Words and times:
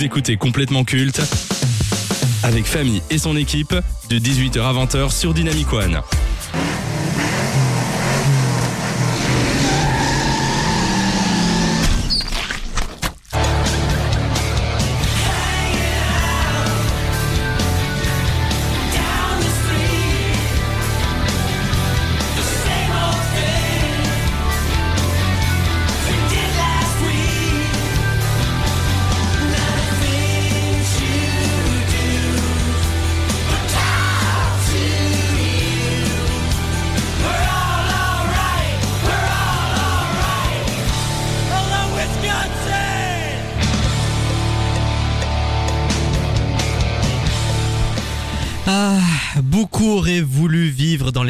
Vous 0.00 0.06
écoutez 0.06 0.38
complètement 0.38 0.82
culte 0.82 1.20
avec 2.42 2.64
Famille 2.64 3.02
et 3.10 3.18
son 3.18 3.36
équipe 3.36 3.74
de 4.08 4.18
18h 4.18 4.58
à 4.62 4.72
20h 4.72 5.12
sur 5.12 5.34
Dynamic 5.34 5.70
One. 5.74 6.00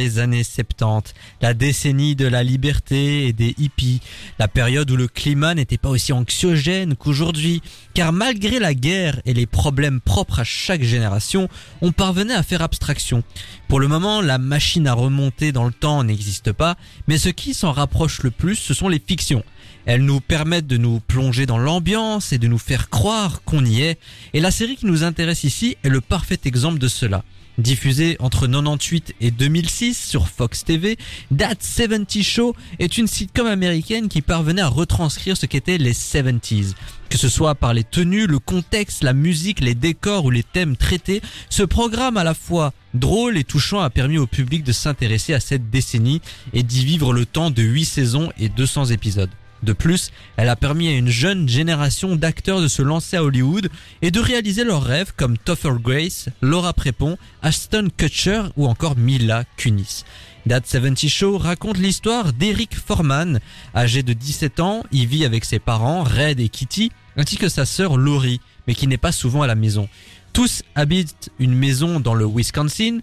Les 0.01 0.19
années 0.19 0.45
70, 0.45 1.13
la 1.43 1.53
décennie 1.53 2.17
de 2.17 2.27
la 2.27 2.43
liberté 2.43 3.27
et 3.27 3.35
des 3.35 3.55
hippies, 3.59 4.01
la 4.39 4.49
période 4.49 4.91
où 4.91 4.97
le 4.97 5.09
climat 5.09 5.55
n'était 5.55 5.77
pas 5.77 5.91
aussi 5.91 6.15
anxiogène 6.15 6.97
qu'aujourd'hui, 6.97 7.61
car 7.93 8.11
malgré 8.11 8.59
la 8.59 8.73
guerre 8.73 9.21
et 9.27 9.35
les 9.35 9.45
problèmes 9.45 10.01
propres 10.01 10.41
à 10.41 10.45
chaque 10.45 10.83
génération, 10.83 11.51
on 11.83 11.93
parvenait 11.93 12.33
à 12.33 12.43
faire 12.43 12.63
abstraction. 12.63 13.23
Pour 13.69 13.79
le 13.79 13.89
moment, 13.89 14.23
la 14.23 14.39
machine 14.39 14.87
à 14.87 14.95
remonter 14.95 15.53
dans 15.53 15.67
le 15.67 15.73
temps 15.73 16.03
n'existe 16.03 16.53
pas, 16.53 16.77
mais 17.07 17.19
ce 17.19 17.29
qui 17.29 17.53
s'en 17.53 17.73
rapproche 17.73 18.23
le 18.23 18.31
plus, 18.31 18.57
ce 18.57 18.73
sont 18.73 18.89
les 18.89 19.03
fictions. 19.07 19.45
Elles 19.85 20.03
nous 20.03 20.21
permettent 20.21 20.67
de 20.67 20.79
nous 20.79 21.01
plonger 21.01 21.45
dans 21.45 21.59
l'ambiance 21.59 22.33
et 22.33 22.39
de 22.39 22.49
nous 22.49 22.59
faire 22.59 22.89
croire 22.89 23.43
qu'on 23.45 23.67
y 23.67 23.83
est, 23.83 23.99
et 24.33 24.41
la 24.41 24.51
série 24.51 24.77
qui 24.77 24.87
nous 24.87 25.05
intéresse 25.05 25.45
ici 25.45 25.77
est 25.85 25.91
le 25.91 26.01
parfait 26.01 26.41
exemple 26.47 26.79
de 26.79 26.89
cela. 26.89 27.23
Diffusée 27.59 28.17
entre 28.21 28.47
98 28.47 29.15
et 29.21 29.31
2006 29.31 29.95
sur 29.95 30.29
Fox 30.29 30.65
TV, 30.65 30.97
That 31.37 31.57
70 31.61 32.23
Show 32.23 32.57
est 32.79 32.97
une 32.97 33.07
sitcom 33.07 33.47
américaine 33.47 34.09
qui 34.09 34.23
parvenait 34.23 34.63
à 34.63 34.69
retranscrire 34.69 35.37
ce 35.37 35.47
qu'étaient 35.47 35.77
les 35.77 35.93
70s. 35.93 36.75
Que 37.11 37.19
ce 37.19 37.29
soit 37.29 37.55
par 37.55 37.75
les 37.75 37.85
tenues, 37.85 38.27
le 38.27 38.39
contexte, 38.39 39.03
la 39.03 39.13
musique, 39.13 39.61
les 39.61 39.75
décors 39.75 40.25
ou 40.25 40.31
les 40.31 40.45
thèmes 40.45 40.77
traités, 40.77 41.21
ce 41.51 41.65
programme 41.65 42.17
à 42.17 42.25
la 42.25 42.35
fois 42.35 42.73
drôle 42.95 43.37
et 43.37 43.45
touchant 43.45 43.81
a 43.81 43.91
permis 43.91 44.19
au 44.19 44.27
public 44.27 44.65
de 44.65 44.73
s'intéresser 44.73 45.35
à 45.35 45.41
cette 45.41 45.71
décennie 45.71 46.23
et 46.53 46.63
d'y 46.63 46.85
vivre 46.85 47.13
le 47.13 47.27
temps 47.27 47.51
de 47.51 47.63
8 47.63 47.85
saisons 47.85 48.33
et 48.39 48.49
200 48.49 48.87
épisodes. 48.87 49.31
De 49.63 49.73
plus, 49.73 50.11
elle 50.37 50.49
a 50.49 50.57
permis 50.57 50.89
à 50.89 50.97
une 50.97 51.09
jeune 51.09 51.49
génération 51.49 52.17
d'acteurs 52.17 52.61
de 52.61 52.69
se 52.69 52.83
lancer 52.83 53.17
à 53.17 53.25
Hollywood 53.25 53.69
et 54.03 54.11
de 54.11 54.21
réaliser 54.21 54.65
leurs 54.65 54.83
rêves 54.83 55.13
comme 55.17 55.37
Topher 55.37 55.75
Grace, 55.83 56.29
Laura 56.41 56.73
Prepon, 56.73 57.19
Ashton 57.43 57.89
Kutcher 57.97 58.43
ou 58.57 58.67
encore 58.67 58.97
Mila 58.97 59.45
Kunis. 59.57 60.05
That 60.49 60.63
70 60.65 61.09
Show 61.11 61.37
raconte 61.37 61.77
l'histoire 61.77 62.33
d'Eric 62.33 62.75
Forman. 62.75 63.41
Âgé 63.75 64.03
de 64.03 64.15
17 64.15 64.61
ans, 64.61 64.85
il 64.91 65.07
vit 65.07 65.27
avec 65.27 65.45
ses 65.45 65.59
parents, 65.59 66.03
Red 66.03 66.41
et 66.41 66.49
Kitty, 66.49 66.91
ainsi 67.17 67.37
que 67.37 67.51
sa 67.51 67.67
sœur 67.67 67.99
Laurie, 67.99 68.41
mais 68.67 68.75
qui 68.75 68.87
n'est 68.87 68.97
pas 68.97 69.13
souvent 69.13 69.43
à 69.43 69.47
la 69.47 69.55
maison. 69.55 69.89
Tous 70.33 70.63
habitent 70.75 71.31
une 71.39 71.55
maison 71.55 72.01
dans 72.01 72.15
le 72.15 72.25
Wisconsin. 72.25 73.01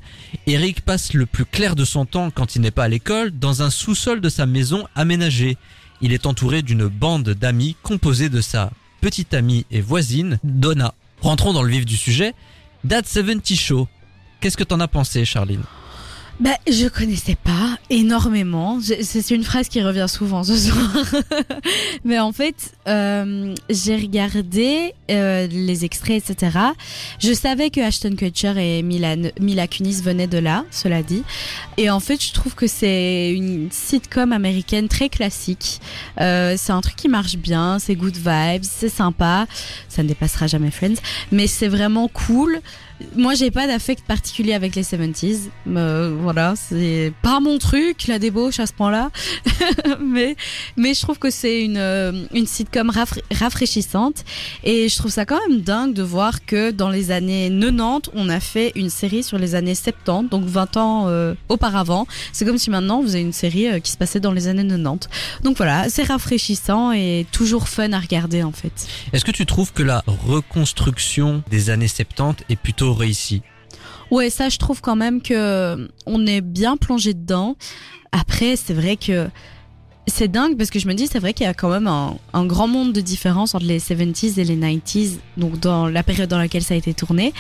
Eric 0.48 0.82
passe 0.82 1.14
le 1.14 1.26
plus 1.26 1.46
clair 1.46 1.76
de 1.76 1.86
son 1.86 2.06
temps 2.06 2.32
quand 2.32 2.56
il 2.56 2.62
n'est 2.62 2.72
pas 2.72 2.86
à 2.86 2.88
l'école 2.88 3.32
dans 3.32 3.62
un 3.62 3.70
sous-sol 3.70 4.22
de 4.22 4.30
sa 4.30 4.46
maison 4.46 4.88
aménagée. 4.96 5.58
Il 6.02 6.14
est 6.14 6.26
entouré 6.26 6.62
d'une 6.62 6.88
bande 6.88 7.30
d'amis 7.30 7.76
composée 7.84 8.30
de 8.30 8.42
sa 8.42 8.72
petite 9.02 9.34
amie 9.34 9.66
et 9.72 9.82
voisine, 9.82 10.40
Donna. 10.44 10.94
Rentrons 11.22 11.54
dans 11.54 11.64
le 11.64 11.72
vif 11.72 11.86
du 11.86 11.98
sujet. 11.98 12.34
That 12.88 13.04
70 13.06 13.56
Show. 13.56 13.88
Qu'est-ce 14.40 14.58
que 14.58 14.64
t'en 14.64 14.80
as 14.80 14.88
pensé, 14.88 15.26
Charline? 15.26 15.64
Bah, 16.40 16.52
je 16.70 16.88
connaissais 16.88 17.36
pas 17.36 17.80
énormément. 17.90 18.80
C'est 19.02 19.32
une 19.32 19.44
phrase 19.44 19.70
qui 19.70 19.82
revient 19.82 20.06
souvent 20.08 20.44
ce 20.44 20.56
soir. 20.56 21.06
Mais 22.06 22.20
en 22.20 22.32
fait, 22.32 22.74
euh, 22.88 23.56
j'ai 23.70 23.96
regardé 23.96 24.94
euh, 25.10 25.48
les 25.48 25.84
extraits, 25.84 26.30
etc. 26.30 26.58
Je 27.20 27.34
savais 27.34 27.72
que 27.72 27.82
Ashton 27.82 28.16
Kutcher 28.16 28.54
et 28.58 28.84
Mila, 28.84 29.16
Mila 29.40 29.68
Kunis 29.68 30.02
venaient 30.04 30.28
de 30.28 30.38
là, 30.38 30.64
cela 30.70 31.02
dit. 31.02 31.24
Et 31.78 31.90
en 31.90 32.00
fait, 32.00 32.24
je 32.24 32.32
trouve 32.34 32.54
que 32.54 32.68
c'est 32.68 33.32
une 33.32 33.70
sitcom 33.72 34.32
américaine 34.32 34.88
très 34.88 35.10
classique. 35.10 35.80
Euh, 36.22 36.54
c'est 36.56 36.72
un 36.72 36.82
truc 36.82 36.98
qui 36.98 37.10
marche 37.10 37.38
bien, 37.38 37.80
c'est 37.80 37.96
good 37.96 38.16
vibes, 38.16 38.64
c'est 38.64 38.90
sympa. 38.90 39.48
Ça 39.90 40.04
ne 40.04 40.08
dépassera 40.08 40.46
jamais 40.46 40.70
Friends, 40.70 41.02
mais 41.32 41.48
c'est 41.48 41.68
vraiment 41.68 42.08
cool. 42.08 42.62
Moi, 43.16 43.36
j'ai 43.36 43.52
pas 43.52 43.68
d'affect 43.68 44.04
particulier 44.06 44.54
avec 44.54 44.76
les 44.76 44.84
70s. 44.84 45.50
Euh, 45.68 46.16
voilà, 46.20 46.56
c'est 46.56 47.14
pas 47.22 47.40
mon 47.40 47.58
truc, 47.60 48.08
la 48.08 48.18
débauche 48.18 48.60
à 48.60 48.66
ce 48.66 48.74
point-là. 48.74 49.12
mais, 50.02 50.36
mais 50.78 50.94
je 50.94 51.02
trouve 51.02 51.20
que 51.20 51.30
c'est 51.30 51.64
une, 51.64 51.78
euh, 51.78 52.26
une 52.34 52.48
sitcom 52.48 52.92
rafraîchissante. 53.32 54.24
Et 54.64 54.90
je 54.90 54.96
trouve 54.98 55.12
ça 55.12 55.26
quand 55.26 55.40
même 55.48 55.62
dingue 55.62 55.94
de 55.94 56.02
voir 56.02 56.46
que 56.46 56.72
dans 56.72 56.90
les 56.90 57.12
années 57.12 57.50
90, 57.50 58.12
on 58.16 58.30
a 58.30 58.40
fait 58.40 58.72
une 58.76 58.90
série 58.90 59.24
sur 59.24 59.38
les 59.38 59.54
années 59.54 59.76
70, 59.76 60.30
donc 60.30 60.46
20 60.46 60.78
ans 60.78 61.04
euh, 61.08 61.36
auparavant. 61.50 62.08
C'est 62.34 62.46
comme 62.46 62.58
si 62.58 62.70
maintenant 62.70 63.02
vous 63.02 63.16
avez 63.16 63.22
une 63.22 63.34
série 63.34 63.80
qui 63.82 63.92
se 63.92 63.98
passait 63.98 64.20
dans 64.20 64.32
les 64.32 64.48
années 64.48 64.68
90. 64.68 65.08
Donc 65.44 65.58
voilà, 65.58 65.90
c'est 65.90 66.04
rafraîchissant 66.04 66.92
et 66.92 67.28
toujours 67.32 67.68
fun 67.68 67.92
à 67.94 68.00
regarder 68.00 68.42
en 68.42 68.52
fait. 68.52 68.88
Est-ce 69.14 69.26
que 69.26 69.32
tu 69.32 69.46
trouves 69.46 69.72
que 69.72 69.84
la 69.84 70.04
reconstruction 70.08 71.44
des 71.50 71.70
années 71.70 71.88
70 71.88 72.46
est 72.50 72.56
plutôt 72.56 72.87
réussi. 72.94 73.42
Ouais, 74.12 74.30
ça, 74.30 74.50
je 74.50 74.58
trouve 74.58 74.82
quand 74.82 74.96
même 74.96 75.22
que 75.22 75.90
on 76.06 76.26
est 76.26 76.42
bien 76.42 76.78
plongé 76.78 77.14
dedans. 77.14 77.58
Après, 78.12 78.56
c'est 78.56 78.74
vrai 78.74 78.96
que 78.96 79.28
c'est 80.08 80.30
dingue 80.30 80.58
parce 80.58 80.70
que 80.70 80.80
je 80.80 80.88
me 80.88 80.94
dis, 80.94 81.08
c'est 81.08 81.20
vrai 81.20 81.34
qu'il 81.34 81.46
y 81.46 81.50
a 81.50 81.54
quand 81.54 81.70
même 81.70 81.88
un, 81.88 82.46
grand 82.46 82.68
monde 82.68 82.94
de 82.94 83.02
différence 83.02 83.54
entre 83.54 83.66
les 83.66 83.80
70s 83.80 84.40
et 84.40 84.46
les 84.46 84.56
90s, 84.56 85.18
donc 85.36 85.60
dans 85.60 85.88
la 85.88 86.02
période 86.02 86.30
dans 86.30 86.38
laquelle 86.38 86.64
ça 86.64 86.76
a 86.76 86.78
été 86.78 86.94
tourné. 86.94 87.34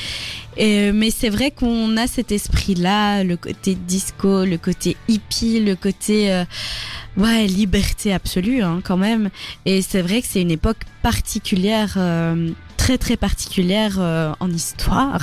Et, 0.57 0.91
mais 0.91 1.09
c'est 1.09 1.30
vrai 1.30 1.52
qu'on 1.52 1.96
a 1.96 2.07
cet 2.07 2.34
esprit-là, 2.34 3.24
le 3.24 3.38
côté 3.38 3.75
disco, 3.75 4.44
le 4.44 4.57
côté 4.57 4.97
hippie, 5.07 5.62
le 5.62 5.75
côté 5.75 6.34
euh, 6.34 6.44
ouais 7.16 7.47
liberté 7.47 8.13
absolue 8.13 8.62
hein, 8.62 8.81
quand 8.84 8.97
même. 8.97 9.30
Et 9.66 9.81
c'est 9.81 10.02
vrai 10.02 10.22
que 10.22 10.28
c'est 10.30 10.41
une 10.41 10.52
époque 10.52 10.81
particulière. 11.02 11.94
Euh, 11.96 12.52
très 12.77 12.97
très 12.97 13.17
particulière 13.17 13.97
euh, 13.99 14.31
en 14.39 14.49
histoire. 14.49 15.21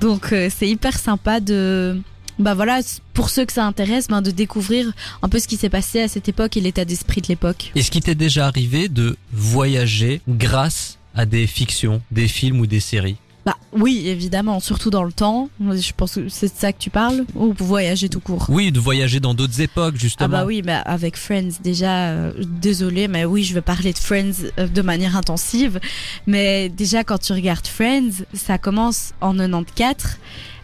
Donc 0.00 0.32
euh, 0.32 0.48
c'est 0.54 0.68
hyper 0.68 0.98
sympa 0.98 1.40
de 1.40 2.00
bah 2.38 2.54
voilà, 2.54 2.80
pour 3.12 3.28
ceux 3.28 3.44
que 3.44 3.52
ça 3.52 3.66
intéresse, 3.66 4.08
ben 4.08 4.22
de 4.22 4.30
découvrir 4.30 4.90
un 5.20 5.28
peu 5.28 5.38
ce 5.38 5.46
qui 5.46 5.56
s'est 5.56 5.68
passé 5.68 6.00
à 6.00 6.08
cette 6.08 6.28
époque 6.28 6.56
et 6.56 6.60
l'état 6.60 6.84
d'esprit 6.84 7.20
de 7.20 7.28
l'époque. 7.28 7.72
Est-ce 7.74 7.90
qu'il 7.90 8.02
t'est 8.02 8.14
déjà 8.14 8.46
arrivé 8.46 8.88
de 8.88 9.16
voyager 9.32 10.22
grâce 10.28 10.98
à 11.14 11.26
des 11.26 11.46
fictions, 11.46 12.00
des 12.10 12.28
films 12.28 12.60
ou 12.60 12.66
des 12.66 12.80
séries? 12.80 13.16
Bah 13.44 13.56
oui, 13.72 14.04
évidemment, 14.06 14.60
surtout 14.60 14.90
dans 14.90 15.02
le 15.02 15.12
temps. 15.12 15.48
Je 15.60 15.92
pense 15.96 16.14
que 16.14 16.28
c'est 16.28 16.52
de 16.52 16.58
ça 16.58 16.72
que 16.72 16.78
tu 16.78 16.90
parles, 16.90 17.24
ou 17.34 17.52
voyager 17.58 18.08
tout 18.08 18.20
court. 18.20 18.46
Oui, 18.48 18.70
de 18.70 18.78
voyager 18.78 19.18
dans 19.18 19.34
d'autres 19.34 19.60
époques, 19.60 19.96
justement. 19.96 20.28
Ah 20.32 20.40
bah 20.40 20.44
oui, 20.46 20.62
mais 20.64 20.78
avec 20.84 21.16
Friends, 21.16 21.58
déjà, 21.62 22.10
euh, 22.10 22.32
désolé, 22.46 23.08
mais 23.08 23.24
oui, 23.24 23.42
je 23.42 23.54
vais 23.54 23.60
parler 23.60 23.92
de 23.92 23.98
Friends 23.98 24.44
euh, 24.58 24.68
de 24.68 24.82
manière 24.82 25.16
intensive. 25.16 25.80
Mais 26.26 26.68
déjà, 26.68 27.02
quand 27.02 27.18
tu 27.18 27.32
regardes 27.32 27.66
Friends, 27.66 28.24
ça 28.32 28.58
commence 28.58 29.12
en 29.20 29.34
94 29.34 30.18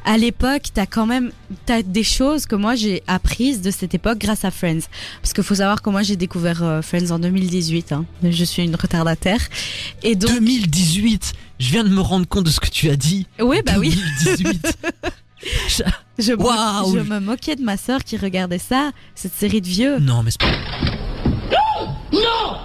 à 0.04 0.18
l'époque, 0.18 0.62
t'as 0.72 0.86
quand 0.86 1.06
même 1.06 1.32
t'as 1.66 1.82
des 1.82 2.02
choses 2.02 2.46
que 2.46 2.56
moi 2.56 2.74
j'ai 2.74 3.02
apprises 3.06 3.62
de 3.62 3.70
cette 3.70 3.94
époque 3.94 4.18
grâce 4.18 4.44
à 4.44 4.50
Friends. 4.50 4.80
Parce 5.22 5.32
qu'il 5.32 5.44
faut 5.44 5.56
savoir 5.56 5.82
que 5.82 5.90
moi 5.90 6.02
j'ai 6.02 6.16
découvert 6.16 6.62
euh, 6.62 6.82
Friends 6.82 7.10
en 7.10 7.18
2018. 7.18 7.92
Hein. 7.92 8.04
Je 8.22 8.44
suis 8.44 8.62
une 8.64 8.76
retardataire. 8.76 9.40
Et 10.02 10.16
donc 10.16 10.32
2018. 10.32 11.32
Je 11.58 11.70
viens 11.70 11.84
de 11.84 11.88
me 11.88 12.00
rendre 12.00 12.26
compte 12.26 12.44
de 12.44 12.50
ce 12.50 12.60
que 12.60 12.70
tu 12.70 12.88
as 12.88 12.96
dit. 12.96 13.26
Oui, 13.40 13.58
bah 13.66 13.72
2018. 13.74 14.46
oui. 14.46 14.60
je, 15.68 15.82
je, 16.18 16.24
je 16.24 17.00
me 17.00 17.18
moquais 17.18 17.56
de 17.56 17.62
ma 17.62 17.76
sœur 17.76 18.04
qui 18.04 18.16
regardait 18.16 18.58
ça, 18.58 18.92
cette 19.14 19.34
série 19.34 19.60
de 19.60 19.66
vieux. 19.66 19.98
Non, 19.98 20.22
mais 20.22 20.30
c'est 20.30 20.40
pas. 20.40 20.52
Non 21.50 21.94
Non 22.12 22.58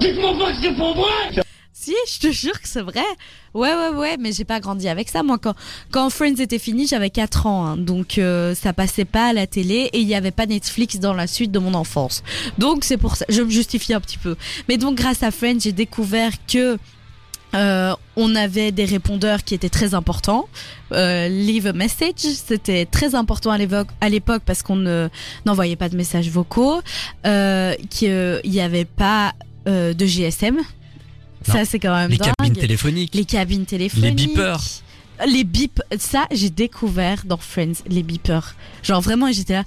Dites-moi 0.00 0.36
pas 0.38 0.52
que 0.52 0.58
c'est 0.62 0.76
pour 0.76 0.94
moi 0.94 1.08
je 2.08 2.18
te 2.18 2.30
jure 2.30 2.60
que 2.60 2.68
c'est 2.68 2.82
vrai. 2.82 3.04
Ouais, 3.54 3.74
ouais, 3.74 3.88
ouais, 3.96 4.16
mais 4.18 4.32
j'ai 4.32 4.44
pas 4.44 4.60
grandi 4.60 4.88
avec 4.88 5.08
ça. 5.08 5.22
Moi, 5.22 5.38
quand, 5.38 5.54
quand 5.90 6.10
Friends 6.10 6.36
était 6.36 6.58
fini, 6.58 6.86
j'avais 6.86 7.10
4 7.10 7.46
ans. 7.46 7.66
Hein. 7.66 7.76
donc, 7.76 8.18
euh, 8.18 8.54
ça 8.54 8.72
passait 8.72 9.04
pas 9.04 9.28
à 9.28 9.32
la 9.32 9.46
télé 9.46 9.90
et 9.92 10.00
il 10.00 10.08
y 10.08 10.14
avait 10.14 10.30
pas 10.30 10.46
Netflix 10.46 10.98
dans 10.98 11.14
la 11.14 11.26
suite 11.26 11.52
de 11.52 11.58
mon 11.58 11.74
enfance. 11.74 12.22
Donc, 12.58 12.84
c'est 12.84 12.96
pour 12.96 13.16
ça. 13.16 13.24
Je 13.28 13.42
me 13.42 13.50
justifie 13.50 13.94
un 13.94 14.00
petit 14.00 14.18
peu. 14.18 14.36
Mais 14.68 14.76
donc, 14.76 14.96
grâce 14.96 15.22
à 15.22 15.30
Friends, 15.30 15.60
j'ai 15.60 15.72
découvert 15.72 16.32
que 16.46 16.78
Euh, 17.54 17.94
on 18.16 18.34
avait 18.34 18.72
des 18.72 18.84
répondeurs 18.84 19.44
qui 19.44 19.54
étaient 19.54 19.70
très 19.70 19.94
importants. 19.94 20.48
Euh, 20.92 21.28
leave 21.28 21.66
a 21.66 21.72
message, 21.72 22.14
c'était 22.16 22.86
très 22.86 23.14
important 23.14 23.50
à 23.50 23.58
l'époque, 24.08 24.42
parce 24.44 24.62
qu'on 24.62 24.76
ne 24.76 25.08
n'envoyait 25.46 25.76
pas 25.76 25.88
de 25.88 25.96
messages 25.96 26.28
vocaux, 26.28 26.80
euh, 27.24 27.74
qu'il 27.88 28.40
n'y 28.44 28.60
avait 28.60 28.84
pas 28.84 29.32
euh, 29.68 29.94
de 29.94 30.06
GSM. 30.06 30.58
Ça, 31.52 31.64
c'est 31.64 31.78
quand 31.78 31.94
même 31.94 32.10
Les 32.10 32.18
dingue. 32.18 32.32
cabines 32.38 32.54
téléphoniques. 32.56 33.14
Les 33.14 33.24
cabines 33.24 33.64
téléphoniques. 33.66 34.18
Les 34.18 34.26
beepers. 34.26 34.60
Les 35.26 35.44
beeps. 35.44 35.80
Ça, 35.98 36.26
j'ai 36.30 36.50
découvert 36.50 37.22
dans 37.24 37.36
Friends, 37.38 37.72
les 37.88 38.02
beepers. 38.02 38.54
Genre 38.82 39.00
vraiment, 39.00 39.30
j'étais 39.32 39.54
là. 39.54 39.64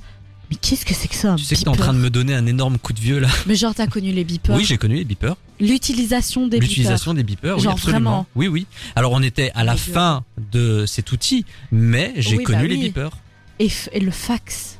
Mais 0.51 0.55
qu'est-ce 0.55 0.83
que 0.85 0.95
c'est 0.95 1.07
que 1.07 1.13
ça 1.15 1.33
un 1.33 1.35
Tu 1.35 1.43
sais 1.43 1.55
que 1.55 1.61
t'es 1.61 1.67
en 1.67 1.73
beeper 1.73 1.85
train 1.85 1.93
de 1.93 1.99
me 1.99 2.09
donner 2.09 2.33
un 2.33 2.45
énorme 2.47 2.79
coup 2.79 2.91
de 2.93 2.99
vieux 2.99 3.19
là. 3.19 3.27
Mais 3.45 3.55
genre, 3.55 3.75
t'as 3.75 3.85
connu 3.85 4.11
les 4.11 4.23
beepers 4.23 4.55
Oui, 4.55 4.65
j'ai 4.65 4.77
connu 4.77 4.95
les 4.95 5.03
beepers. 5.05 5.35
L'utilisation 5.59 6.47
des 6.47 6.57
beepers. 6.57 6.61
L'utilisation 6.69 7.13
des 7.13 7.23
beepers, 7.23 7.57
oui, 7.57 7.63
Genre 7.63 7.73
absolument. 7.73 7.99
vraiment. 7.99 8.25
Oui, 8.35 8.47
oui. 8.47 8.65
Alors 8.95 9.11
on 9.11 9.21
était 9.21 9.51
à 9.53 9.63
la 9.63 9.73
Les 9.75 9.79
deux. 9.79 9.93
fin 9.93 10.23
de 10.51 10.85
cet 10.87 11.11
outil, 11.11 11.45
mais 11.71 12.13
j'ai 12.17 12.37
Oui, 12.37 12.43
connu 12.45 12.61
bah 12.63 12.67
les 12.67 12.75
oui. 12.77 12.83
beepers. 12.89 13.11
Et, 13.59 13.67
f- 13.67 13.89
et 13.91 13.99
le 13.99 14.09
fax. 14.11 14.79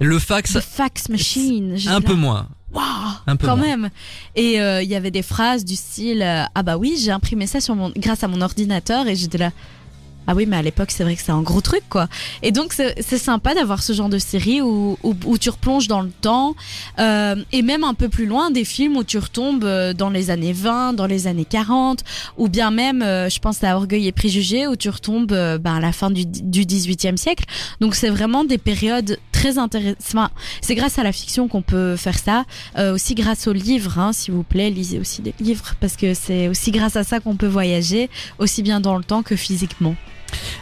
Le 0.00 0.18
fax, 0.18 0.58
fax 0.60 1.08
machine. 1.08 1.76
j'étais 1.76 1.88
un 1.90 2.00
là, 2.00 2.06
peu 2.06 2.14
moins. 2.14 2.48
Waouh 2.76 2.84
Un 3.26 3.36
peu 3.36 3.46
Quand 3.46 3.56
moins. 3.56 3.66
même. 3.66 3.90
Et 4.34 4.60
euh, 4.60 4.82
il 4.82 4.88
y 4.88 4.94
avait 4.94 5.10
des 5.10 5.22
phrases 5.22 5.64
du 5.64 5.76
style 5.76 6.22
euh, 6.22 6.44
Ah 6.54 6.62
bah 6.62 6.76
oui, 6.76 6.96
j'ai 7.00 7.10
imprimé 7.10 7.46
ça 7.46 7.60
sur 7.60 7.74
mon, 7.74 7.90
grâce 7.96 8.22
à 8.22 8.28
mon 8.28 8.40
ordinateur 8.42 9.06
et 9.08 9.16
j'étais 9.16 9.38
là. 9.38 9.50
Ah 10.26 10.34
oui, 10.34 10.46
mais 10.46 10.56
à 10.56 10.62
l'époque, 10.62 10.90
c'est 10.90 11.04
vrai 11.04 11.14
que 11.14 11.22
c'est 11.22 11.32
un 11.32 11.42
gros 11.42 11.60
truc, 11.60 11.82
quoi. 11.88 12.08
Et 12.42 12.52
donc, 12.52 12.72
c'est 12.72 13.18
sympa 13.18 13.54
d'avoir 13.54 13.82
ce 13.82 13.92
genre 13.92 14.08
de 14.08 14.18
série 14.18 14.60
où, 14.60 14.98
où, 15.02 15.14
où 15.24 15.38
tu 15.38 15.50
replonges 15.50 15.88
dans 15.88 16.00
le 16.00 16.10
temps, 16.10 16.54
euh, 16.98 17.36
et 17.52 17.62
même 17.62 17.84
un 17.84 17.94
peu 17.94 18.08
plus 18.08 18.26
loin, 18.26 18.50
des 18.50 18.64
films 18.64 18.96
où 18.96 19.04
tu 19.04 19.18
retombes 19.18 19.64
euh, 19.64 19.92
dans 19.92 20.10
les 20.10 20.30
années 20.30 20.52
20, 20.52 20.94
dans 20.94 21.06
les 21.06 21.26
années 21.26 21.44
40, 21.44 22.02
ou 22.38 22.48
bien 22.48 22.70
même, 22.70 23.02
euh, 23.02 23.28
je 23.28 23.38
pense 23.38 23.62
à 23.62 23.76
Orgueil 23.76 24.06
et 24.08 24.12
Préjugés, 24.12 24.66
où 24.66 24.76
tu 24.76 24.88
retombes 24.88 25.32
euh, 25.32 25.58
ben, 25.58 25.76
à 25.76 25.80
la 25.80 25.92
fin 25.92 26.10
du, 26.10 26.26
du 26.26 26.62
18e 26.64 27.16
siècle. 27.16 27.44
Donc, 27.80 27.94
c'est 27.94 28.10
vraiment 28.10 28.44
des 28.44 28.58
périodes 28.58 29.18
très 29.36 29.58
intéressantes. 29.58 29.96
Enfin, 30.00 30.30
c'est 30.60 30.74
grâce 30.74 30.98
à 30.98 31.02
la 31.02 31.12
fiction 31.12 31.48
qu'on 31.48 31.62
peut 31.62 31.96
faire 31.96 32.18
ça, 32.18 32.44
euh, 32.78 32.94
aussi 32.94 33.14
grâce 33.14 33.46
aux 33.46 33.52
livres, 33.52 33.98
hein, 33.98 34.12
s'il 34.12 34.34
vous 34.34 34.42
plaît, 34.42 34.70
lisez 34.70 34.98
aussi 34.98 35.22
des 35.22 35.34
livres, 35.40 35.74
parce 35.80 35.96
que 35.96 36.14
c'est 36.14 36.48
aussi 36.48 36.70
grâce 36.70 36.96
à 36.96 37.04
ça 37.04 37.20
qu'on 37.20 37.36
peut 37.36 37.46
voyager, 37.46 38.08
aussi 38.38 38.62
bien 38.62 38.80
dans 38.80 38.96
le 38.96 39.04
temps 39.04 39.22
que 39.22 39.36
physiquement. 39.36 39.94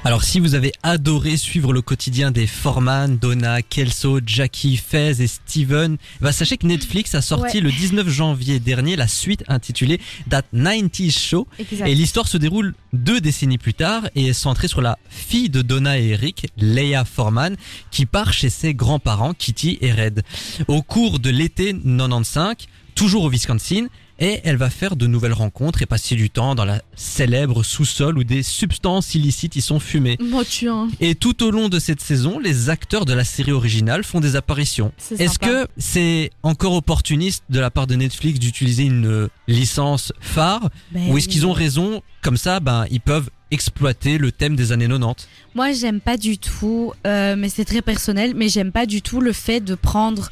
Alors 0.04 0.22
si 0.22 0.38
vous 0.38 0.54
avez 0.54 0.72
adoré 0.82 1.36
suivre 1.38 1.72
le 1.72 1.80
quotidien 1.80 2.30
des 2.30 2.46
Foreman, 2.46 3.16
Donna, 3.16 3.62
Kelso, 3.62 4.20
Jackie, 4.24 4.76
Fez 4.76 5.22
et 5.22 5.26
Steven, 5.26 5.96
bah 6.20 6.30
sachez 6.32 6.58
que 6.58 6.66
Netflix 6.66 7.14
a 7.14 7.22
sorti 7.22 7.56
Ouais. 7.56 7.60
le 7.62 7.70
19 7.72 8.08
janvier 8.08 8.58
dernier 8.60 8.96
la 8.96 9.08
suite 9.08 9.44
intitulée 9.48 10.00
That 10.28 10.42
90s 10.54 11.18
Show 11.18 11.46
Exact. 11.58 11.86
et 11.88 11.94
l'histoire 11.94 12.28
se 12.28 12.36
déroule 12.36 12.74
deux 12.92 13.20
décennies 13.20 13.58
plus 13.58 13.74
tard 13.74 14.02
et 14.14 14.26
est 14.28 14.32
centrée 14.34 14.68
sur 14.68 14.82
la 14.82 14.98
fille 15.08 15.48
de 15.48 15.62
Donna 15.62 15.98
et 15.98 16.08
Eric, 16.08 16.46
Leia 16.58 17.04
Foreman, 17.04 17.56
qui 17.90 18.04
part 18.06 18.32
chez 18.32 18.50
ses 18.50 18.74
grands-parents 18.74 19.32
Kitty 19.34 19.78
et 19.80 19.92
Red. 19.92 20.22
Au 20.68 20.82
cours 20.82 21.18
de 21.18 21.30
l'été 21.30 21.72
95, 21.74 22.54
toujours 22.94 23.24
au 23.24 23.30
Wisconsin, 23.30 23.86
et 24.18 24.40
elle 24.44 24.56
va 24.56 24.70
faire 24.70 24.96
de 24.96 25.06
nouvelles 25.06 25.32
rencontres 25.32 25.82
et 25.82 25.86
passer 25.86 26.14
du 26.14 26.30
temps 26.30 26.54
dans 26.54 26.64
la 26.64 26.82
célèbre 26.94 27.62
sous-sol 27.62 28.18
où 28.18 28.24
des 28.24 28.42
substances 28.42 29.14
illicites 29.14 29.56
y 29.56 29.60
sont 29.60 29.80
fumées. 29.80 30.18
Tu 30.48 30.68
hein. 30.68 30.88
Et 31.00 31.14
tout 31.14 31.42
au 31.42 31.50
long 31.50 31.68
de 31.68 31.78
cette 31.78 32.00
saison, 32.00 32.38
les 32.38 32.70
acteurs 32.70 33.04
de 33.06 33.12
la 33.12 33.24
série 33.24 33.52
originale 33.52 34.04
font 34.04 34.20
des 34.20 34.36
apparitions. 34.36 34.92
C'est 34.98 35.20
Est-ce 35.20 35.34
sympa. 35.34 35.46
que 35.46 35.66
c'est 35.78 36.30
encore 36.42 36.74
opportuniste 36.74 37.44
de 37.48 37.60
la 37.60 37.70
part 37.70 37.86
de 37.86 37.94
Netflix 37.94 38.38
d'utiliser 38.38 38.84
une 38.84 39.28
licence 39.48 40.12
phare 40.20 40.68
Ben 40.92 41.10
ou 41.10 41.18
est-ce 41.18 41.28
qu'ils 41.28 41.46
ont 41.46 41.52
raison 41.52 42.02
Comme 42.22 42.36
ça, 42.36 42.60
ben 42.60 42.86
ils 42.90 43.00
peuvent 43.00 43.30
exploiter 43.50 44.18
le 44.18 44.32
thème 44.32 44.56
des 44.56 44.72
années 44.72 44.88
90. 44.88 45.26
Moi, 45.54 45.72
j'aime 45.72 46.00
pas 46.00 46.16
du 46.16 46.38
tout, 46.38 46.92
euh, 47.06 47.36
mais 47.36 47.48
c'est 47.48 47.64
très 47.64 47.82
personnel, 47.82 48.34
mais 48.34 48.48
j'aime 48.48 48.72
pas 48.72 48.86
du 48.86 49.00
tout 49.00 49.20
le 49.20 49.32
fait 49.32 49.60
de 49.60 49.74
prendre 49.74 50.30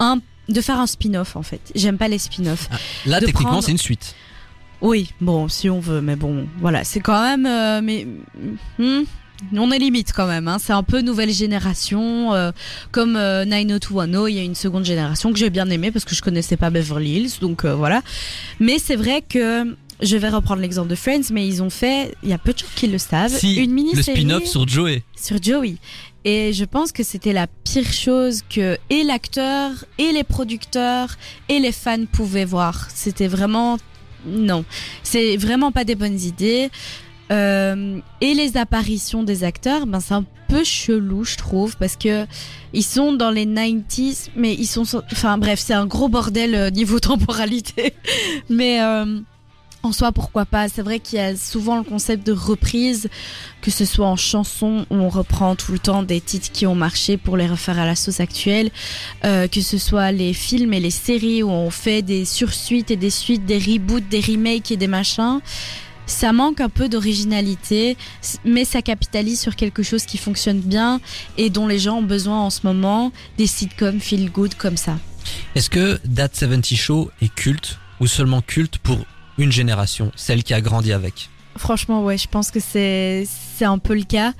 un, 0.00 0.18
de 0.48 0.60
faire 0.60 0.78
un 0.80 0.86
spin-off 0.86 1.36
en 1.36 1.42
fait. 1.42 1.60
J'aime 1.74 1.98
pas 1.98 2.08
les 2.08 2.18
spin-offs. 2.18 2.68
Là, 3.06 3.20
De 3.20 3.26
techniquement, 3.26 3.48
prendre- 3.50 3.64
c'est 3.64 3.72
une 3.72 3.78
suite. 3.78 4.14
Oui, 4.82 5.10
bon, 5.20 5.48
si 5.48 5.70
on 5.70 5.80
veut, 5.80 6.00
mais 6.02 6.16
bon, 6.16 6.46
voilà, 6.60 6.84
c'est 6.84 7.00
quand 7.00 7.20
même, 7.22 7.46
euh, 7.46 7.80
mais 7.82 8.06
hmm, 8.78 9.04
on 9.56 9.70
est 9.70 9.78
limite 9.78 10.12
quand 10.12 10.26
même. 10.26 10.48
Hein. 10.48 10.58
C'est 10.60 10.74
un 10.74 10.82
peu 10.82 11.00
nouvelle 11.00 11.32
génération, 11.32 12.34
euh, 12.34 12.52
comme 12.92 13.16
euh, 13.16 13.44
90210, 13.46 14.28
il 14.30 14.36
y 14.36 14.38
a 14.38 14.42
une 14.42 14.54
seconde 14.54 14.84
génération 14.84 15.32
que 15.32 15.38
j'ai 15.38 15.48
bien 15.50 15.68
aimé 15.70 15.90
parce 15.90 16.04
que 16.04 16.14
je 16.14 16.20
connaissais 16.22 16.56
pas 16.58 16.68
Beverly 16.70 17.16
Hills, 17.16 17.32
donc 17.40 17.64
euh, 17.64 17.74
voilà. 17.74 18.02
Mais 18.60 18.78
c'est 18.78 18.96
vrai 18.96 19.22
que 19.26 19.74
je 20.02 20.16
vais 20.18 20.28
reprendre 20.28 20.60
l'exemple 20.60 20.88
de 20.88 20.94
Friends, 20.94 21.30
mais 21.32 21.46
ils 21.48 21.62
ont 21.62 21.70
fait, 21.70 22.14
il 22.22 22.28
y 22.28 22.34
a 22.34 22.38
peu 22.38 22.52
de 22.52 22.58
gens 22.58 22.66
qui 22.76 22.86
le 22.86 22.98
savent, 22.98 23.34
Si, 23.34 23.54
une 23.56 23.72
mini 23.72 23.94
le 23.94 24.02
spin-off 24.02 24.44
sur 24.44 24.68
Joey. 24.68 25.02
sur 25.18 25.42
Joey. 25.42 25.76
Et 26.26 26.52
je 26.52 26.64
pense 26.64 26.90
que 26.90 27.04
c'était 27.04 27.32
la 27.32 27.46
pire 27.46 27.92
chose 27.92 28.42
que 28.50 28.76
et 28.90 29.04
l'acteur, 29.04 29.84
et 29.96 30.10
les 30.10 30.24
producteurs, 30.24 31.14
et 31.48 31.60
les 31.60 31.70
fans 31.70 32.04
pouvaient 32.10 32.44
voir. 32.44 32.88
C'était 32.92 33.28
vraiment... 33.28 33.78
Non, 34.26 34.64
c'est 35.04 35.36
vraiment 35.36 35.70
pas 35.70 35.84
des 35.84 35.94
bonnes 35.94 36.18
idées. 36.18 36.68
Euh, 37.30 38.00
et 38.20 38.34
les 38.34 38.56
apparitions 38.56 39.22
des 39.22 39.44
acteurs, 39.44 39.86
ben 39.86 40.00
c'est 40.00 40.14
un 40.14 40.24
peu 40.48 40.64
chelou, 40.64 41.22
je 41.22 41.36
trouve, 41.36 41.76
parce 41.76 41.96
que 41.96 42.26
ils 42.72 42.84
sont 42.84 43.12
dans 43.12 43.30
les 43.30 43.46
90s, 43.46 44.30
mais 44.34 44.52
ils 44.52 44.66
sont, 44.66 44.82
enfin 45.12 45.38
bref, 45.38 45.60
c'est 45.60 45.74
un 45.74 45.86
gros 45.86 46.08
bordel 46.08 46.56
euh, 46.56 46.70
niveau 46.70 46.98
temporalité. 47.12 47.94
mais 48.50 48.82
euh, 48.82 49.20
en 49.86 49.92
soi, 49.92 50.12
pourquoi 50.12 50.44
pas 50.44 50.68
C'est 50.68 50.82
vrai 50.82 50.98
qu'il 50.98 51.18
y 51.18 51.22
a 51.22 51.36
souvent 51.36 51.78
le 51.78 51.84
concept 51.84 52.26
de 52.26 52.32
reprise, 52.32 53.08
que 53.62 53.70
ce 53.70 53.84
soit 53.84 54.06
en 54.06 54.16
chanson 54.16 54.84
où 54.90 54.96
on 54.96 55.08
reprend 55.08 55.54
tout 55.54 55.72
le 55.72 55.78
temps 55.78 56.02
des 56.02 56.20
titres 56.20 56.50
qui 56.52 56.66
ont 56.66 56.74
marché 56.74 57.16
pour 57.16 57.36
les 57.36 57.46
refaire 57.46 57.78
à 57.78 57.86
la 57.86 57.94
sauce 57.94 58.20
actuelle, 58.20 58.70
euh, 59.24 59.46
que 59.46 59.60
ce 59.60 59.78
soit 59.78 60.10
les 60.12 60.32
films 60.32 60.74
et 60.74 60.80
les 60.80 60.90
séries 60.90 61.42
où 61.42 61.50
on 61.50 61.70
fait 61.70 62.02
des 62.02 62.24
sursuites 62.24 62.90
et 62.90 62.96
des 62.96 63.10
suites, 63.10 63.46
des 63.46 63.58
reboots, 63.58 64.08
des 64.08 64.20
remakes 64.20 64.72
et 64.72 64.76
des 64.76 64.88
machins. 64.88 65.40
Ça 66.06 66.32
manque 66.32 66.60
un 66.60 66.68
peu 66.68 66.88
d'originalité, 66.88 67.96
mais 68.44 68.64
ça 68.64 68.82
capitalise 68.82 69.40
sur 69.40 69.56
quelque 69.56 69.82
chose 69.82 70.04
qui 70.04 70.18
fonctionne 70.18 70.60
bien 70.60 71.00
et 71.36 71.48
dont 71.48 71.66
les 71.66 71.78
gens 71.78 71.98
ont 71.98 72.02
besoin 72.02 72.40
en 72.40 72.50
ce 72.50 72.60
moment, 72.64 73.12
des 73.38 73.46
sitcoms 73.46 74.00
feel 74.00 74.30
good 74.30 74.54
comme 74.54 74.76
ça. 74.76 74.98
Est-ce 75.54 75.70
que 75.70 75.98
That 76.14 76.30
70 76.32 76.76
Show 76.76 77.10
est 77.20 77.34
culte 77.34 77.78
ou 78.00 78.06
seulement 78.06 78.42
culte 78.42 78.78
pour 78.78 78.98
une 79.38 79.52
génération, 79.52 80.12
celle 80.16 80.42
qui 80.42 80.54
a 80.54 80.60
grandi 80.60 80.92
avec 80.92 81.30
Franchement, 81.58 82.04
ouais, 82.04 82.18
je 82.18 82.28
pense 82.28 82.50
que 82.50 82.60
c'est 82.60 83.26
c'est 83.58 83.64
un 83.64 83.78
peu 83.78 83.94
le 83.94 84.02
cas 84.02 84.32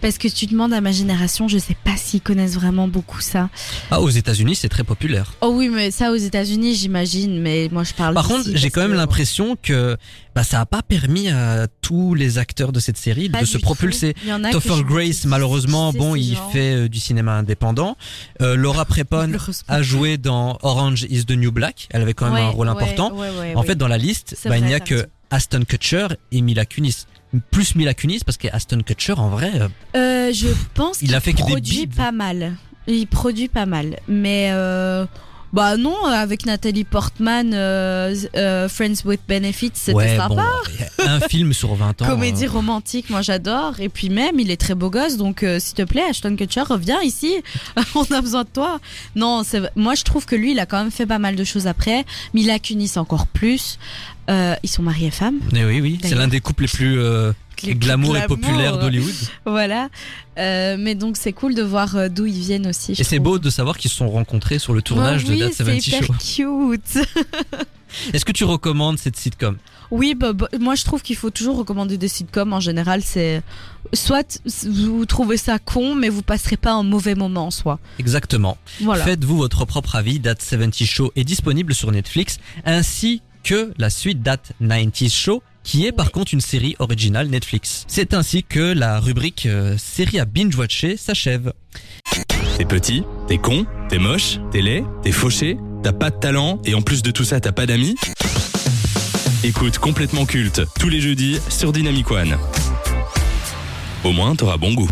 parce 0.00 0.18
que 0.18 0.26
tu 0.26 0.46
demandes 0.46 0.72
à 0.72 0.80
ma 0.80 0.90
génération, 0.90 1.46
je 1.46 1.58
sais 1.58 1.76
pas 1.84 1.96
s'ils 1.96 2.20
connaissent 2.20 2.54
vraiment 2.54 2.88
beaucoup 2.88 3.20
ça. 3.20 3.48
Ah, 3.90 4.00
aux 4.00 4.08
États-Unis, 4.10 4.56
c'est 4.56 4.68
très 4.68 4.82
populaire. 4.84 5.32
Oh 5.42 5.52
oui, 5.54 5.68
mais 5.68 5.90
ça 5.92 6.10
aux 6.10 6.16
États-Unis, 6.16 6.74
j'imagine, 6.74 7.40
mais 7.40 7.68
moi 7.70 7.84
je 7.84 7.94
parle. 7.94 8.14
Par 8.14 8.26
contre, 8.26 8.48
j'ai 8.54 8.70
quand 8.70 8.80
même 8.82 8.90
que- 8.92 8.96
l'impression 8.96 9.56
que 9.62 9.96
bah, 10.34 10.42
ça 10.42 10.60
a 10.60 10.66
pas 10.66 10.82
permis 10.82 11.28
à 11.28 11.68
tous 11.82 12.14
les 12.14 12.38
acteurs 12.38 12.72
de 12.72 12.80
cette 12.80 12.96
série 12.96 13.28
Pas 13.28 13.42
de 13.42 13.46
se 13.46 13.58
propulser. 13.58 14.14
Il 14.24 14.28
y 14.30 14.32
en 14.32 14.42
a 14.42 14.48
que 14.48 14.54
Topher 14.54 14.74
je- 14.78 14.82
Grace, 14.82 15.24
malheureusement, 15.26 15.92
bon, 15.92 16.16
il 16.16 16.36
fait 16.52 16.74
euh, 16.74 16.88
du 16.88 16.98
cinéma 16.98 17.34
indépendant. 17.38 17.96
Euh, 18.42 18.56
Laura 18.56 18.84
Prepon 18.86 19.32
a 19.68 19.82
joué 19.82 20.16
dans 20.18 20.58
Orange 20.62 21.06
is 21.08 21.24
the 21.26 21.32
New 21.32 21.52
Black. 21.52 21.86
Elle 21.90 22.02
avait 22.02 22.14
quand 22.14 22.24
même 22.26 22.34
Ouais, 22.34 22.40
un 22.40 22.48
rôle 22.48 22.66
ouais, 22.66 22.72
important. 22.72 23.14
ouais, 23.16 23.54
En 23.54 23.62
fait, 23.62 23.76
dans 23.76 23.86
la 23.88 23.98
liste, 23.98 24.36
bah, 24.46 24.58
il 24.58 24.64
n'y 24.64 24.74
a 24.74 24.80
que. 24.80 25.06
Aston 25.30 25.62
Kutcher 25.68 26.08
et 26.32 26.40
Mila 26.40 26.64
Kunis. 26.66 27.06
Plus 27.50 27.74
Mila 27.74 27.94
Kunis 27.94 28.20
parce 28.24 28.36
que 28.36 28.48
Aston 28.52 28.80
Kutcher, 28.80 29.14
en 29.14 29.28
vrai, 29.28 29.50
euh, 29.54 29.68
Euh, 29.96 30.32
je 30.32 30.48
pense 30.74 31.02
Il 31.02 31.08
qu'il 31.08 31.14
a 31.16 31.20
fait 31.20 31.32
produit 31.32 31.86
pas 31.86 32.12
mal. 32.12 32.54
Il 32.86 33.06
produit 33.06 33.48
pas 33.48 33.66
mal, 33.66 33.98
mais 34.06 34.50
euh, 34.52 35.06
bah 35.54 35.76
non, 35.76 36.04
avec 36.04 36.46
Nathalie 36.46 36.82
Portman, 36.82 37.52
euh, 37.54 38.12
euh, 38.34 38.68
Friends 38.68 39.04
with 39.04 39.20
Benefits, 39.28 39.70
c'était 39.74 39.94
ouais, 39.94 40.16
sympa. 40.16 40.34
bon, 40.34 41.04
un 41.06 41.20
film 41.28 41.52
sur 41.52 41.76
20 41.76 42.02
ans. 42.02 42.06
Comédie 42.06 42.46
euh, 42.46 42.50
romantique, 42.50 43.08
moi 43.08 43.22
j'adore. 43.22 43.78
Et 43.78 43.88
puis 43.88 44.10
même, 44.10 44.40
il 44.40 44.50
est 44.50 44.56
très 44.56 44.74
beau 44.74 44.90
gosse, 44.90 45.16
donc 45.16 45.46
s'il 45.60 45.74
te 45.76 45.82
plaît, 45.82 46.02
Ashton 46.10 46.34
Kutcher, 46.34 46.62
reviens 46.62 47.00
ici. 47.02 47.36
On 47.94 48.02
a 48.12 48.20
besoin 48.20 48.42
de 48.42 48.48
toi. 48.48 48.80
Non, 49.14 49.44
c'est 49.44 49.62
moi 49.76 49.94
je 49.94 50.02
trouve 50.02 50.26
que 50.26 50.34
lui, 50.34 50.50
il 50.50 50.58
a 50.58 50.66
quand 50.66 50.78
même 50.78 50.90
fait 50.90 51.06
pas 51.06 51.20
mal 51.20 51.36
de 51.36 51.44
choses 51.44 51.68
après. 51.68 52.04
Mila 52.34 52.58
Kunis 52.58 52.94
encore 52.96 53.28
plus. 53.28 53.78
Euh, 54.30 54.54
ils 54.62 54.70
sont 54.70 54.82
mariés 54.82 55.10
femmes. 55.10 55.38
mais 55.52 55.64
oui, 55.64 55.80
oui, 55.82 55.98
c'est 56.02 56.14
l'un 56.14 56.28
des 56.28 56.40
couples 56.40 56.62
les 56.62 56.68
plus 56.68 56.98
euh, 56.98 57.32
Glamour 57.62 58.16
et 58.16 58.20
glamour. 58.20 58.38
populaires 58.38 58.78
d'Hollywood. 58.78 59.14
Voilà. 59.46 59.88
Euh, 60.38 60.76
mais 60.78 60.94
donc 60.94 61.16
c'est 61.16 61.32
cool 61.32 61.54
de 61.54 61.62
voir 61.62 61.96
euh, 61.96 62.08
d'où 62.08 62.26
ils 62.26 62.40
viennent 62.40 62.66
aussi. 62.66 62.92
Et 62.98 63.04
c'est 63.04 63.18
beau 63.20 63.38
de 63.38 63.50
savoir 63.50 63.78
qu'ils 63.78 63.90
se 63.90 63.96
sont 63.96 64.08
rencontrés 64.10 64.58
sur 64.58 64.74
le 64.74 64.82
tournage 64.82 65.24
Bah 65.24 65.30
oui, 65.32 65.38
de 65.40 65.44
That 65.46 65.52
c'est 65.52 65.64
70 65.64 65.86
hyper 65.88 66.02
Show. 66.06 66.72
cute. 66.72 67.06
Est-ce 68.12 68.24
que 68.24 68.32
tu 68.32 68.42
recommandes 68.44 68.98
cette 68.98 69.16
sitcom? 69.16 69.56
Oui, 69.92 70.14
bah, 70.16 70.32
bah, 70.32 70.48
moi 70.58 70.74
je 70.74 70.82
trouve 70.84 71.02
qu'il 71.02 71.14
faut 71.14 71.30
toujours 71.30 71.56
recommander 71.56 71.96
des 71.98 72.08
sitcoms. 72.08 72.52
En 72.52 72.58
général, 72.58 73.02
c'est 73.02 73.42
soit 73.92 74.40
vous 74.66 75.06
trouvez 75.06 75.36
ça 75.36 75.60
con, 75.60 75.94
mais 75.94 76.08
vous 76.08 76.22
passerez 76.22 76.56
pas 76.56 76.72
un 76.72 76.82
mauvais 76.82 77.14
moment 77.14 77.46
en 77.46 77.50
soi. 77.52 77.78
Exactement. 78.00 78.58
Voilà. 78.80 79.04
Faites-vous 79.04 79.36
votre 79.36 79.64
propre 79.66 79.94
avis. 79.94 80.20
That 80.20 80.36
70 80.40 80.86
Show 80.86 81.12
est 81.14 81.22
disponible 81.24 81.74
sur 81.74 81.92
Netflix, 81.92 82.38
ainsi 82.64 83.22
que 83.44 83.72
la 83.78 83.90
suite 83.90 84.24
That 84.24 84.38
90s 84.60 85.14
Show 85.14 85.42
qui 85.64 85.86
est 85.86 85.92
par 85.92 86.12
contre 86.12 86.34
une 86.34 86.40
série 86.40 86.76
originale 86.78 87.28
Netflix. 87.28 87.84
C'est 87.88 88.14
ainsi 88.14 88.44
que 88.44 88.72
la 88.72 89.00
rubrique 89.00 89.46
euh, 89.46 89.76
série 89.78 90.20
à 90.20 90.26
binge-watcher 90.26 90.96
s'achève. 90.96 91.52
T'es 92.56 92.64
petit, 92.64 93.02
t'es 93.26 93.38
con, 93.38 93.66
t'es 93.88 93.98
moche, 93.98 94.38
t'es 94.52 94.60
laid, 94.60 94.84
t'es 95.02 95.10
fauché, 95.10 95.56
t'as 95.82 95.92
pas 95.92 96.10
de 96.10 96.16
talent 96.20 96.60
et 96.64 96.74
en 96.74 96.82
plus 96.82 97.02
de 97.02 97.10
tout 97.10 97.24
ça 97.24 97.40
t'as 97.40 97.50
pas 97.50 97.66
d'amis 97.66 97.96
Écoute 99.42 99.78
complètement 99.78 100.24
culte 100.24 100.62
tous 100.78 100.88
les 100.88 101.00
jeudis 101.00 101.38
sur 101.48 101.72
Dynamic 101.72 102.10
One. 102.10 102.36
Au 104.04 104.12
moins 104.12 104.36
t'auras 104.36 104.58
bon 104.58 104.74
goût. 104.74 104.88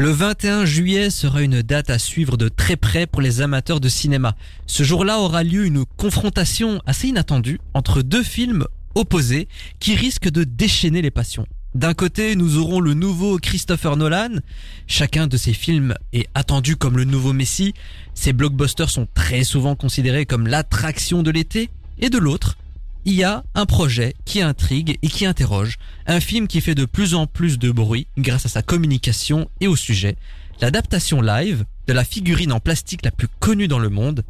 Le 0.00 0.08
21 0.12 0.64
juillet 0.64 1.10
sera 1.10 1.42
une 1.42 1.60
date 1.60 1.90
à 1.90 1.98
suivre 1.98 2.38
de 2.38 2.48
très 2.48 2.76
près 2.76 3.06
pour 3.06 3.20
les 3.20 3.42
amateurs 3.42 3.80
de 3.80 3.88
cinéma. 3.90 4.34
Ce 4.66 4.82
jour-là 4.82 5.18
aura 5.18 5.42
lieu 5.42 5.66
une 5.66 5.84
confrontation 5.98 6.80
assez 6.86 7.08
inattendue 7.08 7.60
entre 7.74 8.00
deux 8.00 8.22
films 8.22 8.64
opposés 8.94 9.46
qui 9.78 9.94
risquent 9.94 10.30
de 10.30 10.44
déchaîner 10.44 11.02
les 11.02 11.10
passions. 11.10 11.44
D'un 11.74 11.92
côté, 11.92 12.34
nous 12.34 12.56
aurons 12.56 12.80
le 12.80 12.94
nouveau 12.94 13.36
Christopher 13.36 13.98
Nolan. 13.98 14.38
Chacun 14.86 15.26
de 15.26 15.36
ces 15.36 15.52
films 15.52 15.94
est 16.14 16.28
attendu 16.34 16.76
comme 16.76 16.96
le 16.96 17.04
nouveau 17.04 17.34
Messi. 17.34 17.74
Ces 18.14 18.32
blockbusters 18.32 18.88
sont 18.88 19.06
très 19.12 19.44
souvent 19.44 19.76
considérés 19.76 20.24
comme 20.24 20.46
l'attraction 20.46 21.22
de 21.22 21.30
l'été. 21.30 21.68
Et 21.98 22.08
de 22.08 22.16
l'autre, 22.16 22.56
il 23.04 23.14
y 23.14 23.24
a 23.24 23.44
un 23.54 23.66
projet 23.66 24.14
qui 24.24 24.42
intrigue 24.42 24.98
et 25.02 25.08
qui 25.08 25.26
interroge, 25.26 25.76
un 26.06 26.20
film 26.20 26.48
qui 26.48 26.60
fait 26.60 26.74
de 26.74 26.84
plus 26.84 27.14
en 27.14 27.26
plus 27.26 27.58
de 27.58 27.70
bruit 27.70 28.06
grâce 28.18 28.46
à 28.46 28.48
sa 28.48 28.62
communication 28.62 29.48
et 29.60 29.66
au 29.66 29.76
sujet, 29.76 30.16
l'adaptation 30.60 31.20
live 31.20 31.64
de 31.86 31.92
la 31.92 32.04
figurine 32.04 32.52
en 32.52 32.60
plastique 32.60 33.04
la 33.04 33.10
plus 33.10 33.28
connue 33.28 33.68
dans 33.68 33.78
le 33.78 33.88
monde, 33.88 34.22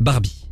Barbie. 0.00 0.44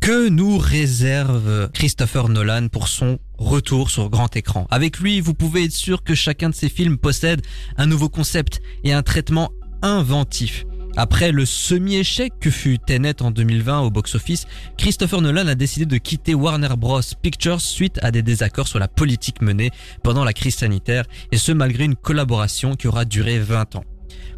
Que 0.00 0.28
nous 0.28 0.58
réserve 0.58 1.70
Christopher 1.72 2.28
Nolan 2.28 2.66
pour 2.66 2.88
son 2.88 3.20
retour 3.38 3.88
sur 3.88 4.10
grand 4.10 4.34
écran? 4.34 4.66
Avec 4.68 4.98
lui, 4.98 5.20
vous 5.20 5.32
pouvez 5.32 5.62
être 5.64 5.72
sûr 5.72 6.02
que 6.02 6.16
chacun 6.16 6.50
de 6.50 6.56
ses 6.56 6.68
films 6.68 6.98
possède 6.98 7.42
un 7.76 7.86
nouveau 7.86 8.08
concept 8.08 8.60
et 8.82 8.92
un 8.92 9.02
traitement 9.02 9.52
inventif. 9.82 10.64
Après 10.96 11.32
le 11.32 11.46
semi-échec 11.46 12.34
que 12.38 12.50
fut 12.50 12.78
Tenet 12.78 13.22
en 13.22 13.30
2020 13.30 13.80
au 13.80 13.90
box-office, 13.90 14.46
Christopher 14.76 15.22
Nolan 15.22 15.46
a 15.46 15.54
décidé 15.54 15.86
de 15.86 15.96
quitter 15.96 16.34
Warner 16.34 16.74
Bros. 16.76 17.00
Pictures 17.22 17.62
suite 17.62 17.98
à 18.02 18.10
des 18.10 18.22
désaccords 18.22 18.68
sur 18.68 18.78
la 18.78 18.88
politique 18.88 19.40
menée 19.40 19.70
pendant 20.02 20.24
la 20.24 20.34
crise 20.34 20.56
sanitaire, 20.56 21.04
et 21.30 21.38
ce 21.38 21.50
malgré 21.50 21.84
une 21.84 21.96
collaboration 21.96 22.76
qui 22.76 22.88
aura 22.88 23.06
duré 23.06 23.38
20 23.38 23.76
ans. 23.76 23.84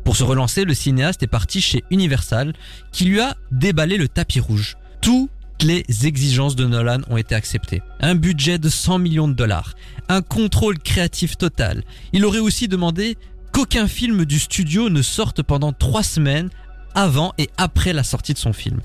Pour 0.05 0.17
se 0.17 0.23
relancer, 0.23 0.65
le 0.65 0.75
cinéaste 0.75 1.23
est 1.25 1.29
parti 1.29 1.61
chez 1.61 1.83
Universal, 1.91 2.53
qui 2.93 3.07
lui 3.07 3.21
a 3.21 3.37
déballé 3.51 3.97
le 3.97 4.07
tapis 4.07 4.39
rouge. 4.39 4.77
Toutes 5.01 5.31
les 5.63 5.85
exigences 6.05 6.57
de 6.57 6.67
Nolan 6.67 7.01
ont 7.09 7.17
été 7.17 7.35
acceptées. 7.35 7.83
Un 8.01 8.15
budget 8.15 8.59
de 8.59 8.69
100 8.69 8.99
millions 8.99 9.29
de 9.29 9.33
dollars, 9.33 9.75
un 10.09 10.23
contrôle 10.23 10.79
créatif 10.79 11.37
total. 11.37 11.83
Il 12.13 12.25
aurait 12.25 12.39
aussi 12.39 12.69
demandé 12.69 13.17
qu'aucun 13.55 13.87
film 13.87 14.25
du 14.25 14.41
studio 14.41 14.91
ne 14.91 15.01
sorte 15.01 15.43
pendant 15.43 15.73
trois 15.73 16.03
semaines 16.03 16.51
avant 16.97 17.33
et 17.39 17.49
après 17.57 17.93
la 17.93 18.03
sortie 18.03 18.35
de 18.35 18.39
son 18.39 18.53
film. 18.53 18.81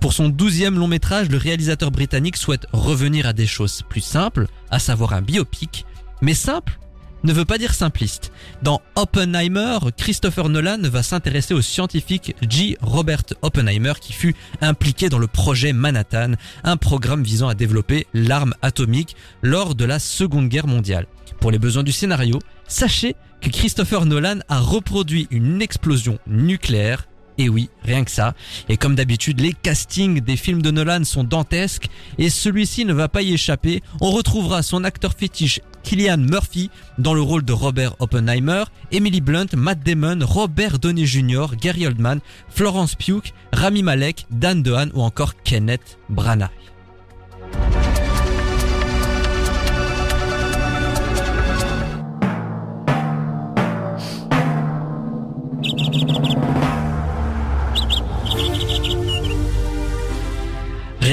Pour 0.00 0.14
son 0.14 0.30
douzième 0.30 0.78
long 0.78 0.88
métrage, 0.88 1.28
le 1.28 1.36
réalisateur 1.36 1.90
britannique 1.90 2.38
souhaite 2.38 2.66
revenir 2.72 3.26
à 3.26 3.34
des 3.34 3.46
choses 3.46 3.82
plus 3.88 4.00
simples, 4.00 4.46
à 4.70 4.78
savoir 4.78 5.12
un 5.12 5.20
biopic, 5.20 5.84
mais 6.22 6.32
simple 6.32 6.78
ne 7.22 7.32
veut 7.32 7.44
pas 7.44 7.58
dire 7.58 7.74
simpliste. 7.74 8.32
Dans 8.62 8.80
Oppenheimer, 8.96 9.78
Christopher 9.96 10.48
Nolan 10.48 10.82
va 10.82 11.02
s'intéresser 11.02 11.54
au 11.54 11.62
scientifique 11.62 12.34
G. 12.48 12.76
Robert 12.80 13.22
Oppenheimer 13.42 13.94
qui 14.00 14.12
fut 14.12 14.34
impliqué 14.60 15.08
dans 15.08 15.18
le 15.18 15.26
projet 15.26 15.72
Manhattan, 15.72 16.32
un 16.64 16.76
programme 16.76 17.22
visant 17.22 17.48
à 17.48 17.54
développer 17.54 18.06
l'arme 18.14 18.54
atomique 18.62 19.16
lors 19.42 19.74
de 19.74 19.84
la 19.84 19.98
Seconde 19.98 20.48
Guerre 20.48 20.66
mondiale. 20.66 21.06
Pour 21.40 21.50
les 21.50 21.58
besoins 21.58 21.82
du 21.82 21.92
scénario, 21.92 22.38
sachez 22.68 23.16
Christopher 23.50 24.06
Nolan 24.06 24.38
a 24.48 24.60
reproduit 24.60 25.28
une 25.30 25.60
explosion 25.62 26.18
nucléaire 26.26 27.06
et 27.36 27.48
oui, 27.48 27.68
rien 27.82 28.04
que 28.04 28.10
ça. 28.10 28.34
Et 28.68 28.76
comme 28.76 28.94
d'habitude, 28.94 29.40
les 29.40 29.52
castings 29.52 30.20
des 30.20 30.36
films 30.36 30.62
de 30.62 30.70
Nolan 30.70 31.04
sont 31.04 31.24
dantesques 31.24 31.88
et 32.18 32.30
celui-ci 32.30 32.84
ne 32.84 32.92
va 32.92 33.08
pas 33.08 33.22
y 33.22 33.32
échapper. 33.32 33.82
On 34.00 34.10
retrouvera 34.12 34.62
son 34.62 34.84
acteur 34.84 35.14
fétiche 35.14 35.60
Killian 35.82 36.18
Murphy 36.18 36.70
dans 36.98 37.12
le 37.12 37.20
rôle 37.20 37.44
de 37.44 37.52
Robert 37.52 37.96
Oppenheimer, 37.98 38.64
Emily 38.92 39.20
Blunt, 39.20 39.48
Matt 39.56 39.80
Damon, 39.84 40.20
Robert 40.22 40.78
Downey 40.78 41.06
Jr., 41.06 41.46
Gary 41.60 41.86
Oldman, 41.86 42.20
Florence 42.48 42.94
Pugh, 42.94 43.32
Rami 43.52 43.82
Malek, 43.82 44.26
Dan 44.30 44.62
Dehan 44.62 44.90
ou 44.94 45.02
encore 45.02 45.34
Kenneth 45.42 45.98
Branagh. 46.08 46.50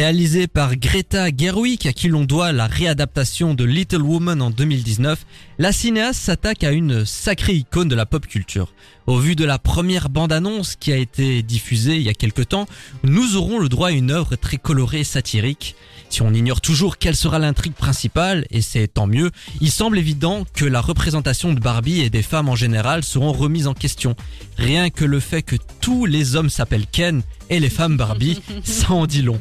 Réalisé 0.02 0.48
par 0.48 0.78
Greta 0.78 1.28
Gerwig, 1.30 1.88
à 1.88 1.94
qui 1.94 2.08
l'on 2.08 2.26
doit 2.26 2.52
la 2.52 2.66
réadaptation 2.66 3.54
de 3.54 3.64
Little 3.64 4.02
Woman 4.02 4.42
en 4.42 4.50
2019, 4.50 5.28
la 5.60 5.72
cinéaste 5.72 6.22
s'attaque 6.22 6.64
à 6.64 6.72
une 6.72 7.06
sacrée 7.06 7.54
icône 7.54 7.88
de 7.88 7.94
la 7.94 8.08
pop 8.08 8.26
culture. 8.26 8.74
Au 9.06 9.20
vu 9.20 9.36
de 9.36 9.46
la 9.46 9.60
première 9.60 10.10
bande-annonce 10.10 10.76
qui 10.76 10.92
a 10.92 10.98
été 10.98 11.44
diffusée 11.44 11.98
il 11.98 12.02
y 12.02 12.10
a 12.10 12.16
quelque 12.16 12.42
temps, 12.42 12.66
nous 13.04 13.36
aurons 13.36 13.60
le 13.60 13.70
droit 13.70 13.90
à 13.90 13.92
une 13.92 14.10
œuvre 14.10 14.36
très 14.38 14.58
colorée 14.58 15.02
et 15.02 15.04
satirique. 15.04 15.76
Si 16.10 16.24
on 16.24 16.34
ignore 16.34 16.62
toujours 16.62 16.98
quelle 16.98 17.16
sera 17.16 17.38
l'intrigue 17.38 17.74
principale, 17.74 18.48
et 18.50 18.62
c'est 18.62 18.88
tant 18.88 19.06
mieux, 19.06 19.30
il 19.62 19.70
semble 19.70 20.00
évident 20.00 20.46
que 20.56 20.66
la 20.66 20.82
représentation 20.82 21.54
de 21.54 21.60
Barbie 21.60 22.02
et 22.02 22.10
des 22.10 22.24
femmes 22.24 22.50
en 22.50 22.56
général 22.56 23.04
seront 23.04 23.34
remises 23.34 23.68
en 23.68 23.76
question. 23.76 24.16
Rien 24.58 24.90
que 24.90 25.06
le 25.06 25.20
fait 25.20 25.44
que 25.44 25.58
tous 25.80 26.08
les 26.08 26.36
hommes 26.36 26.50
s'appellent 26.50 26.88
Ken 26.92 27.22
et 27.52 27.60
les 27.60 27.70
femmes 27.70 27.98
Barbie, 27.98 28.42
ça 28.64 28.92
en 28.94 29.06
dit 29.06 29.22
long. 29.22 29.40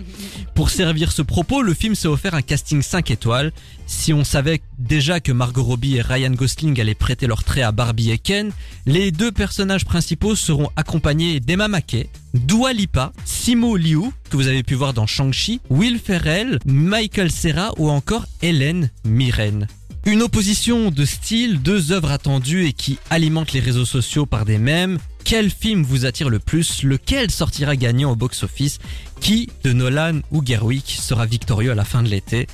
Pour 0.55 0.69
servir 0.69 1.12
ce 1.12 1.23
propos, 1.23 1.62
le 1.62 1.73
film 1.73 1.95
s'est 1.95 2.09
offert 2.09 2.35
un 2.35 2.43
casting 2.43 2.83
5 2.83 3.11
étoiles. 3.11 3.52
Si 3.87 4.12
on 4.12 4.25
savait 4.25 4.61
déjà 4.79 5.21
que 5.21 5.33
Margot 5.33 5.62
Robbie 5.62 5.97
et 5.97 6.02
Ryan 6.02 6.33
Gosling 6.33 6.79
allaient 6.81 6.95
prêter 6.95 7.26
leur 7.26 7.45
trait 7.45 7.62
à 7.62 7.73
Barbie 7.73 8.11
et 8.11 8.19
Ken, 8.19 8.52
les 8.85 9.12
deux 9.12 9.33
personnages 9.33 9.87
principaux 9.87 10.35
seront 10.35 10.69
accompagnés 10.76 11.40
d'Emma 11.40 11.69
Mackey, 11.69 12.11
Dua 12.35 12.73
Lipa, 12.73 13.12
Simo 13.25 13.76
Liu, 13.76 14.11
que 14.29 14.37
vous 14.37 14.49
avez 14.49 14.62
pu 14.62 14.75
voir 14.75 14.93
dans 14.93 15.07
Shang-Chi, 15.07 15.61
Will 15.71 15.99
Ferrell, 15.99 16.59
Michael 16.67 17.31
Cera 17.31 17.73
ou 17.79 17.88
encore 17.88 18.26
Hélène 18.43 18.90
Mirren. 19.05 19.67
Une 20.07 20.23
opposition 20.23 20.90
de 20.90 21.05
style, 21.05 21.61
deux 21.61 21.93
œuvres 21.93 22.11
attendues 22.11 22.67
et 22.67 22.73
qui 22.73 22.99
alimentent 23.11 23.52
les 23.52 23.61
réseaux 23.61 23.85
sociaux 23.85 24.26
par 24.26 24.45
des 24.45 24.59
mèmes. 24.59 24.99
Quel 25.25 25.50
film 25.50 25.83
vous 25.83 26.07
attire 26.07 26.29
le 26.29 26.39
plus? 26.39 26.83
Lequel 26.83 27.31
sortira 27.31 27.77
gagnant 27.77 28.12
au 28.12 28.17
box-office? 28.17 28.79
Qui, 29.21 29.49
de 29.65 29.73
Nolan 29.73 30.21
ou 30.33 30.45
Gerwig, 30.45 30.85
sera 30.87 31.27
victorieux 31.27 31.73
à 31.73 31.75
la 31.75 31.85
fin 31.85 32.03
de 32.03 32.09
l'été? 32.09 32.47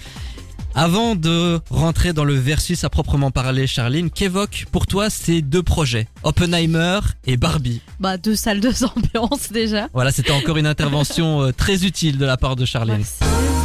Avant 0.74 1.14
de 1.14 1.58
rentrer 1.70 2.12
dans 2.12 2.24
le 2.24 2.34
versus 2.34 2.84
à 2.84 2.90
proprement 2.90 3.30
parler, 3.30 3.66
Charline, 3.66 4.10
qu'évoquent 4.10 4.66
pour 4.70 4.86
toi 4.86 5.08
ces 5.08 5.40
deux 5.40 5.62
projets, 5.62 6.06
Oppenheimer 6.22 7.00
et 7.24 7.38
Barbie 7.38 7.80
Bah, 7.98 8.18
deux 8.18 8.36
salles, 8.36 8.60
deux 8.60 8.84
ambiances 8.96 9.50
déjà. 9.50 9.88
Voilà, 9.94 10.12
c'était 10.12 10.32
encore 10.32 10.58
une 10.58 10.66
intervention 10.66 11.44
euh, 11.44 11.52
très 11.52 11.86
utile 11.86 12.18
de 12.18 12.26
la 12.26 12.36
part 12.36 12.56
de 12.56 12.66
Charline. 12.66 12.98
Merci. 12.98 13.55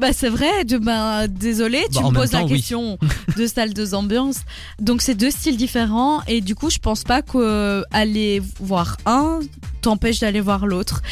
Bah 0.00 0.12
c'est 0.12 0.28
vrai, 0.28 0.64
de, 0.64 0.78
bah, 0.78 1.26
désolé, 1.28 1.84
tu 1.92 2.00
Bah, 2.02 2.08
me 2.10 2.14
poses 2.14 2.32
la 2.32 2.40
temps, 2.40 2.46
oui. 2.46 2.52
question 2.52 2.98
de 3.36 3.46
salle, 3.46 3.74
deux 3.74 3.94
ambiances. 3.94 4.40
Donc 4.80 5.02
c'est 5.02 5.14
deux 5.14 5.30
styles 5.30 5.56
différents 5.56 6.22
et 6.28 6.40
du 6.40 6.54
coup 6.54 6.70
je 6.70 6.78
pense 6.78 7.02
pas 7.04 7.22
qu'aller 7.22 8.40
voir 8.60 8.96
un 9.06 9.40
t'empêche 9.80 10.18
d'aller 10.20 10.40
voir 10.40 10.66
l'autre. 10.66 11.02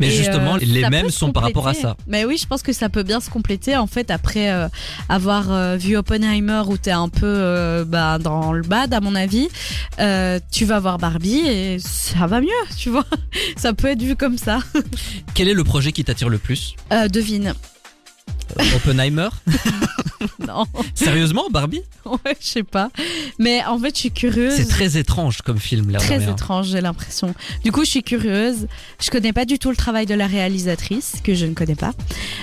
Mais 0.00 0.08
Et, 0.08 0.10
justement, 0.10 0.56
euh, 0.56 0.58
les 0.60 0.88
mêmes 0.90 1.10
sont 1.10 1.32
par 1.32 1.44
rapport 1.44 1.68
à 1.68 1.74
ça. 1.74 1.96
Mais 2.08 2.24
oui, 2.24 2.36
je 2.38 2.46
pense 2.46 2.62
que 2.62 2.72
ça 2.72 2.88
peut 2.88 3.02
bien 3.04 3.20
se 3.20 3.30
compléter 3.30 3.76
en 3.76 3.86
fait 3.86 4.10
après 4.10 4.50
euh, 4.50 4.68
avoir 5.08 5.50
euh, 5.52 5.76
vu 5.76 5.96
Oppenheimer 5.96 6.62
où 6.66 6.76
t'es 6.76 6.90
un 6.90 7.08
peu 7.08 7.24
euh, 7.26 7.84
bah, 7.84 8.18
dans 8.18 8.52
le 8.52 8.62
bad 8.62 8.92
à 8.92 9.00
mon 9.00 9.14
avis. 9.14 9.48
euh, 10.00 10.38
tu 10.50 10.64
vas 10.64 10.80
voir 10.80 10.98
Barbie 10.98 11.38
et 11.46 11.78
ça 11.78 12.26
va 12.26 12.40
mieux, 12.40 12.48
tu 12.76 12.90
vois. 12.90 13.04
Ça 13.56 13.72
peut 13.72 13.88
être 13.88 14.02
vu 14.02 14.16
comme 14.16 14.38
ça. 14.38 14.58
Quel 15.34 15.48
est 15.48 15.54
le 15.54 15.64
projet 15.64 15.92
qui 15.92 16.04
t'attire 16.04 16.28
le 16.28 16.38
plus? 16.38 16.74
Euh, 16.92 17.08
devine. 17.08 17.54
Oppenheimer 18.74 19.28
Non, 20.46 20.64
Sérieusement, 20.94 21.44
Barbie 21.50 21.82
ouais, 22.04 22.36
je 22.40 22.46
sais 22.46 22.62
pas. 22.62 22.90
Mais 23.38 23.64
en 23.64 23.78
fait, 23.78 23.94
je 23.94 24.00
suis 24.00 24.10
curieuse. 24.10 24.54
C'est 24.54 24.68
très 24.68 24.96
étrange 24.96 25.42
comme 25.42 25.58
film, 25.58 25.92
de 25.92 25.98
Très 25.98 26.28
étrange, 26.28 26.68
j'ai 26.68 26.80
l'impression. 26.80 27.34
Du 27.64 27.72
coup, 27.72 27.84
je 27.84 27.90
suis 27.90 28.02
curieuse. 28.02 28.66
Je 29.00 29.10
connais 29.10 29.32
pas 29.32 29.44
du 29.44 29.58
tout 29.58 29.70
le 29.70 29.76
travail 29.76 30.06
de 30.06 30.14
la 30.14 30.26
réalisatrice, 30.26 31.16
que 31.22 31.34
je 31.34 31.46
ne 31.46 31.54
connais 31.54 31.74
pas. 31.74 31.92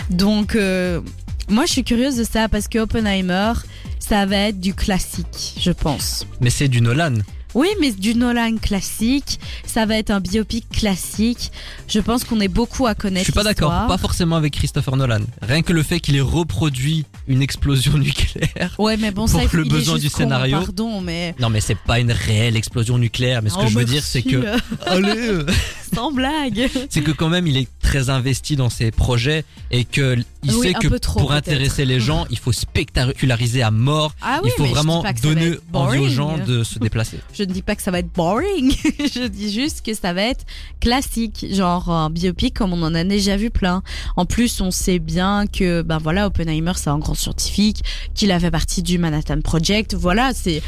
Donc, 0.10 0.56
euh, 0.56 1.02
moi, 1.50 1.66
je 1.66 1.72
suis 1.72 1.84
curieuse 1.84 2.16
de 2.16 2.24
ça 2.24 2.48
parce 2.48 2.68
que 2.68 2.80
Oppenheimer, 2.80 3.54
ça 4.00 4.26
va 4.26 4.38
être 4.38 4.60
du 4.60 4.74
classique, 4.74 5.56
je 5.60 5.72
pense. 5.72 6.26
Mais 6.42 6.50
c'est 6.50 6.68
du 6.68 6.82
Nolan. 6.82 7.16
Oui, 7.56 7.68
mais 7.80 7.92
du 7.92 8.16
Nolan 8.16 8.58
classique, 8.58 9.40
ça 9.66 9.86
va 9.86 9.98
être 9.98 10.12
un 10.12 10.20
biopic 10.20 10.68
classique. 10.70 11.52
Je 11.88 12.00
pense 12.00 12.24
qu'on 12.24 12.40
est 12.40 12.48
beaucoup 12.48 12.88
à 12.88 12.96
connaître. 12.96 13.26
Je 13.26 13.32
suis 13.32 13.34
pas 13.34 13.44
d'accord, 13.44 13.88
pas 13.88 13.98
forcément 13.98 14.36
avec 14.36 14.54
Christopher 14.54 14.96
Nolan. 14.96 15.22
Rien 15.42 15.62
que 15.62 15.74
le 15.74 15.84
fait 15.84 16.00
qu'il 16.00 16.16
ait 16.16 16.22
reproduit 16.22 17.06
une 17.28 17.42
explosion 17.42 17.98
nucléaire. 17.98 18.76
Ouais, 18.80 18.98
mais 18.98 19.12
bon, 19.12 19.28
pour 19.28 19.30
ça, 19.30 19.46
le 19.52 19.66
il 19.66 19.68
est 19.68 19.70
besoin 19.70 19.96
juste 19.96 20.06
du 20.06 20.12
con, 20.12 20.18
scénario. 20.18 20.60
Pardon, 20.60 21.02
mais. 21.02 21.36
Non 21.40 21.50
mais 21.50 21.62
c'est 21.62 21.78
pas 21.78 22.00
une 22.00 22.12
réelle 22.12 22.56
explosion 22.56 22.98
nucléaire, 22.98 23.42
mais 23.42 23.50
ce 23.50 23.58
que 23.58 23.68
je 23.68 23.78
veux 23.78 23.86
dire 23.86 24.04
c'est 24.04 24.24
que 24.24 24.44
allez, 24.86 25.28
euh, 25.28 25.46
sans 25.84 26.12
blague. 26.12 26.70
c'est 26.90 27.02
que 27.02 27.12
quand 27.12 27.30
même 27.30 27.48
il 27.48 27.58
est 27.58 27.68
très 27.82 28.10
investi 28.10 28.56
dans 28.56 28.70
ses 28.70 28.92
projets 28.92 29.46
et 29.72 29.86
que 29.86 30.18
il 30.44 30.56
Oui, 30.56 30.68
sait 30.68 30.74
que 30.74 30.98
trop, 30.98 31.22
pour 31.22 31.32
intéresser 31.32 31.86
les 31.86 32.00
gens, 32.02 32.26
il 32.30 32.38
faut 32.38 32.52
spectaculariser 32.52 33.62
à 33.62 33.72
mort. 33.72 34.14
Ah 34.22 34.42
oui, 34.44 34.50
il 34.52 34.58
faut 34.58 34.70
vraiment 34.70 35.04
donner 35.22 35.58
envie 35.72 35.98
aux 35.98 36.02
boring. 36.02 36.10
gens 36.10 36.38
de 36.38 36.64
se 36.64 36.80
déplacer. 36.80 37.20
Je 37.34 37.44
ne 37.44 37.52
dis 37.54 37.62
pas 37.62 37.76
que 37.76 37.82
ça 37.82 37.92
va 37.92 38.00
être 38.00 38.12
boring, 38.14 38.74
je 39.00 39.28
dis 39.28 39.52
juste 39.54 39.86
que 39.86 39.94
ça 39.94 40.14
va 40.14 40.24
être 40.24 40.46
classique, 40.82 41.46
genre 41.52 41.90
un 41.90 42.10
biopic 42.10 42.54
comme 42.54 42.74
on 42.74 42.84
en 42.84 42.94
a 42.96 43.04
déjà 43.04 43.38
vu 43.38 43.50
plein. 43.50 43.84
En 44.16 44.26
plus, 44.26 44.60
on 44.62 44.72
sait 44.72 45.00
bien 45.00 45.46
que 45.48 45.82
ben 45.82 45.98
voilà, 45.98 46.28
Oppenheimer 46.28 46.74
c'est 46.76 46.90
un 46.90 47.00
grand 47.00 47.16
scientifique, 47.16 47.84
qu'il 48.14 48.32
a 48.32 48.40
fait 48.40 48.52
partie 48.52 48.84
du 48.84 48.98
Manhattan 48.98 49.40
Project. 49.42 49.94
Voilà, 49.94 50.34
c'est 50.34 50.62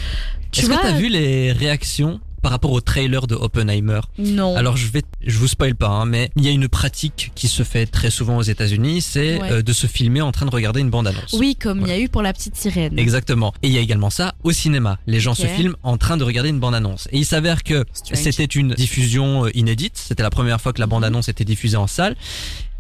tu 0.52 0.62
Est-ce 0.62 0.70
que 0.70 0.82
t'as 0.82 0.98
vu 0.98 1.10
les 1.10 1.52
réactions 1.52 2.22
par 2.46 2.52
rapport 2.52 2.74
au 2.74 2.80
trailer 2.80 3.26
de 3.26 3.34
Oppenheimer 3.34 4.02
Non. 4.20 4.56
Alors 4.56 4.78
je 4.78 4.86
vais, 4.92 5.02
je 5.26 5.40
vous 5.40 5.48
spoil 5.48 5.74
pas, 5.74 5.88
hein, 5.88 6.06
mais 6.06 6.30
il 6.36 6.46
y 6.46 6.48
a 6.48 6.52
une 6.52 6.68
pratique 6.68 7.32
qui 7.34 7.48
se 7.48 7.64
fait 7.64 7.88
très 7.88 8.12
souvent 8.12 8.38
aux 8.38 8.44
États-Unis, 8.44 9.02
c'est 9.02 9.42
Ouais. 9.42 9.52
euh, 9.52 9.62
de 9.64 9.74
se 9.74 9.88
filmer 9.88 10.22
en 10.22 10.32
train 10.32 10.46
de 10.46 10.52
regarder 10.52 10.80
une 10.80 10.92
bande-annonce. 10.92 11.34
oui, 11.40 11.56
comme 11.56 11.82
il 11.82 11.88
y 11.88 11.92
a 11.92 12.00
eu 12.00 12.08
pour 12.08 12.22
la 12.22 12.34
petite 12.34 12.56
sirène. 12.56 13.00
Exactement. 13.00 13.52
Et 13.64 13.68
il 13.70 13.74
y 13.74 13.80
a 13.80 13.82
également 13.82 14.12
ça 14.12 14.36
au 14.44 14.52
cinéma. 14.52 15.00
Les 15.08 15.20
gens 15.20 15.34
se 15.34 15.48
filment 15.48 15.76
en 15.82 15.98
train 15.98 16.18
de 16.18 16.24
regarder 16.24 16.50
une 16.50 16.60
bande-annonce. 16.60 17.08
Et 17.12 17.18
il 17.18 17.26
s'avère 17.26 17.64
que 17.64 17.84
c'était 18.14 18.44
une 18.46 18.76
diffusion 18.76 19.46
euh, 19.46 19.58
inédite. 19.58 19.98
C'était 19.98 20.22
la 20.22 20.30
première 20.30 20.62
fois 20.62 20.72
que 20.72 20.80
la 20.82 20.86
bande-annonce 20.88 21.30
était 21.30 21.46
diffusée 21.46 21.78
en 21.78 21.88
salle. 21.88 22.16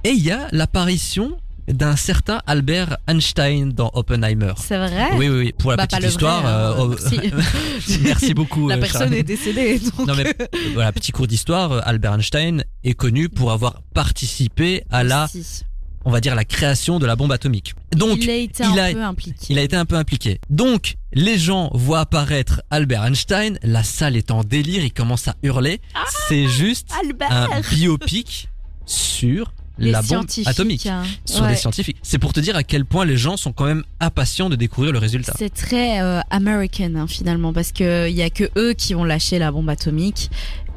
Et 0.03 0.09
il 0.11 0.23
y 0.23 0.29
a 0.29 0.47
l'apparition 0.51 1.37
d'un 1.67 1.95
certain 1.95 2.41
Albert 2.47 2.97
Einstein 3.07 3.71
dans 3.71 3.89
Oppenheimer. 3.93 4.53
C'est 4.57 4.77
vrai? 4.77 5.09
Oui, 5.15 5.29
oui, 5.29 5.37
oui. 5.45 5.53
Pour 5.57 5.71
la 5.71 5.77
Bah, 5.77 5.87
petite 5.87 6.05
histoire. 6.09 6.41
vrai, 6.41 6.51
hein, 6.51 6.75
euh, 6.79 6.87
merci. 6.89 7.99
Merci 8.03 8.33
beaucoup. 8.33 8.69
La 8.69 8.75
euh, 8.75 8.79
personne 8.79 9.13
est 9.13 9.23
décédée. 9.23 9.79
Donc... 9.79 10.07
Non 10.07 10.13
mais 10.15 10.35
voilà, 10.73 10.91
petit 10.91 11.11
cours 11.11 11.27
d'histoire, 11.27 11.71
euh, 11.71 11.81
Albert 11.83 12.13
Einstein 12.15 12.63
est 12.83 12.93
connu 12.93 13.29
pour 13.29 13.51
avoir 13.51 13.81
participé 13.93 14.83
à 14.91 15.03
la, 15.03 15.27
Si. 15.27 15.63
on 16.03 16.11
va 16.11 16.21
dire, 16.21 16.35
la 16.35 16.45
création 16.45 16.99
de 16.99 17.05
la 17.05 17.15
bombe 17.15 17.31
atomique. 17.31 17.73
Donc, 17.95 18.17
il 18.23 18.29
a 18.29 18.35
été 18.35 18.63
il 18.63 18.79
un 18.79 18.83
a- 18.83 18.93
peu 18.93 19.03
impliqué. 19.03 19.45
il 19.49 19.57
a 19.59 19.61
été 19.63 19.75
un 19.75 19.85
peu 19.85 19.95
impliqué. 19.95 20.39
Donc, 20.49 20.95
les 21.13 21.37
gens 21.37 21.69
voient 21.73 22.01
apparaître 22.01 22.61
Albert 22.69 23.05
Einstein, 23.05 23.57
la 23.63 23.83
salle 23.83 24.15
est 24.17 24.31
en 24.31 24.43
délire, 24.43 24.83
ils 24.83 24.93
commencent 24.93 25.27
à 25.27 25.35
hurler. 25.43 25.81
C'est 26.27 26.47
juste 26.47 26.89
Albert. 27.01 27.31
un 27.31 27.61
biopic 27.75 28.49
sur 28.85 29.53
Les 29.77 29.91
la 29.91 30.01
bombe 30.01 30.25
atomique. 30.45 30.85
hein. 30.85 31.03
Sur 31.25 31.43
Ouais. 31.43 31.49
des 31.49 31.55
scientifiques. 31.55 31.97
C'est 32.01 32.17
pour 32.19 32.31
te 32.33 32.39
dire 32.39 32.55
à 32.55 32.63
quel 32.63 32.85
point 32.85 33.03
les 33.05 33.17
gens 33.17 33.35
sont 33.37 33.51
quand 33.51 33.65
même 33.65 33.83
impatients 33.99 34.49
de 34.49 34.55
découvrir 34.55 34.93
le 34.93 34.99
résultat. 34.99 35.33
C'est 35.37 35.53
très 35.53 36.01
euh, 36.01 36.21
American 36.29 36.95
hein, 36.95 37.07
finalement 37.07 37.51
parce 37.51 37.71
que 37.71 38.09
il 38.09 38.15
y 38.15 38.21
a 38.21 38.29
que 38.29 38.45
eux 38.57 38.73
qui 38.73 38.95
ont 38.95 39.03
lâché 39.03 39.37
la 39.39 39.51
bombe 39.51 39.69
atomique. 39.69 40.29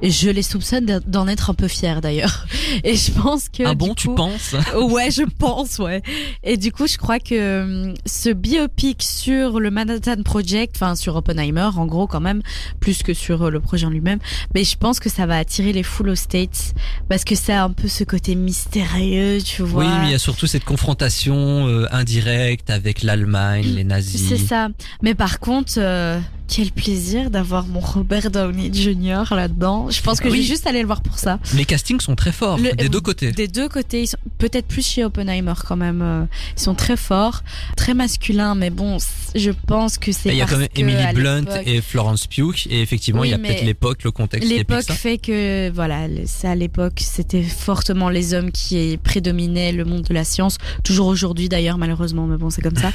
Je 0.02 0.30
les 0.30 0.42
soupçonne 0.42 1.00
d'en- 1.06 1.26
être 1.28 1.50
un 1.50 1.54
peu 1.54 1.66
fiers 1.68 2.00
d'ailleurs. 2.00 2.46
Et 2.84 2.94
je 2.94 3.10
pense 3.12 3.48
que 3.48 3.64
Ah 3.66 3.74
bon, 3.74 3.94
tu 3.94 4.08
penses? 4.14 4.54
Ouais, 4.76 5.10
je 5.10 5.22
pense, 5.22 5.78
ouais. 5.78 6.02
Et 6.44 6.56
du 6.56 6.70
coup, 6.72 6.86
je 6.86 6.96
crois 6.96 7.18
que 7.18 7.62
hum, 7.90 7.94
ce 8.06 8.30
biopic 8.30 9.02
sur 9.02 9.60
le 9.60 9.70
Manhattan 9.70 10.22
Project, 10.22 10.76
enfin 10.76 10.94
sur 10.94 11.16
Oppenheimer, 11.16 11.68
en 11.76 11.86
gros 11.86 12.06
quand 12.06 12.20
même, 12.20 12.42
plus 12.80 13.02
que 13.02 13.12
sur 13.14 13.42
euh, 13.46 13.50
le 13.50 13.60
projet 13.60 13.86
en 13.86 13.90
lui-même, 13.90 14.18
mais 14.54 14.64
je 14.64 14.76
pense 14.76 15.00
que 15.00 15.08
ça 15.08 15.26
va 15.26 15.36
attirer 15.38 15.72
les 15.72 15.82
foules 15.82 16.10
aux 16.10 16.14
States 16.14 16.74
parce 17.08 17.24
que 17.24 17.34
c'est 17.34 17.52
un 17.52 17.70
peu 17.70 17.88
ce 17.88 18.04
côté 18.04 18.34
mystérieux, 18.34 19.38
tu 19.44 19.62
vois. 19.62 19.84
Oui, 19.84 19.90
mais 20.00 20.08
il 20.08 20.12
y 20.12 20.14
a 20.14 20.18
surtout 20.18 20.46
cette 20.46 20.64
confrontation 20.64 21.66
euh, 21.68 21.86
indirecte 21.90 22.70
avec 22.70 23.02
l'Allemagne, 23.02 23.64
les 23.66 23.84
nazis. 23.84 24.28
C'est 24.28 24.38
ça. 24.38 24.68
Mais 25.02 25.14
par 25.14 25.40
contre, 25.40 25.74
euh, 25.78 26.18
quel 26.48 26.70
plaisir 26.72 27.30
d'avoir 27.30 27.66
mon 27.66 27.80
Robert 27.80 28.30
Downey 28.30 28.70
Jr. 28.72 29.24
là-dedans. 29.34 29.90
Je 29.90 30.00
pense 30.02 30.18
que 30.20 30.28
Oui. 30.28 30.36
je 30.36 30.42
vais 30.42 30.46
juste 30.46 30.66
aller 30.66 30.80
le 30.80 30.86
voir 30.86 31.02
pour 31.02 31.18
ça. 31.18 31.38
Les 31.54 31.64
castings 31.64 32.00
sont 32.00 32.14
très 32.16 32.32
forts, 32.32 32.58
Le- 32.58 32.72
des 32.74 32.88
deux 32.88 33.00
côtés. 33.00 33.32
Des 33.32 33.48
deux 33.48 33.68
côtés, 33.68 34.02
ils 34.02 34.06
sont 34.06 34.16
peut-être 34.38 34.66
plus 34.66 34.84
chez 34.86 35.04
Oppenheimer 35.04 35.52
quand 35.66 35.76
même. 35.76 36.00
euh, 36.02 36.24
Ils 36.56 36.60
sont 36.62 36.74
très 36.74 36.96
forts, 36.96 37.42
très 37.76 37.92
masculins, 37.94 38.54
mais 38.54 38.70
bon, 38.70 38.96
je 39.34 39.50
pense 39.66 39.98
que 39.98 40.10
c'est 40.10 40.30
Il 40.30 40.36
y 40.36 40.40
a 40.40 40.44
parce 40.46 40.52
quand 40.52 40.58
même 40.60 40.68
que, 40.68 40.80
Emily 40.80 41.14
Blunt 41.14 41.44
et 41.66 41.80
Florence 41.80 42.26
Pugh, 42.26 42.66
et 42.70 42.80
effectivement, 42.80 43.20
Oui, 43.20 43.28
il 43.28 43.30
y 43.32 43.34
a 43.34 43.38
peut-être 43.38 43.64
l'époque, 43.64 44.02
le 44.04 44.10
contexte 44.10 44.48
L'époque 44.48 44.90
fait 44.90 45.18
que 45.18 45.70
voilà, 45.70 46.06
ça 46.26 46.50
à 46.52 46.54
l'époque 46.54 47.00
c'était 47.00 47.42
fortement 47.42 48.08
les 48.08 48.32
hommes 48.34 48.50
qui 48.52 48.98
prédominaient 49.02 49.72
le 49.72 49.84
monde 49.84 50.02
de 50.02 50.14
la 50.14 50.24
science, 50.24 50.56
toujours 50.82 51.06
aujourd'hui 51.08 51.48
d'ailleurs 51.48 51.76
malheureusement, 51.78 52.26
mais 52.26 52.36
bon 52.38 52.48
c'est 52.50 52.62
comme 52.62 52.76
ça. 52.76 52.90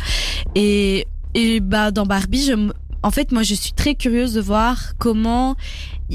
Et 0.56 1.06
et 1.36 1.60
bah 1.60 1.92
dans 1.92 2.06
Barbie, 2.06 2.46
je 2.46 2.54
en 3.04 3.12
fait 3.12 3.32
moi 3.32 3.44
je 3.44 3.54
suis 3.54 3.74
très 3.74 3.96
curieuse 3.96 4.34
de 4.34 4.42
voir 4.42 4.94
comment 4.98 5.56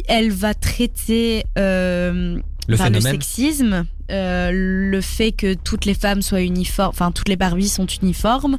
elle 0.08 0.30
va 0.32 0.54
traiter 0.54 1.44
euh, 1.58 2.38
Le 2.68 2.74
enfin, 2.74 2.92
sexisme, 3.00 3.86
euh, 4.10 4.50
le 4.52 5.00
fait 5.00 5.32
que 5.32 5.54
toutes 5.54 5.84
les 5.86 5.94
femmes 5.94 6.22
soient 6.22 6.42
uniformes, 6.42 6.90
enfin 6.90 7.10
toutes 7.10 7.28
les 7.28 7.36
Barbies 7.36 7.68
sont 7.68 7.86
uniformes, 8.02 8.58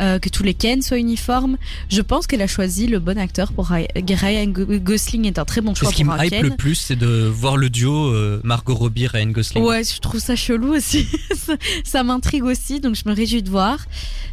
euh, 0.00 0.18
que 0.18 0.28
tous 0.28 0.42
les 0.44 0.54
Ken 0.54 0.80
soient 0.82 0.98
uniformes. 0.98 1.56
Je 1.88 2.00
pense 2.00 2.26
qu'elle 2.26 2.42
a 2.42 2.46
choisi 2.46 2.86
le 2.86 2.98
bon 3.00 3.18
acteur 3.18 3.52
pour 3.52 3.66
Ryan 3.68 3.86
Ryan 3.96 4.46
Go- 4.46 4.66
Gosling 4.80 5.26
est 5.26 5.38
un 5.38 5.44
très 5.44 5.60
bon 5.60 5.74
choix 5.74 5.90
ce 5.90 5.94
qui 5.94 6.04
me 6.04 6.14
hype 6.24 6.30
Ken. 6.30 6.42
le 6.42 6.56
plus, 6.56 6.74
c'est 6.76 6.96
de 6.96 7.26
voir 7.26 7.56
le 7.56 7.68
duo 7.70 8.06
euh, 8.12 8.40
Margot 8.44 8.74
Robbie 8.74 9.06
Ryan 9.08 9.26
Gosling. 9.30 9.62
Ouais, 9.64 9.82
je 9.84 9.98
trouve 10.00 10.20
ça 10.20 10.36
chelou 10.36 10.74
aussi. 10.74 11.06
ça 11.36 11.54
ça 11.84 12.02
m'intrigue 12.02 12.44
aussi, 12.44 12.80
donc 12.80 12.94
je 12.94 13.08
me 13.08 13.14
réjouis 13.14 13.42
de 13.42 13.50
voir. 13.50 13.78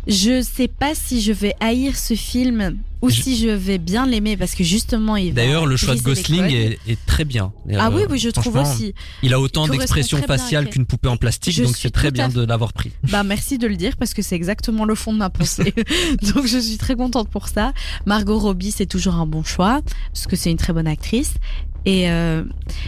Je 0.07 0.41
sais 0.41 0.67
pas 0.67 0.93
si 0.93 1.21
je 1.21 1.31
vais 1.33 1.55
haïr 1.59 1.97
ce 1.97 2.13
film 2.13 2.77
ou 3.05 3.09
Je- 3.09 3.21
si 3.21 3.37
je 3.37 3.49
vais 3.49 3.77
bien 3.77 4.05
l'aimer 4.05 4.37
parce 4.37 4.55
que 4.55 4.63
justement 4.63 5.15
il 5.15 5.33
D'ailleurs, 5.33 5.65
le 5.65 5.77
choix 5.77 5.95
de 5.95 6.01
Gosling 6.01 6.45
est, 6.51 6.79
est 6.87 7.05
très 7.05 7.25
bien. 7.25 7.51
Ah 7.77 7.87
Euh, 7.87 7.91
oui, 7.95 8.01
oui, 8.09 8.19
je 8.19 8.29
trouve 8.29 8.57
aussi. 8.57 8.93
Il 9.23 9.33
a 9.33 9.39
autant 9.39 9.65
faciales 10.27 10.65
Ken. 10.65 10.73
qu'une 10.73 10.85
poupée 10.85 11.09
en 11.09 11.17
plastique, 11.17 11.55
Je 11.55 11.63
donc 11.63 11.75
c'est 11.77 11.89
très 11.89 12.11
bien 12.11 12.25
à 12.25 12.29
de 12.29 12.43
l'avoir 12.45 12.73
pris. 12.73 12.91
Bah 13.11 13.23
merci 13.23 13.57
de 13.57 13.67
le 13.67 13.75
dire 13.75 13.95
parce 13.97 14.13
que 14.13 14.21
c'est 14.21 14.35
exactement 14.35 14.85
le 14.85 14.95
fond 14.95 15.13
de 15.13 15.17
ma 15.19 15.29
pensée. 15.29 15.73
Donc 16.35 16.45
je 16.47 16.57
suis 16.57 16.77
très 16.77 16.95
contente 16.95 17.29
pour 17.29 17.47
ça. 17.47 17.73
Margot 18.05 18.37
Robbie 18.39 18.71
c'est 18.71 18.85
toujours 18.85 19.15
un 19.15 19.25
bon 19.25 19.43
choix 19.43 19.81
parce 20.13 20.27
que 20.27 20.35
c'est 20.35 20.51
une 20.51 20.57
très 20.57 20.73
bonne 20.73 20.87
actrice. 20.87 21.35
Et 21.87 22.09
euh, 22.09 22.43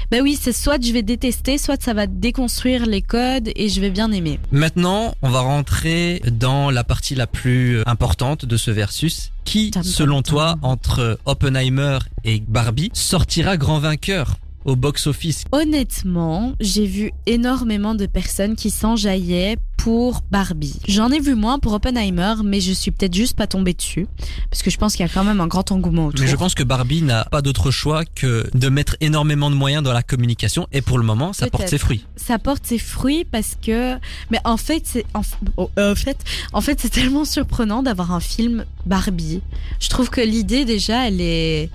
bah 0.09 0.17
oui, 0.23 0.35
c'est 0.41 0.51
soit 0.51 0.83
je 0.83 0.91
vais 0.91 1.03
détester, 1.03 1.59
soit 1.59 1.79
ça 1.81 1.93
va 1.93 2.07
déconstruire 2.07 2.87
les 2.87 3.03
codes 3.03 3.49
et 3.55 3.69
je 3.69 3.79
vais 3.79 3.91
bien 3.91 4.11
aimer. 4.11 4.39
Maintenant, 4.51 5.13
on 5.21 5.29
va 5.29 5.41
rentrer 5.41 6.19
dans 6.31 6.71
la 6.71 6.83
partie 6.83 7.13
la 7.13 7.27
plus 7.27 7.81
importante 7.85 8.45
de 8.45 8.57
ce 8.57 8.71
versus. 8.71 9.31
Qui, 9.47 9.71
selon 9.81 10.23
toi, 10.23 10.57
entre 10.61 11.17
Oppenheimer 11.23 11.99
et 12.25 12.43
Barbie, 12.45 12.89
sortira 12.91 13.55
grand 13.55 13.79
vainqueur 13.79 14.35
au 14.65 14.75
box-office? 14.75 15.45
Honnêtement, 15.53 16.51
j'ai 16.59 16.85
vu 16.85 17.11
énormément 17.27 17.95
de 17.95 18.07
personnes 18.07 18.57
qui 18.57 18.69
s'enjaillaient 18.69 19.55
pour 19.77 20.21
Barbie. 20.31 20.79
J'en 20.87 21.09
ai 21.11 21.19
vu 21.19 21.35
moins 21.35 21.59
pour 21.59 21.73
Oppenheimer, 21.73 22.35
mais 22.43 22.59
je 22.59 22.71
suis 22.73 22.91
peut-être 22.91 23.13
juste 23.13 23.37
pas 23.37 23.47
tombée 23.47 23.73
dessus 23.73 24.07
parce 24.49 24.61
que 24.63 24.69
je 24.69 24.77
pense 24.77 24.95
qu'il 24.95 25.05
y 25.05 25.09
a 25.09 25.11
quand 25.11 25.23
même 25.23 25.39
un 25.39 25.47
grand 25.47 25.71
engouement 25.71 26.07
autour. 26.07 26.19
Mais 26.19 26.27
je 26.27 26.35
pense 26.35 26.55
que 26.55 26.63
Barbie 26.63 27.01
n'a 27.01 27.25
pas 27.25 27.41
d'autre 27.41 27.71
choix 27.71 28.03
que 28.03 28.49
de 28.53 28.69
mettre 28.69 28.97
énormément 28.99 29.49
de 29.49 29.55
moyens 29.55 29.83
dans 29.83 29.93
la 29.93 30.03
communication 30.03 30.67
et 30.71 30.81
pour 30.81 30.97
le 30.97 31.05
moment, 31.05 31.31
ça 31.31 31.47
porte 31.47 31.67
ses 31.67 31.77
fruits. 31.77 32.05
ça 32.15 32.39
porte 32.39 32.65
ses 32.65 32.79
fruits 32.79 33.23
parce 33.23 33.55
que 33.61 33.95
mais 34.31 34.39
en 34.43 34.57
fait 34.57 34.81
c'est 34.85 35.05
en, 35.13 35.21
oh, 35.57 35.69
euh, 35.77 35.91
en 35.91 35.95
fait 35.95 36.17
en 36.53 36.61
fait 36.61 36.79
c'est 36.81 36.89
tellement 36.89 37.25
surprenant 37.25 37.83
d'avoir 37.83 38.11
un 38.11 38.19
film 38.19 38.65
Barbie 38.85 39.41
je 39.79 39.89
trouve 39.89 40.09
que 40.09 40.21
l'idée 40.21 40.65
déjà 40.65 41.07
elle 41.07 41.21
est 41.21 41.69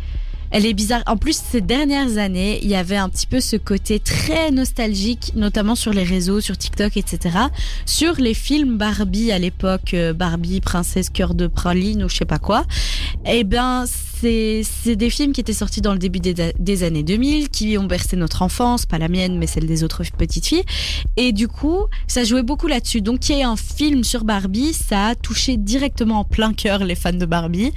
elle 0.53 0.67
est 0.67 0.75
bizarre. 0.75 1.03
En 1.07 1.17
plus, 1.17 1.37
ces 1.37 1.62
dernières 1.62 2.19
années, 2.19 2.61
il 2.62 2.69
y 2.69 2.75
avait 2.75 2.97
un 2.97 3.09
petit 3.09 3.27
peu 3.27 3.41
ce 3.41 3.57
côté 3.57 3.99
très 3.99 4.51
nostalgique, 4.51 5.33
notamment 5.35 5.75
sur 5.75 5.93
les 5.93 6.05
réseaux, 6.05 6.41
sur 6.41 6.59
TikTok, 6.59 6.97
etc. 6.99 7.38
Sur 7.87 8.17
les 8.17 8.35
films 8.35 8.77
Barbie 8.77 9.33
à 9.33 9.38
l'époque, 9.38 9.95
euh, 9.95 10.12
Barbie, 10.12 10.61
Princesse, 10.61 11.09
Cœur 11.09 11.35
de 11.35 11.47
Praline 11.47 12.05
ou 12.05 12.09
je 12.09 12.17
sais 12.17 12.25
pas 12.27 12.38
quoi. 12.38 12.65
Eh 13.27 13.45
ben, 13.45 13.87
c'est 13.87 14.62
c'est 14.62 14.95
des 14.95 15.11
films 15.11 15.33
qui 15.33 15.41
étaient 15.41 15.53
sortis 15.53 15.81
dans 15.81 15.93
le 15.93 15.99
début 15.99 16.21
des, 16.21 16.53
des 16.59 16.83
années 16.83 17.03
2000, 17.03 17.49
qui 17.49 17.79
ont 17.79 17.85
bercé 17.85 18.17
notre 18.17 18.43
enfance, 18.43 18.85
pas 18.85 18.99
la 18.99 19.09
mienne, 19.09 19.38
mais 19.38 19.47
celle 19.47 19.67
des 19.67 19.83
autres 19.83 20.03
petites 20.17 20.47
filles. 20.47 20.65
Et 21.17 21.33
du 21.33 21.49
coup, 21.49 21.87
ça 22.07 22.25
jouait 22.25 22.43
beaucoup 22.43 22.67
là-dessus. 22.67 23.01
Donc, 23.01 23.21
qu'il 23.21 23.37
y 23.37 23.41
ait 23.41 23.45
un 23.45 23.57
film 23.57 24.05
sur 24.05 24.25
Barbie, 24.25 24.75
ça 24.75 25.09
a 25.09 25.15
touché 25.15 25.57
directement 25.57 26.21
en 26.21 26.25
plein 26.25 26.53
cœur 26.53 26.85
les 26.85 26.95
fans 26.95 27.12
de 27.12 27.27
Barbie. 27.27 27.73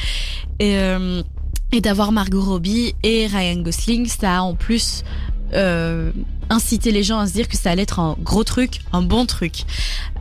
Et, 0.60 0.78
euh, 0.78 1.24
et 1.72 1.82
d'avoir 1.82 2.12
Margot 2.12 2.42
Robbie 2.44 2.94
et 3.04 3.28
Ryan 3.28 3.62
Gosling, 3.62 4.08
ça 4.08 4.38
a 4.38 4.42
en 4.42 4.56
plus 4.56 5.04
euh, 5.54 6.12
incité 6.50 6.92
les 6.92 7.04
gens 7.04 7.20
à 7.20 7.28
se 7.28 7.34
dire 7.34 7.48
que 7.48 7.58
ça 7.58 7.72
allait 7.72 7.84
être 7.84 8.00
un 8.00 8.16
gros 8.22 8.44
truc, 8.44 8.80
un 8.94 9.02
bon 9.02 9.26
truc. 9.26 9.64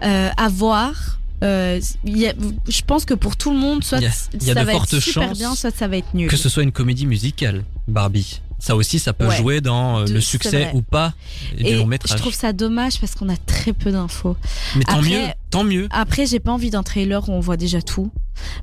Euh, 0.02 0.30
à 0.37 0.48
voir. 0.48 1.18
Euh, 1.42 1.80
il 2.04 2.16
y 2.18 2.26
a- 2.26 2.35
je 2.68 2.80
pense 2.83 3.04
que 3.04 3.12
pour 3.14 3.37
tout 3.37 3.50
le 3.50 3.59
monde, 3.59 3.85
soit 3.85 3.98
Il 3.98 4.04
y 4.04 4.07
a- 4.07 4.11
il 4.35 4.42
y 4.46 4.50
a 4.50 4.54
ça 4.54 4.61
de 4.61 4.66
va 4.66 4.72
fortes 4.72 4.94
être 4.94 5.02
super 5.02 5.28
chances 5.28 5.38
bien, 5.38 5.54
soit 5.54 5.74
ça 5.76 5.88
va 5.88 5.96
être 5.98 6.14
nul. 6.14 6.28
Que 6.30 6.37
ce 6.37 6.48
soit 6.48 6.62
une 6.62 6.72
comédie 6.72 7.07
musicale, 7.07 7.64
Barbie. 7.88 8.40
Ça 8.64 8.77
aussi, 8.77 8.98
ça 8.98 9.12
peut 9.12 9.27
Ouais. 9.27 9.37
jouer 9.37 9.61
dans 9.61 9.98
euh, 10.00 10.05
De- 10.07 10.14
le 10.14 10.20
succès 10.22 10.70
ou 10.72 10.81
pas 10.81 11.12
du 11.55 11.64
long 11.64 11.83
je 11.83 11.87
métrage. 11.87 12.18
trouve 12.18 12.33
ça 12.33 12.55
dommage 12.55 12.98
parce 12.98 13.14
qu'on 13.14 13.29
a 13.29 13.37
très 13.37 13.74
peu 13.74 13.92
d'infos. 13.92 14.38
Mais 14.77 14.85
tant 14.85 15.00
Après- 15.00 15.11
mieux, 15.11 15.27
tant 15.50 15.64
mieux. 15.64 15.87
Après, 15.90 16.24
j'ai 16.24 16.40
pas 16.40 16.50
envie 16.53 16.70
d'un 16.70 16.83
trailer 16.83 17.29
où 17.29 17.33
on 17.33 17.40
voit 17.40 17.59
déjà 17.59 17.83
tout. 17.83 18.11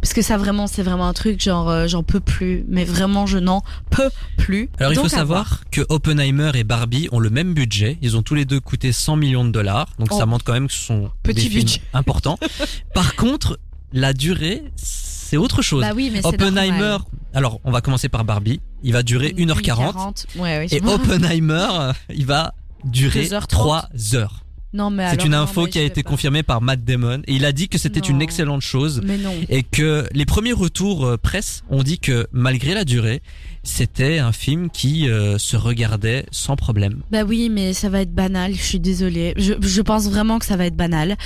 Parce 0.01 0.13
que 0.13 0.23
ça, 0.23 0.37
vraiment, 0.37 0.65
c'est 0.65 0.81
vraiment 0.81 1.07
un 1.07 1.13
truc 1.13 1.39
genre, 1.39 1.69
euh, 1.69 1.85
j'en 1.87 2.01
peux 2.01 2.19
plus. 2.19 2.65
Mais 2.67 2.83
vraiment, 2.83 3.27
je 3.27 3.37
n'en 3.37 3.61
peux 3.91 4.09
plus. 4.39 4.71
Alors 4.79 4.91
il 4.91 4.97
faut 4.97 5.07
savoir 5.07 5.61
que 5.71 5.81
Oppenheimer 5.87 6.51
et 6.55 6.63
Barbie 6.63 7.07
ont 7.11 7.19
le 7.19 7.29
même 7.29 7.53
budget. 7.53 7.99
Ils 8.01 8.17
ont 8.17 8.23
tous 8.23 8.33
les 8.33 8.45
deux 8.45 8.59
coûté 8.59 8.91
100 8.91 9.17
millions 9.17 9.45
de 9.45 9.51
dollars. 9.51 9.85
Donc 9.99 10.09
ça 10.11 10.21
Oh. 10.23 10.25
montre 10.25 10.43
quand 10.43 10.53
même 10.53 10.65
que 10.67 10.73
ce 10.73 10.83
sont 10.83 11.11
Petit 11.21 11.35
des 11.35 11.41
films 11.41 11.53
budget. 11.65 11.81
importants. 11.93 12.39
Par 12.95 13.15
contre, 13.15 13.59
la 13.93 14.13
durée, 14.13 14.63
c'est 14.77 15.37
autre 15.37 15.61
chose. 15.61 15.81
Bah 15.83 15.91
oui, 15.95 16.09
mais 16.11 16.25
Oppenheimer, 16.25 16.97
alors 17.35 17.59
on 17.63 17.71
va 17.71 17.81
commencer 17.81 18.09
par 18.09 18.25
Barbie. 18.25 18.59
Il 18.83 18.93
va 18.93 19.03
durer 19.03 19.33
1h40. 19.37 20.25
Ouais, 20.37 20.41
ouais, 20.41 20.67
Et. 20.71 20.81
Oppenheimer, 20.81 21.67
euh, 21.73 21.93
il 22.13 22.25
va 22.25 22.53
durer 22.83 23.25
2h30. 23.25 23.47
3 23.47 23.89
heures. 24.15 24.43
Non, 24.73 24.89
mais 24.89 25.09
C'est 25.11 25.25
une 25.25 25.33
info 25.33 25.65
qui 25.65 25.79
a 25.79 25.83
été 25.83 26.01
pas. 26.01 26.09
confirmée 26.09 26.43
par 26.43 26.61
Matt 26.61 26.85
Damon. 26.85 27.21
Et 27.27 27.33
il 27.33 27.43
a 27.43 27.51
dit 27.51 27.67
que 27.67 27.77
c'était 27.77 27.99
une 27.99 28.21
excellente 28.21 28.61
chose. 28.61 29.01
Mais 29.03 29.17
non. 29.17 29.33
Et 29.49 29.63
que 29.63 30.07
les 30.13 30.25
premiers 30.25 30.53
retours 30.53 31.05
euh, 31.05 31.17
presse 31.17 31.63
ont 31.69 31.83
dit 31.83 31.99
que 31.99 32.25
malgré 32.31 32.73
la 32.73 32.85
durée, 32.85 33.21
c'était 33.63 34.19
un 34.19 34.31
film 34.31 34.69
qui 34.69 35.09
euh, 35.09 35.37
se 35.37 35.57
regardait 35.57 36.25
sans 36.31 36.55
problème. 36.55 37.01
Bah 37.11 37.23
oui, 37.23 37.49
mais 37.49 37.73
ça 37.73 37.89
va 37.89 37.99
être 38.01 38.13
banal. 38.13 38.53
Je 38.55 38.61
suis 38.61 38.79
désolée. 38.79 39.33
Je, 39.35 39.55
je 39.59 39.81
pense 39.81 40.09
vraiment 40.09 40.39
que 40.39 40.45
ça 40.45 40.55
va 40.55 40.65
être 40.65 40.77
banal. 40.77 41.17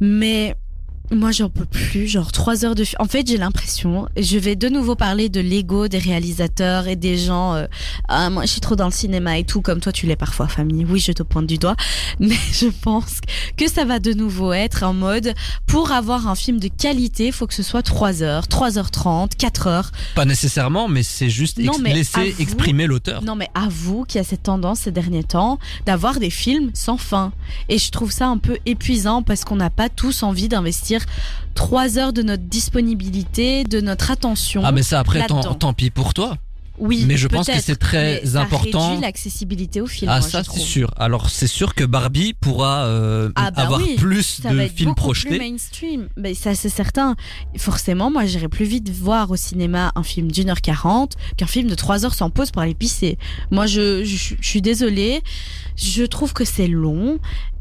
Mais 0.00 0.54
moi, 1.10 1.32
j'en 1.32 1.48
peux 1.48 1.64
plus. 1.64 2.06
Genre 2.06 2.30
trois 2.32 2.64
heures 2.64 2.74
de. 2.74 2.84
En 2.98 3.06
fait, 3.06 3.26
j'ai 3.26 3.36
l'impression. 3.38 4.08
Je 4.16 4.38
vais 4.38 4.56
de 4.56 4.68
nouveau 4.68 4.94
parler 4.94 5.28
de 5.28 5.40
l'ego 5.40 5.88
des 5.88 5.98
réalisateurs 5.98 6.86
et 6.88 6.96
des 6.96 7.16
gens. 7.16 7.54
euh, 7.54 7.66
ah, 8.08 8.28
moi, 8.30 8.42
je 8.44 8.50
suis 8.50 8.60
trop 8.60 8.76
dans 8.76 8.86
le 8.86 8.92
cinéma 8.92 9.38
et 9.38 9.44
tout, 9.44 9.60
comme 9.62 9.80
toi, 9.80 9.92
tu 9.92 10.06
l'es 10.06 10.16
parfois, 10.16 10.48
famille. 10.48 10.84
Oui, 10.84 11.00
je 11.00 11.12
te 11.12 11.22
pointe 11.22 11.46
du 11.46 11.56
doigt. 11.58 11.76
Mais 12.20 12.36
je 12.52 12.66
pense 12.66 13.20
que 13.56 13.68
ça 13.70 13.84
va 13.84 13.98
de 14.00 14.12
nouveau 14.12 14.52
être 14.52 14.82
en 14.82 14.92
mode 14.92 15.34
pour 15.66 15.92
avoir 15.92 16.26
un 16.28 16.34
film 16.34 16.58
de 16.60 16.68
qualité, 16.68 17.32
faut 17.32 17.46
que 17.46 17.54
ce 17.54 17.62
soit 17.62 17.82
3 17.82 18.22
heures, 18.22 18.44
3h30, 18.46 19.36
4 19.36 19.66
heures. 19.66 19.90
Pas 20.14 20.24
nécessairement, 20.24 20.88
mais 20.88 21.02
c'est 21.02 21.30
juste 21.30 21.58
Non, 21.58 21.72
ex- 21.72 21.82
mais 21.82 21.94
laisser 21.94 22.34
exprimer 22.38 22.86
l'auteur. 22.86 23.22
Non, 23.22 23.34
mais 23.36 23.48
avoue 23.54 24.04
qu'il 24.04 24.18
y 24.18 24.20
a 24.20 24.24
cette 24.24 24.42
tendance 24.42 24.80
ces 24.80 24.92
derniers 24.92 25.24
temps 25.24 25.58
d'avoir 25.86 26.18
des 26.20 26.30
films 26.30 26.70
sans 26.74 26.96
fin. 26.96 27.32
Et 27.68 27.78
je 27.78 27.90
trouve 27.90 28.10
ça 28.10 28.26
un 28.28 28.38
peu 28.38 28.58
épuisant 28.66 29.22
parce 29.22 29.44
qu'on 29.44 29.56
n'a 29.56 29.70
pas 29.70 29.88
tous 29.88 30.22
envie 30.22 30.48
d'investir 30.48 30.97
trois 31.54 31.98
heures 31.98 32.12
de 32.12 32.22
notre 32.22 32.44
disponibilité, 32.44 33.64
de 33.64 33.80
notre 33.80 34.10
attention. 34.10 34.62
Ah 34.64 34.72
mais 34.72 34.82
ça 34.82 35.00
après 35.00 35.26
tant, 35.26 35.42
tant 35.54 35.72
pis 35.72 35.90
pour 35.90 36.14
toi. 36.14 36.36
oui, 36.78 37.04
mais 37.08 37.16
je 37.16 37.26
pense 37.26 37.48
que 37.48 37.60
c'est 37.60 37.74
très 37.76 38.20
mais 38.22 38.30
ça 38.30 38.42
important. 38.42 39.00
l'accessibilité 39.00 39.80
au 39.80 39.86
film. 39.88 40.08
ah 40.10 40.20
moi, 40.20 40.28
ça 40.28 40.42
c'est 40.44 40.60
sûr. 40.60 40.92
Alors 40.96 41.28
c'est 41.28 41.48
sûr 41.48 41.74
que 41.74 41.82
Barbie 41.84 42.34
pourra 42.34 42.84
euh, 42.84 43.30
Ah, 43.34 43.50
bah 43.50 43.62
avoir 43.62 43.80
oui, 43.80 43.96
plus 43.96 44.40
Ça 44.42 44.50
de 44.50 44.56
va 44.56 44.62
être 44.64 44.74
films 44.74 44.94
projetés. 44.94 45.30
plus 45.30 45.38
mainstream. 45.40 46.08
Ben, 46.16 46.34
ça, 46.36 46.54
c'est 46.54 46.68
certain. 46.68 47.16
Forcément, 47.56 48.10
moi, 48.12 48.26
j'irais 48.26 48.48
plus 48.48 48.64
vite 48.66 48.88
voir 48.90 49.30
au 49.32 49.36
cinéma 49.36 49.90
un 49.96 50.04
film 50.04 50.30
d'une 50.30 50.50
heure 50.50 50.60
quarante 50.60 51.16
qu'un 51.36 51.46
film 51.48 51.68
de 51.68 51.74
trois 51.74 52.04
heures 52.04 52.14
sans 52.14 52.30
pause 52.30 52.52
pour 52.52 52.62
aller 52.62 52.74
pisser. 52.74 53.18
Moi, 53.50 53.66
je, 53.66 54.04
je, 54.04 54.34
je 54.40 54.48
suis 54.48 54.62
désolée. 54.62 55.22
Je 55.76 56.04
trouve 56.04 56.32
que 56.32 56.44
c'est 56.44 56.68
long. 56.68 57.18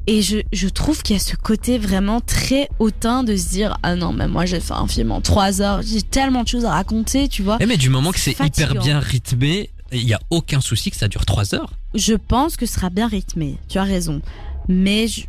Et 0.10 0.22
je, 0.22 0.38
je 0.54 0.68
trouve 0.70 1.02
qu'il 1.04 1.16
y 1.16 1.20
a 1.20 1.22
ce 1.22 1.36
côté 1.36 1.78
vraiment 1.78 2.22
très 2.22 2.70
hautain 2.80 3.24
de 3.24 3.36
se 3.36 3.50
dire 3.50 3.78
Ah 3.84 3.96
non, 3.96 4.14
mais 4.14 4.28
moi 4.28 4.46
j'ai 4.46 4.60
fait 4.62 4.74
un 4.74 4.88
film 4.88 5.12
en 5.12 5.20
trois 5.22 5.62
heures, 5.62 5.82
j'ai 5.82 6.02
tellement 6.02 6.44
de 6.44 6.48
choses 6.48 6.64
à 6.66 6.72
raconter, 6.72 7.28
tu 7.28 7.44
vois. 7.44 7.58
Eh, 7.60 7.66
mais 7.66 7.78
du 7.78 7.90
moment 7.90 8.12
que 8.12 8.20
c'est 8.20 8.40
hyper 8.40 8.76
bien 8.76 9.00
rythmé, 9.00 9.70
il 9.92 10.08
y 10.08 10.14
a 10.14 10.20
aucun 10.30 10.62
souci 10.62 10.92
que 10.92 10.98
ça 10.98 11.08
dure 11.08 11.26
3 11.26 11.56
heures. 11.56 11.72
Je 11.94 12.14
pense 12.14 12.58
que 12.58 12.66
ce 12.66 12.74
sera 12.76 12.90
bien 12.90 13.08
rythmé, 13.08 13.58
tu 13.70 13.78
as 13.80 13.84
raison. 13.84 14.22
Mais 14.70 15.08
je- 15.08 15.26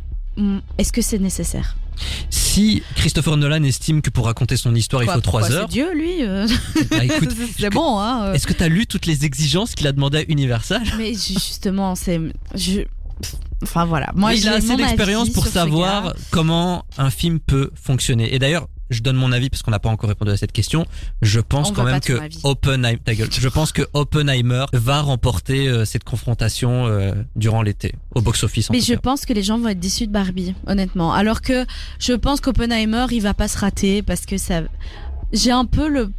est-ce 0.77 0.91
que 0.93 1.01
c'est 1.01 1.19
nécessaire? 1.19 1.75
Si 2.29 2.81
Christopher 2.95 3.35
Nolan 3.35 3.63
estime 3.63 4.01
que 4.01 4.09
pour 4.09 4.25
raconter 4.25 4.55
son 4.55 4.73
histoire 4.73 5.03
il 5.03 5.09
faut 5.09 5.19
3 5.19 5.41
pourquoi 5.41 5.55
heures, 5.57 5.67
C'est 5.69 5.73
Dieu, 5.73 5.93
lui. 5.93 6.23
euh, 6.25 6.47
bah, 6.89 7.03
écoute, 7.03 7.29
c'est 7.59 7.69
bon, 7.69 7.99
hein. 7.99 8.27
euh. 8.27 8.33
est-ce 8.33 8.47
que 8.47 8.53
t'as 8.53 8.69
lu 8.69 8.87
toutes 8.87 9.05
les 9.05 9.25
exigences 9.25 9.75
qu'il 9.75 9.87
a 9.87 9.91
demandé 9.91 10.19
à 10.19 10.23
Universal? 10.29 10.81
Mais 10.97 11.11
justement, 11.13 11.95
c'est. 11.95 12.19
Je... 12.55 12.81
Enfin 13.61 13.85
voilà. 13.85 14.11
Moi, 14.15 14.33
il 14.33 14.47
a 14.47 14.53
assez 14.53 14.75
d'expérience 14.75 15.29
pour 15.29 15.47
savoir 15.47 16.13
comment 16.31 16.85
un 16.97 17.09
film 17.09 17.39
peut 17.39 17.71
fonctionner. 17.75 18.33
Et 18.33 18.39
d'ailleurs, 18.39 18.67
je 18.89 19.01
donne 19.01 19.17
mon 19.17 19.31
avis 19.31 19.49
parce 19.49 19.61
qu'on 19.61 19.71
n'a 19.71 19.79
pas 19.79 19.89
encore 19.89 20.09
répondu 20.09 20.31
à 20.31 20.37
cette 20.37 20.51
question. 20.51 20.85
Je 21.21 21.39
pense 21.39 21.69
On 21.69 21.73
quand 21.73 21.83
même 21.83 21.99
que. 21.99 22.19
Oppenheimer, 22.43 22.99
ta 23.03 23.13
gueule. 23.13 23.29
Je 23.31 23.47
pense 23.49 23.71
que 23.71 23.83
Oppenheimer 23.93 24.65
va 24.73 25.01
remporter 25.01 25.67
euh, 25.67 25.85
cette 25.85 26.03
confrontation 26.03 26.87
euh, 26.87 27.13
durant 27.35 27.61
l'été 27.61 27.93
au 28.15 28.21
box-office. 28.21 28.69
en 28.69 28.73
Mais 28.73 28.79
je 28.81 28.93
cas. 28.93 28.99
pense 28.99 29.25
que 29.25 29.33
les 29.33 29.43
gens 29.43 29.59
vont 29.59 29.67
être 29.67 29.79
déçus 29.79 30.07
de 30.07 30.11
Barbie, 30.11 30.55
honnêtement. 30.65 31.13
Alors 31.13 31.41
que 31.41 31.65
je 31.99 32.13
pense 32.13 32.41
qu'Oppenheimer, 32.41 33.05
il 33.11 33.21
va 33.21 33.33
pas 33.33 33.47
se 33.47 33.57
rater 33.59 34.01
parce 34.01 34.25
que 34.25 34.37
ça. 34.37 34.61
J'ai 35.33 35.51
un 35.51 35.65
peu 35.65 35.87
le. 35.87 36.11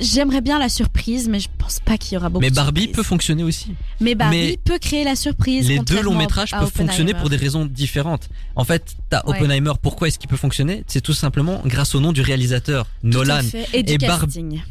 J'aimerais 0.00 0.40
bien 0.40 0.58
la 0.58 0.68
surprise, 0.68 1.28
mais 1.28 1.40
je 1.40 1.48
pense 1.56 1.80
pas 1.80 1.96
qu'il 1.96 2.14
y 2.14 2.16
aura 2.16 2.28
beaucoup 2.28 2.42
Mais 2.42 2.50
Barbie 2.50 2.88
peut 2.88 3.02
fonctionner 3.02 3.42
aussi. 3.42 3.74
Mais 4.00 4.14
Barbie 4.14 4.36
mais 4.36 4.60
peut 4.62 4.78
créer 4.78 5.04
la 5.04 5.16
surprise. 5.16 5.68
Les 5.68 5.78
deux 5.78 6.02
longs 6.02 6.14
métrages 6.14 6.50
peuvent 6.50 6.72
fonctionner 6.72 7.14
pour 7.14 7.30
des 7.30 7.36
raisons 7.36 7.66
différentes. 7.66 8.28
En 8.56 8.64
fait, 8.64 8.96
t'as 9.10 9.18
Ouais. 9.28 9.36
Oppenheimer. 9.36 9.72
Pourquoi 9.82 10.08
est-ce 10.08 10.18
qu'il 10.18 10.28
peut 10.28 10.36
fonctionner? 10.36 10.84
C'est 10.86 11.00
tout 11.00 11.12
simplement 11.12 11.60
grâce 11.66 11.94
au 11.94 12.00
nom 12.00 12.12
du 12.12 12.22
réalisateur, 12.22 12.86
Tout 13.02 13.08
Nolan. 13.08 13.40
Et 13.72 13.82
du 13.82 13.98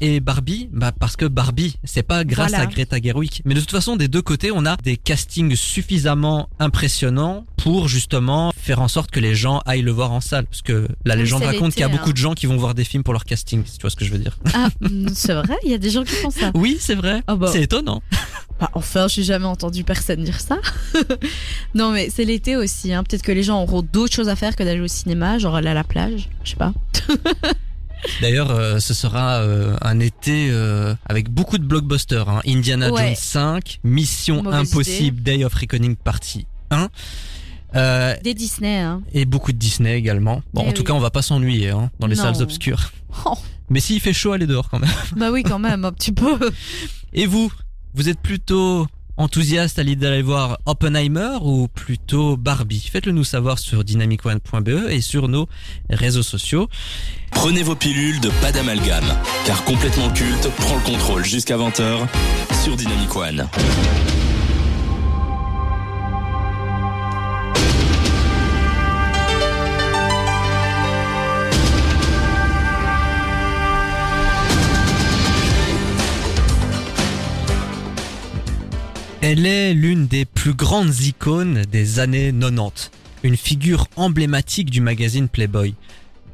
Et 0.02 0.20
Barbie, 0.20 0.70
bah 0.72 0.92
parce 0.92 1.16
que 1.16 1.26
Barbie, 1.26 1.78
c'est 1.84 2.04
pas 2.04 2.24
grâce 2.24 2.50
Voilà. 2.50 2.64
à 2.64 2.68
Greta 2.68 2.98
Gerwig. 3.02 3.42
Mais 3.46 3.54
de 3.54 3.60
toute 3.60 3.72
façon, 3.72 3.96
des 3.96 4.08
deux 4.08 4.22
côtés, 4.22 4.52
on 4.52 4.66
a 4.66 4.78
des 4.78 4.98
castings 4.98 5.56
suffisamment 5.56 6.50
impressionnants 6.60 7.46
pour 7.58 7.88
justement 7.88 8.52
faire 8.56 8.82
en 8.82 8.88
sorte 8.88 9.12
que 9.12 9.20
les 9.20 9.36
gens 9.36 9.62
aillent 9.66 9.82
le 9.82 9.92
voir 9.92 10.12
en 10.12 10.22
salle. 10.22 10.46
Parce 10.46 10.62
que 10.62 10.88
la 11.06 11.16
légende 11.16 11.44
raconte 11.44 11.74
qu'il 11.74 11.82
y 11.82 11.84
a 11.84 11.90
beaucoup 11.90 12.10
hein. 12.10 12.14
de 12.14 12.18
gens 12.18 12.34
qui 12.34 12.46
vont 12.46 12.58
voir 12.58 12.74
des 12.74 12.84
films 12.84 13.04
pour 13.04 13.14
leur 13.14 13.26
casting, 13.26 13.64
si 13.66 13.78
tu 13.78 13.82
vois 13.82 13.90
ce 13.90 13.96
que 13.96 14.06
je 14.06 14.12
veux 14.12 14.20
dire. 14.20 14.38
Ah, 14.54 14.70
c'est 15.14 15.34
vrai, 15.34 15.56
il 15.66 15.72
y 15.72 15.74
a 15.74 15.78
des 15.78 15.90
gens 15.90 16.04
qui 16.04 16.14
font 16.16 16.30
ça. 16.32 16.52
Oui, 16.56 16.78
c'est 16.80 16.96
vrai. 16.96 17.22
Ah 17.28 17.36
bah. 17.36 17.50
C'est 17.52 17.62
étonnant. 17.64 18.02
Bah, 18.60 18.70
enfin, 18.74 19.08
j'ai 19.08 19.24
jamais 19.24 19.46
entendu 19.46 19.84
personne 19.84 20.24
dire 20.24 20.40
ça. 20.40 20.58
non, 21.76 21.92
mais 21.92 22.10
c'est 22.10 22.26
l'été 22.26 22.56
aussi. 22.56 22.92
Hein. 22.94 23.04
Peut-être 23.04 23.22
que 23.22 23.32
les 23.32 23.44
gens 23.44 23.62
auront 23.62 23.82
d'autres 23.84 24.14
choses 24.14 24.30
à 24.30 24.36
faire 24.36 24.56
que 24.56 24.64
d'aller 24.64 24.82
au 24.82 24.88
cinéma, 24.88 25.38
genre 25.38 25.56
aller 25.56 25.70
à 25.70 25.74
la 25.76 25.84
plage. 25.84 26.30
Je 26.44 26.52
sais 26.52 26.56
pas. 26.56 26.74
D'ailleurs, 28.22 28.52
euh, 28.52 28.80
ce 28.80 28.94
sera 28.94 29.42
euh, 29.42 29.76
un 29.82 30.00
été 30.00 30.50
euh, 30.52 30.94
avec 31.08 31.30
beaucoup 31.30 31.58
de 31.58 31.64
blockbusters. 31.66 32.30
hein. 32.30 32.42
Indiana 32.48 32.92
Ouais. 32.92 33.08
Jones 33.08 33.16
5, 33.16 33.80
Mission 33.84 34.44
Mauvaise 34.44 34.72
Impossible, 34.72 35.22
Day 35.22 35.44
of 35.44 35.54
Reckoning 35.54 35.96
Partie 35.96 36.46
1. 36.72 36.90
Euh, 37.78 38.16
Des 38.24 38.34
Disney, 38.34 38.80
hein. 38.80 39.02
et 39.14 39.26
beaucoup 39.26 39.52
de 39.52 39.58
Disney 39.58 39.98
également. 39.98 40.42
Bon, 40.54 40.64
Eh 40.66 40.70
en 40.70 40.72
tout 40.74 40.82
oui. 40.82 40.88
cas, 40.88 40.94
on 40.94 41.00
va 41.00 41.12
pas 41.12 41.22
s'ennuyer 41.22 41.70
hein, 41.70 41.90
dans 42.00 42.08
les 42.08 42.16
Non. 42.16 42.24
salles 42.24 42.42
obscures. 42.42 42.92
Oh, 43.26 43.34
Mais 43.70 43.80
s'il 43.80 44.00
fait 44.02 44.14
chaud, 44.14 44.32
allez 44.34 44.48
dehors 44.48 44.70
quand 44.70 44.80
même. 44.80 44.90
bah 45.16 45.30
oui, 45.32 45.44
quand 45.44 45.60
même, 45.60 45.86
un 45.86 45.92
petit 45.92 46.12
peu. 46.12 46.38
Et 47.14 47.26
vous, 47.26 47.52
vous 47.94 48.10
êtes 48.10 48.20
plutôt 48.20 48.88
enthousiaste 49.20 49.80
à 49.80 49.84
l'idée 49.84 50.06
d'aller 50.06 50.22
voir 50.22 50.60
Oppenheimer 50.66 51.38
ou 51.42 51.68
plutôt 51.68 52.38
Barbie? 52.38 52.88
Faites-le 52.92 53.12
nous 53.12 53.24
savoir 53.24 53.58
sur 53.60 53.84
dynamicone.be 53.84 54.90
et 54.90 55.02
sur 55.02 55.28
nos 55.28 55.48
réseaux 55.90 56.24
sociaux. 56.24 56.70
Prenez 57.32 57.64
vos 57.64 57.76
pilules 57.76 58.20
de 58.20 58.30
pas 58.42 58.52
d'amalgame, 58.52 59.06
car 59.46 59.64
complètement 59.66 60.10
culte 60.12 60.50
prend 60.58 60.76
le 60.76 60.82
contrôle 60.82 61.26
jusqu'à 61.26 61.58
20h 61.58 62.08
sur 62.64 62.76
Dynamic 62.76 63.16
One. 63.16 63.48
Elle 79.30 79.46
est 79.46 79.74
l'une 79.74 80.08
des 80.08 80.24
plus 80.24 80.54
grandes 80.54 81.02
icônes 81.02 81.64
des 81.70 82.00
années 82.00 82.32
90, 82.32 82.92
une 83.24 83.36
figure 83.36 83.88
emblématique 83.98 84.70
du 84.70 84.80
magazine 84.80 85.28
Playboy. 85.28 85.76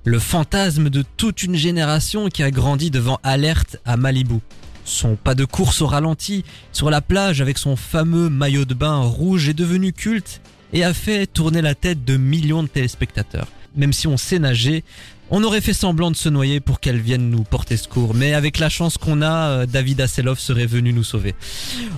Le 0.05 0.19
fantasme 0.19 0.91
de 0.91 1.03
toute 1.17 1.41
une 1.41 1.55
génération 1.55 2.29
qui 2.29 2.43
a 2.43 2.51
grandi 2.51 2.91
devant 2.91 3.19
Alerte 3.23 3.77
à 3.83 3.97
Malibu. 3.97 4.41
Son 4.85 5.15
pas 5.15 5.33
de 5.33 5.43
course 5.43 5.81
au 5.81 5.87
ralenti 5.87 6.45
sur 6.71 6.91
la 6.91 7.01
plage 7.01 7.41
avec 7.41 7.57
son 7.57 7.75
fameux 7.75 8.29
maillot 8.29 8.65
de 8.65 8.75
bain 8.75 8.99
rouge 8.99 9.49
est 9.49 9.55
devenu 9.55 9.91
culte 9.91 10.39
et 10.71 10.83
a 10.83 10.93
fait 10.93 11.25
tourner 11.25 11.63
la 11.63 11.73
tête 11.73 12.05
de 12.05 12.15
millions 12.15 12.61
de 12.61 12.67
téléspectateurs. 12.67 13.47
Même 13.75 13.91
si 13.91 14.05
on 14.05 14.17
sait 14.17 14.37
nager, 14.37 14.83
On 15.35 15.43
aurait 15.43 15.61
fait 15.61 15.73
semblant 15.73 16.11
de 16.11 16.15
se 16.15 16.29
noyer 16.29 16.59
pour 16.59 16.79
qu'elle 16.79 17.01
vienne 17.01 17.31
nous 17.31 17.41
porter 17.41 17.75
secours, 17.75 18.13
mais 18.13 18.35
avec 18.35 18.59
la 18.59 18.69
chance 18.69 18.99
qu'on 18.99 19.23
a, 19.23 19.49
euh, 19.49 19.65
David 19.65 19.99
Hasselhoff 19.99 20.37
serait 20.37 20.67
venu 20.67 20.93
nous 20.93 21.03
sauver. 21.03 21.33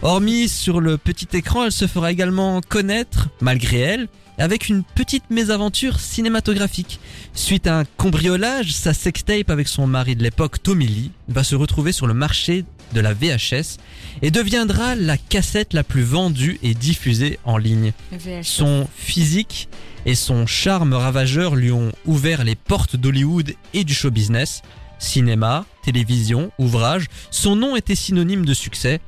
Hormis 0.03 0.47
sur 0.47 0.79
le 0.79 0.97
petit 0.97 1.27
écran, 1.33 1.65
elle 1.65 1.73
se 1.73 1.85
fera 1.85 2.13
également 2.13 2.61
connaître, 2.61 3.27
malgré 3.41 3.79
elle, 3.79 4.07
avec 4.37 4.69
une 4.69 4.83
petite 4.83 5.29
mésaventure 5.29 5.99
cinématographique. 5.99 7.01
Suite 7.33 7.67
à 7.67 7.79
un 7.79 7.83
cambriolage, 7.83 8.73
sa 8.73 8.93
sextape 8.93 9.49
avec 9.49 9.67
son 9.67 9.85
mari 9.85 10.15
de 10.15 10.23
l'époque, 10.23 10.63
Tommy 10.63 10.87
Lee, 10.87 11.11
va 11.27 11.43
se 11.43 11.55
retrouver 11.55 11.91
sur 11.91 12.07
le 12.07 12.13
marché 12.13 12.63
de 12.93 13.01
la 13.01 13.13
VHS 13.13 13.77
et 14.21 14.31
deviendra 14.31 14.95
la 14.95 15.17
cassette 15.17 15.73
la 15.73 15.83
plus 15.83 16.03
vendue 16.03 16.59
et 16.63 16.73
diffusée 16.73 17.39
en 17.43 17.57
ligne. 17.57 17.93
Son 18.41 18.87
physique 18.95 19.69
et 20.05 20.15
son 20.15 20.45
charme 20.45 20.93
ravageur 20.93 21.55
lui 21.55 21.71
ont 21.71 21.91
ouvert 22.05 22.43
les 22.43 22.55
portes 22.55 22.95
d'Hollywood 22.95 23.53
et 23.73 23.83
du 23.83 23.93
show 23.93 24.11
business. 24.11 24.61
Cinéma, 24.99 25.65
télévision, 25.83 26.51
ouvrage, 26.57 27.07
son 27.31 27.55
nom 27.55 27.75
était 27.75 27.95
synonyme 27.95 28.45
de 28.45 28.53
succès. 28.53 29.01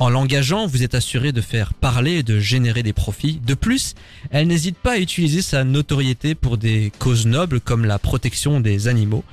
En 0.00 0.10
l'engageant, 0.10 0.66
vous 0.66 0.84
êtes 0.84 0.94
assuré 0.94 1.32
de 1.32 1.40
faire 1.40 1.74
parler 1.74 2.18
et 2.18 2.22
de 2.22 2.38
générer 2.38 2.84
des 2.84 2.92
profits. 2.92 3.40
De 3.44 3.54
plus, 3.54 3.94
elle 4.30 4.46
n'hésite 4.46 4.78
pas 4.78 4.92
à 4.92 4.98
utiliser 4.98 5.42
sa 5.42 5.64
notoriété 5.64 6.36
pour 6.36 6.56
des 6.56 6.92
causes 7.00 7.26
nobles 7.26 7.60
comme 7.60 7.84
la 7.84 7.98
protection 7.98 8.60
des 8.60 8.86
animaux. 8.86 9.24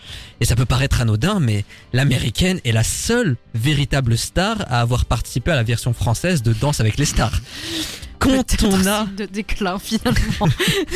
Et 0.42 0.46
ça 0.46 0.56
peut 0.56 0.66
paraître 0.66 1.02
anodin, 1.02 1.40
mais 1.40 1.66
l'américaine 1.94 2.60
est 2.66 2.72
la 2.72 2.84
seule 2.84 3.38
véritable 3.54 4.18
star 4.18 4.62
à 4.62 4.82
avoir 4.82 5.06
participé 5.06 5.52
à 5.52 5.56
la 5.56 5.64
version 5.64 5.94
française 5.94 6.42
de 6.42 6.52
Danse 6.54 6.80
avec 6.80 6.98
les 6.98 7.06
stars. 7.06 7.40
Quand 8.18 8.64
on 8.64 8.88
a 8.88 9.06
signe 9.06 9.16
de 9.16 9.26
déclin 9.26 9.78
finalement. 9.78 10.48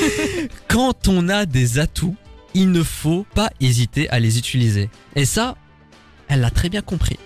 quand 0.67 1.08
on 1.08 1.29
a 1.29 1.45
des 1.45 1.77
atouts, 1.77 2.15
il 2.55 2.71
ne 2.71 2.82
faut 2.82 3.23
pas 3.36 3.51
hésiter 3.62 4.10
à 4.10 4.19
les 4.19 4.39
utiliser. 4.39 4.89
Et 5.15 5.25
ça, 5.25 5.55
elle 6.27 6.41
l'a 6.41 6.49
très 6.49 6.69
bien 6.69 6.82
compris. 6.82 7.19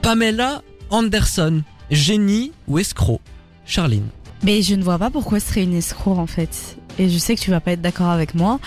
Pamela 0.00 0.62
Anderson, 0.90 1.62
génie 1.90 2.52
ou 2.68 2.78
escroc? 2.78 3.20
Charline. 3.64 4.06
mais 4.42 4.62
je 4.62 4.74
ne 4.74 4.82
vois 4.82 4.98
pas 4.98 5.10
pourquoi 5.10 5.38
ce 5.38 5.48
serait 5.48 5.62
une 5.62 5.74
escroc 5.76 6.18
en 6.18 6.26
fait. 6.26 6.76
Et 6.98 7.08
je 7.08 7.18
sais 7.18 7.36
que 7.36 7.40
tu 7.40 7.50
vas 7.50 7.60
pas 7.60 7.72
être 7.72 7.82
d'accord 7.82 8.10
avec 8.10 8.34
moi, 8.34 8.58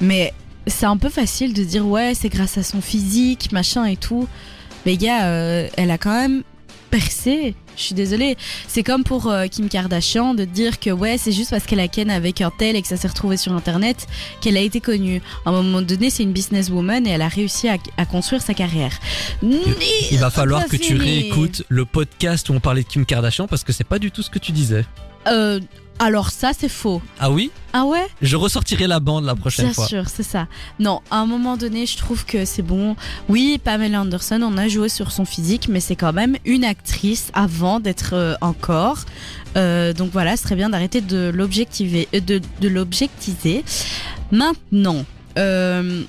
mais 0.00 0.34
c'est 0.66 0.86
un 0.86 0.96
peu 0.96 1.08
facile 1.08 1.54
de 1.54 1.62
dire 1.62 1.86
ouais, 1.86 2.14
c'est 2.14 2.28
grâce 2.28 2.58
à 2.58 2.62
son 2.62 2.80
physique, 2.80 3.52
machin 3.52 3.84
et 3.84 3.96
tout. 3.96 4.26
Mais 4.84 4.96
gars, 4.96 5.26
euh, 5.26 5.68
elle 5.76 5.90
a 5.90 5.98
quand 5.98 6.12
même 6.12 6.42
percé. 6.90 7.54
Je 7.76 7.82
suis 7.82 7.94
désolée. 7.94 8.36
C'est 8.66 8.82
comme 8.82 9.04
pour 9.04 9.28
euh, 9.28 9.46
Kim 9.46 9.68
Kardashian 9.68 10.34
de 10.34 10.44
dire 10.44 10.80
que 10.80 10.90
ouais, 10.90 11.16
c'est 11.16 11.32
juste 11.32 11.50
parce 11.50 11.64
qu'elle 11.64 11.80
a 11.80 11.88
ken 11.88 12.10
avec 12.10 12.40
un 12.40 12.50
tel 12.50 12.74
et 12.76 12.82
que 12.82 12.88
ça 12.88 12.96
s'est 12.96 13.08
retrouvé 13.08 13.36
sur 13.36 13.52
internet 13.52 14.06
qu'elle 14.40 14.56
a 14.56 14.60
été 14.60 14.80
connue. 14.80 15.22
À 15.44 15.50
un 15.50 15.52
moment 15.52 15.82
donné, 15.82 16.10
c'est 16.10 16.24
une 16.24 16.32
businesswoman 16.32 17.06
et 17.06 17.10
elle 17.10 17.22
a 17.22 17.28
réussi 17.28 17.68
à, 17.68 17.76
à 17.96 18.06
construire 18.06 18.42
sa 18.42 18.54
carrière. 18.54 18.98
Il 19.42 20.18
va 20.18 20.30
falloir 20.30 20.66
que 20.66 20.76
tu 20.76 20.96
réécoutes 20.96 21.62
le 21.68 21.84
podcast 21.84 22.48
où 22.48 22.54
on 22.54 22.60
parlait 22.60 22.82
de 22.82 22.88
Kim 22.88 23.06
Kardashian 23.06 23.46
parce 23.46 23.64
que 23.64 23.72
c'est 23.72 23.84
pas 23.84 23.98
du 23.98 24.10
tout 24.10 24.22
ce 24.22 24.30
que 24.30 24.38
tu 24.38 24.52
disais. 24.52 24.84
Euh, 25.26 25.60
alors 25.98 26.30
ça, 26.30 26.52
c'est 26.58 26.68
faux. 26.68 27.02
Ah 27.18 27.30
oui? 27.30 27.50
Ah 27.72 27.84
ouais? 27.84 28.06
Je 28.22 28.36
ressortirai 28.36 28.86
la 28.86 29.00
bande 29.00 29.24
la 29.24 29.34
prochaine 29.34 29.66
Bien 29.66 29.74
fois. 29.74 29.86
sûr, 29.86 30.04
c'est 30.08 30.22
ça. 30.22 30.46
Non, 30.78 31.00
à 31.10 31.18
un 31.18 31.26
moment 31.26 31.56
donné, 31.56 31.86
je 31.86 31.96
trouve 31.96 32.24
que 32.24 32.44
c'est 32.44 32.62
bon. 32.62 32.96
Oui, 33.28 33.60
Pamela 33.62 34.00
Anderson, 34.00 34.40
on 34.42 34.56
a 34.56 34.68
joué 34.68 34.88
sur 34.88 35.10
son 35.12 35.24
physique, 35.24 35.68
mais 35.68 35.80
c'est 35.80 35.96
quand 35.96 36.12
même 36.12 36.36
une 36.44 36.64
actrice 36.64 37.30
avant 37.34 37.80
d'être 37.80 38.10
euh, 38.14 38.34
encore. 38.40 38.98
Euh, 39.56 39.92
donc 39.92 40.10
voilà, 40.12 40.36
ce 40.36 40.44
serait 40.44 40.56
bien 40.56 40.70
d'arrêter 40.70 41.00
de 41.00 41.30
l'objectiver, 41.34 42.08
euh, 42.14 42.20
de, 42.20 42.40
de 42.60 42.68
l'objectiver. 42.68 43.64
Maintenant, 44.30 45.04
euh, 45.38 46.02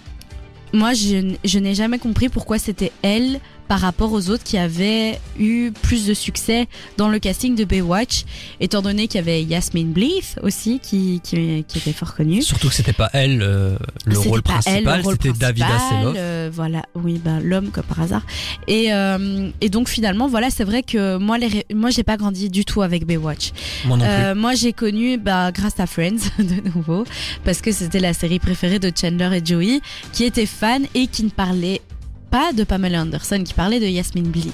moi, 0.73 0.93
je, 0.93 1.35
je 1.43 1.59
n'ai 1.59 1.73
jamais 1.75 1.99
compris 1.99 2.29
pourquoi 2.29 2.59
c'était 2.59 2.91
elle 3.01 3.39
par 3.69 3.79
rapport 3.81 4.11
aux 4.11 4.31
autres 4.31 4.43
qui 4.43 4.57
avaient 4.57 5.19
eu 5.39 5.71
plus 5.83 6.07
de 6.07 6.15
succès 6.15 6.67
dans 6.97 7.07
le 7.07 7.19
casting 7.19 7.55
de 7.55 7.63
Baywatch, 7.65 8.25
étant 8.59 8.81
donné 8.81 9.07
qu'il 9.07 9.19
y 9.19 9.21
avait 9.21 9.43
Yasmine 9.43 9.91
Bleeth 9.93 10.39
aussi 10.41 10.79
qui, 10.79 11.21
qui, 11.23 11.63
qui 11.67 11.77
était 11.77 11.93
fort 11.93 12.15
connue. 12.15 12.41
Surtout 12.41 12.69
que 12.69 12.73
c'était 12.73 12.93
pas 12.93 13.11
elle 13.13 13.43
euh, 13.43 13.77
le 14.05 14.17
rôle 14.17 14.41
pas 14.41 14.53
principal, 14.53 15.03
c'était 15.05 15.33
David 15.33 15.63
Hasselhoff. 15.63 16.15
euh, 16.17 16.49
voilà, 16.51 16.81
oui, 16.95 17.21
ben 17.23 17.39
l'homme 17.41 17.69
comme 17.69 17.83
par 17.83 18.01
hasard. 18.01 18.25
Et, 18.67 18.91
euh, 18.91 19.51
et 19.61 19.69
donc 19.69 19.87
finalement, 19.87 20.27
voilà, 20.27 20.49
c'est 20.49 20.63
vrai 20.63 20.81
que 20.81 21.17
moi, 21.17 21.37
les, 21.37 21.63
moi, 21.71 21.91
j'ai 21.91 22.03
pas 22.03 22.17
grandi 22.17 22.49
du 22.49 22.65
tout 22.65 22.81
avec 22.81 23.05
Baywatch. 23.05 23.51
Moi 23.85 23.97
non 23.97 24.05
plus. 24.05 24.39
Moi, 24.39 24.55
j'ai 24.55 24.73
connu, 24.73 25.19
bah, 25.19 25.51
grâce 25.51 25.79
à 25.79 25.85
Friends 25.85 26.17
de 26.39 26.67
nouveau, 26.73 27.03
parce 27.45 27.61
que 27.61 27.71
c'était 27.71 27.99
la 27.99 28.13
série 28.13 28.39
préférée 28.39 28.79
de 28.79 28.91
Chandler 28.99 29.29
et 29.37 29.45
Joey, 29.45 29.79
qui 30.11 30.23
étaient 30.23 30.47
fans 30.47 30.79
et 30.95 31.05
qui 31.05 31.23
ne 31.23 31.29
parlaient 31.29 31.81
pas 32.29 32.53
de 32.53 32.63
Pamela 32.63 33.01
Anderson, 33.01 33.43
qui 33.43 33.53
parlait 33.53 33.79
de 33.79 33.85
Yasmine 33.85 34.29
Bleeth. 34.29 34.53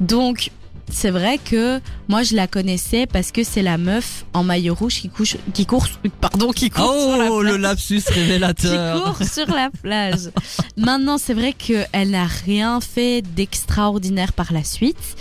Donc 0.00 0.50
c'est 0.90 1.10
vrai 1.10 1.38
que 1.38 1.80
moi 2.08 2.22
je 2.22 2.34
la 2.34 2.46
connaissais 2.46 3.06
parce 3.06 3.30
que 3.30 3.44
c'est 3.44 3.60
la 3.60 3.76
meuf 3.76 4.24
en 4.32 4.42
maillot 4.42 4.74
rouge 4.74 4.94
qui 5.00 5.10
couche, 5.10 5.36
qui 5.52 5.66
court, 5.66 5.86
pardon, 6.20 6.50
qui 6.50 6.70
court 6.70 6.90
sur 6.92 7.16
la 7.18 7.30
Oh, 7.30 7.42
le 7.42 7.50
plage 7.50 7.60
lapsus 7.60 8.02
qui 8.06 8.12
révélateur. 8.14 9.02
court 9.02 9.26
sur 9.26 9.46
la 9.54 9.70
plage. 9.82 10.30
Maintenant, 10.76 11.18
c'est 11.18 11.34
vrai 11.34 11.52
qu'elle 11.52 12.10
n'a 12.10 12.26
rien 12.26 12.80
fait 12.80 13.22
d'extraordinaire 13.22 14.32
par 14.32 14.52
la 14.52 14.64
suite. 14.64 15.16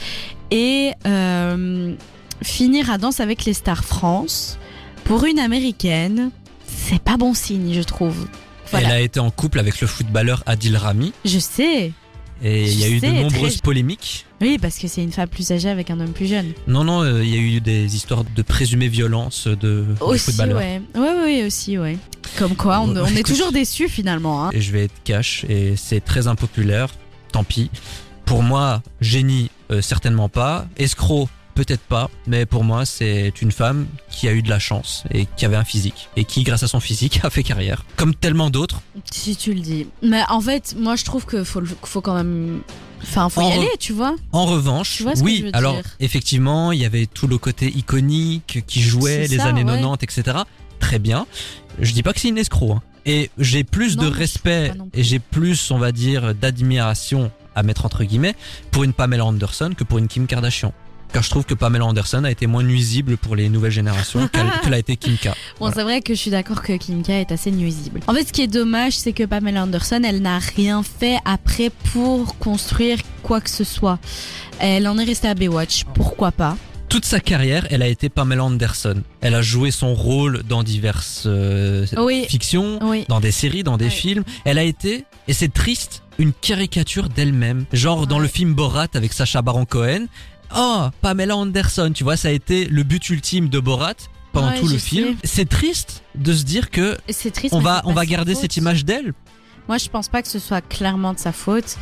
Et 0.52 0.92
euh, 1.06 1.94
finir 2.42 2.90
à 2.90 2.98
Danse 2.98 3.20
avec 3.20 3.44
les 3.44 3.54
stars 3.54 3.84
France, 3.84 4.58
pour 5.04 5.26
une 5.26 5.40
américaine, 5.40 6.32
c'est 6.66 7.02
pas 7.02 7.18
bon 7.18 7.34
signe, 7.34 7.74
je 7.74 7.82
trouve. 7.82 8.28
Voilà. 8.72 8.88
Elle 8.90 8.94
a 8.96 9.00
été 9.02 9.20
en 9.20 9.30
couple 9.32 9.60
avec 9.60 9.82
le 9.82 9.88
footballeur 9.88 10.44
Adil 10.46 10.76
Rami 10.78 11.14
Je 11.26 11.40
sais. 11.40 11.92
et 12.44 12.64
il 12.72 12.80
y 12.80 12.84
a 12.84 12.90
eu 12.90 13.00
de 13.00 13.08
nombreuses 13.08 13.54
très- 13.56 13.62
polémiques. 13.62 14.26
Oui, 14.42 14.58
parce 14.62 14.78
que 14.78 14.88
c'est 14.88 15.02
une 15.02 15.12
femme 15.12 15.28
plus 15.30 15.52
âgée 15.52 15.70
avec 15.70 15.90
un 15.90 16.00
homme 16.00 16.12
plus 16.14 16.28
jeune. 16.28 16.54
Non, 16.68 16.84
non, 16.84 17.02
euh, 17.04 17.24
il 17.24 17.30
y 17.30 17.38
a 17.38 17.42
eu 17.42 17.60
des 17.60 17.96
histoires 17.96 18.24
de 18.24 18.42
présumées 18.44 18.88
violences 18.88 19.48
de, 19.48 19.86
Aussi, 20.00 20.26
footballeurs. 20.26 20.58
ouais. 20.60 20.82
Ouais, 20.96 21.22
ouais, 21.24 21.44
aussi, 21.46 21.78
ouais. 21.80 21.98
Comme 22.38 22.56
quoi, 22.56 22.80
on, 22.82 22.96
on 22.96 23.06
est 23.08 23.26
toujours 23.26 23.52
déçus 23.52 23.90
finalement. 23.90 24.46
Hein. 24.46 24.50
Et 24.54 24.62
je 24.62 24.72
vais 24.72 24.84
être 24.84 24.94
cash 25.04 25.44
et 25.50 25.76
c'est 25.76 26.02
très 26.02 26.28
impopulaire, 26.28 26.90
tant 27.32 27.44
pis. 27.44 27.72
Pour 28.26 28.44
moi, 28.44 28.84
génie, 29.02 29.50
euh, 29.72 29.82
certainement 29.82 30.30
pas. 30.30 30.68
Escroc, 30.78 31.30
peut-être 31.58 31.82
pas. 31.82 32.10
Mais 32.28 32.46
pour 32.46 32.64
moi, 32.64 32.86
c'est 32.86 33.34
une 33.42 33.52
femme 33.52 33.88
qui 34.10 34.28
a 34.28 34.32
eu 34.34 34.42
de 34.44 34.50
la 34.50 34.60
chance 34.60 35.04
et 35.12 35.26
qui 35.36 35.46
avait 35.46 35.56
un 35.56 35.64
physique. 35.64 36.08
Et 36.16 36.24
qui, 36.24 36.44
grâce 36.44 36.62
à 36.64 36.68
son 36.68 36.80
physique, 36.80 37.20
a 37.24 37.30
fait 37.30 37.44
carrière. 37.44 37.84
Comme 37.98 38.14
tellement 38.16 38.50
d'autres. 38.50 38.82
Si 39.12 39.36
tu 39.36 39.54
le 39.54 39.60
dis. 39.60 39.88
Mais 40.04 40.22
en 40.30 40.40
fait, 40.40 40.76
moi 40.78 40.96
je 40.96 41.04
trouve 41.04 41.26
que 41.26 41.44
faut, 41.44 41.62
quand 42.02 42.14
même. 42.16 42.62
Enfin, 43.02 43.30
faut 43.30 43.42
y 43.42 43.46
En 43.46 43.50
re- 43.50 43.58
aller, 43.60 43.70
tu 43.80 43.92
vois. 43.94 44.16
En 44.32 44.46
revanche, 44.46 44.98
Tu 44.98 45.04
vois 45.04 45.16
ce 45.16 45.20
que 45.22 45.26
oui, 45.26 45.38
je 45.40 45.44
veux 45.46 45.56
alors 45.56 45.74
dire 45.76 45.84
effectivement, 46.00 46.72
il 46.72 46.80
y 46.80 46.86
avait 46.86 47.06
tout 47.08 47.28
le 47.28 47.38
côté 47.38 47.68
iconique 47.76 48.64
qui 48.68 48.82
jouait 48.82 49.28
les 49.28 49.38
ça, 49.38 49.46
années 49.46 49.64
ouais. 49.64 49.82
90, 49.82 50.04
etc. 50.04 50.38
Très 50.80 51.00
bien. 51.00 51.26
Je 51.80 51.92
dis 51.92 52.04
pas 52.04 52.14
que 52.14 52.20
c'est 52.20 52.30
une 52.30 52.38
escroc. 52.38 52.74
hein. 52.74 52.82
Et 53.06 53.30
j'ai 53.38 53.64
plus 53.64 53.96
Non, 53.98 54.04
de 54.04 54.08
respect 54.10 54.74
et 54.94 55.04
j'ai 55.04 55.20
plus, 55.20 55.72
on 55.72 55.78
va 55.78 55.92
dire, 55.92 56.36
d'admiration 56.36 57.32
à 57.56 57.64
mettre 57.64 57.86
entre 57.86 58.04
guillemets 58.04 58.36
pour 58.72 58.84
une 58.84 58.94
Pamela 58.94 59.26
Anderson 59.26 59.72
que 59.78 59.84
pour 59.84 59.98
une 59.98 60.08
Kim 60.08 60.28
Kardashian. 60.28 60.74
Car 61.14 61.24
je 61.24 61.30
trouve 61.30 61.46
que 61.46 61.54
Pamela 61.54 61.86
Anderson 61.86 62.24
a 62.26 62.32
été 62.32 62.48
moins 62.48 62.64
nuisible 62.64 63.18
pour 63.18 63.36
les 63.36 63.50
nouvelles 63.50 63.72
générations 63.72 64.28
qu'elle 64.32 64.50
que 64.64 64.70
l'a 64.70 64.78
été 64.80 64.98
Kim 64.98 65.16
K. 65.18 65.28
Bon, 65.28 65.32
Voilà. 65.60 65.76
c'est 65.76 65.84
vrai 65.84 66.02
que 66.02 66.14
je 66.14 66.20
suis 66.20 66.32
d'accord 66.32 66.62
que 66.62 66.74
Kim 66.78 67.02
K 67.04 67.10
est 67.12 67.32
assez 67.32 67.52
nuisible. 67.52 68.02
En 68.08 68.14
fait, 68.14 68.28
ce 68.28 68.34
qui 68.34 68.42
est 68.42 68.48
dommage, 68.48 68.94
c'est 68.94 69.14
que 69.14 69.24
Pamela 69.24 69.64
Anderson, 69.64 70.02
elle 70.04 70.22
n'a 70.22 70.40
rien 70.40 70.84
fait 70.84 71.18
après 71.26 71.72
pour 71.94 72.38
construire 72.38 73.00
quoi 73.24 73.42
que 73.42 73.50
ce 73.50 73.64
soit. 73.64 74.00
Elle 74.60 74.88
en 74.88 74.98
est 74.98 75.06
restée 75.06 75.28
à 75.30 75.34
Baywatch, 75.34 75.84
pourquoi 75.94 76.32
pas? 76.32 76.58
Toute 76.90 77.04
sa 77.04 77.20
carrière, 77.20 77.68
elle 77.70 77.82
a 77.82 77.88
été 77.88 78.08
Pamela 78.08 78.46
Anderson. 78.46 79.02
Elle 79.20 79.36
a 79.36 79.42
joué 79.42 79.72
son 79.72 79.94
rôle 79.94 80.44
dans 80.44 80.64
diverses 80.64 81.24
euh, 81.26 81.86
Oui. 81.98 82.26
fictions, 82.30 82.80
Oui. 82.82 83.04
dans 83.10 83.20
des 83.20 83.32
séries, 83.32 83.64
dans 83.64 83.76
des 83.76 83.90
films. 83.90 84.24
Elle 84.46 84.58
a 84.58 84.64
été, 84.64 85.04
et 85.28 85.34
c'est 85.34 85.52
triste, 85.54 86.04
une 86.18 86.32
caricature 86.32 87.10
d'elle-même. 87.10 87.66
Genre 87.74 88.08
dans 88.08 88.20
le 88.20 88.28
film 88.30 88.54
Borat 88.54 88.88
avec 88.94 89.12
Sacha 89.14 89.42
Baron 89.42 89.66
Cohen. 89.66 90.06
Oh, 90.56 90.88
Pamela 91.02 91.36
Anderson, 91.36 91.92
tu 91.94 92.04
vois, 92.04 92.18
ça 92.18 92.30
a 92.30 92.32
été 92.32 92.66
le 92.66 92.84
but 92.84 93.10
ultime 93.10 93.50
de 93.50 93.60
Borat 93.60 93.94
pendant 94.34 94.50
Ouais, 94.52 94.60
tout 94.60 94.68
le 94.68 94.78
film. 94.78 95.16
C'est 95.24 95.48
triste 95.50 96.04
de 96.16 96.34
se 96.34 96.44
dire 96.44 96.70
que 96.70 96.98
triste. 97.34 97.54
on 97.54 97.60
va, 97.60 97.82
on 97.86 97.94
va 97.94 98.06
garder 98.06 98.34
faute. 98.34 98.42
cette 98.42 98.58
image 98.58 98.86
d'elle. 98.86 99.14
Moi, 99.68 99.78
je 99.78 99.90
pense 99.90 100.08
pas 100.08 100.22
que 100.22 100.28
ce 100.30 100.40
soit 100.40 100.62
clairement 100.62 101.14
de 101.14 101.20
sa 101.20 101.32
faute. 101.32 101.78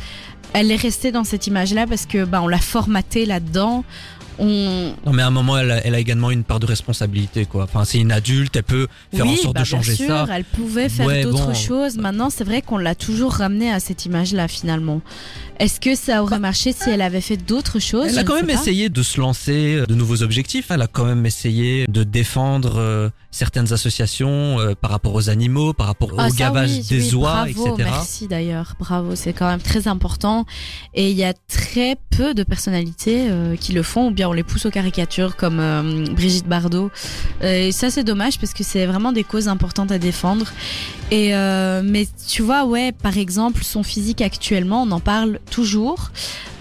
Elle 0.52 0.70
est 0.72 0.76
restée 0.76 1.12
dans 1.12 1.24
cette 1.24 1.46
image-là 1.46 1.86
parce 1.86 2.06
que 2.06 2.24
bah, 2.24 2.40
on 2.42 2.48
l'a 2.48 2.58
formatée 2.58 3.26
là-dedans. 3.26 3.84
On, 4.38 4.92
Non, 5.06 5.12
mais 5.12 5.22
à 5.22 5.26
un 5.26 5.30
moment, 5.30 5.56
elle 5.58 5.70
a, 5.70 5.86
elle 5.86 5.94
a 5.94 5.98
également 5.98 6.30
une 6.30 6.44
part 6.44 6.60
de 6.60 6.66
responsabilité, 6.66 7.46
quoi. 7.46 7.64
Enfin, 7.64 7.84
c'est 7.84 7.98
une 7.98 8.12
adulte, 8.12 8.56
elle 8.56 8.62
peut 8.62 8.86
faire 9.14 9.26
en 9.26 9.36
sorte 9.36 9.54
bah, 9.54 9.60
de 9.60 9.64
changer 9.66 9.94
bien 9.94 10.06
sûr, 10.06 10.26
ça. 10.26 10.26
Elle 10.36 10.44
pouvait 10.44 10.88
faire 10.88 11.06
Ouais, 11.06 11.22
d'autres 11.22 11.46
bon. 11.48 11.54
choses. 11.54 11.96
Maintenant, 11.96 12.30
c'est 12.30 12.44
vrai 12.44 12.62
qu'on 12.62 12.78
l'a 12.78 12.94
toujours 12.94 13.32
ramené 13.34 13.70
à 13.70 13.80
cette 13.80 14.04
image-là 14.06 14.48
finalement. 14.48 15.00
Est-ce 15.58 15.80
que 15.80 15.94
ça 15.94 16.22
aurait 16.22 16.38
marché 16.38 16.72
si 16.72 16.90
elle 16.90 17.00
avait 17.00 17.22
fait 17.22 17.38
d'autres 17.38 17.78
choses? 17.78 18.08
Elle 18.10 18.18
a 18.18 18.24
quand 18.24 18.34
même 18.34 18.50
essayé 18.50 18.90
de 18.90 19.02
se 19.02 19.18
lancer 19.18 19.76
euh, 19.76 19.86
de 19.86 19.94
nouveaux 19.94 20.22
objectifs. 20.22 20.66
Elle 20.70 20.82
a 20.82 20.86
quand 20.86 21.06
même 21.06 21.24
essayé 21.24 21.86
de 21.88 22.02
défendre 22.04 22.74
euh, 22.76 23.08
certaines 23.30 23.72
associations 23.72 24.60
euh, 24.60 24.74
par 24.78 24.90
rapport 24.90 25.14
aux 25.14 25.30
animaux, 25.30 25.72
par 25.72 25.86
rapport 25.86 26.10
Ah, 26.18 26.28
au 26.28 26.30
gavage 26.34 26.70
oui, 26.70 26.82
des 26.90 27.08
oui, 27.08 27.14
oies, 27.14 27.32
bravo, 27.46 27.74
etc. 27.74 27.88
Merci 27.90 28.28
d'ailleurs, 28.28 28.74
bravo, 28.78 29.14
c'est 29.16 29.32
quand 29.32 29.48
même 29.48 29.60
très 29.62 29.88
important. 29.88 30.44
Et 30.92 31.10
il 31.10 31.16
y 31.16 31.24
a 31.24 31.32
très 31.48 31.96
peu 32.10 32.34
de 32.34 32.42
personnalités 32.42 33.26
euh, 33.30 33.56
qui 33.56 33.72
le 33.72 33.82
font, 33.82 34.08
ou 34.08 34.10
bien 34.10 34.25
on 34.28 34.32
les 34.32 34.42
pousse 34.42 34.66
aux 34.66 34.70
caricatures 34.70 35.36
comme 35.36 35.58
euh, 35.60 36.04
Brigitte 36.12 36.46
Bardot. 36.46 36.90
Euh, 37.42 37.68
et 37.68 37.72
ça 37.72 37.90
c'est 37.90 38.04
dommage 38.04 38.38
parce 38.38 38.52
que 38.52 38.64
c'est 38.64 38.86
vraiment 38.86 39.12
des 39.12 39.24
causes 39.24 39.48
importantes 39.48 39.92
à 39.92 39.98
défendre. 39.98 40.46
Et 41.10 41.34
euh, 41.34 41.82
mais 41.84 42.06
tu 42.28 42.42
vois, 42.42 42.64
ouais, 42.64 42.90
par 42.92 43.16
exemple, 43.16 43.62
son 43.62 43.82
physique 43.82 44.20
actuellement, 44.22 44.82
on 44.82 44.90
en 44.90 44.98
parle 45.00 45.38
toujours 45.50 46.10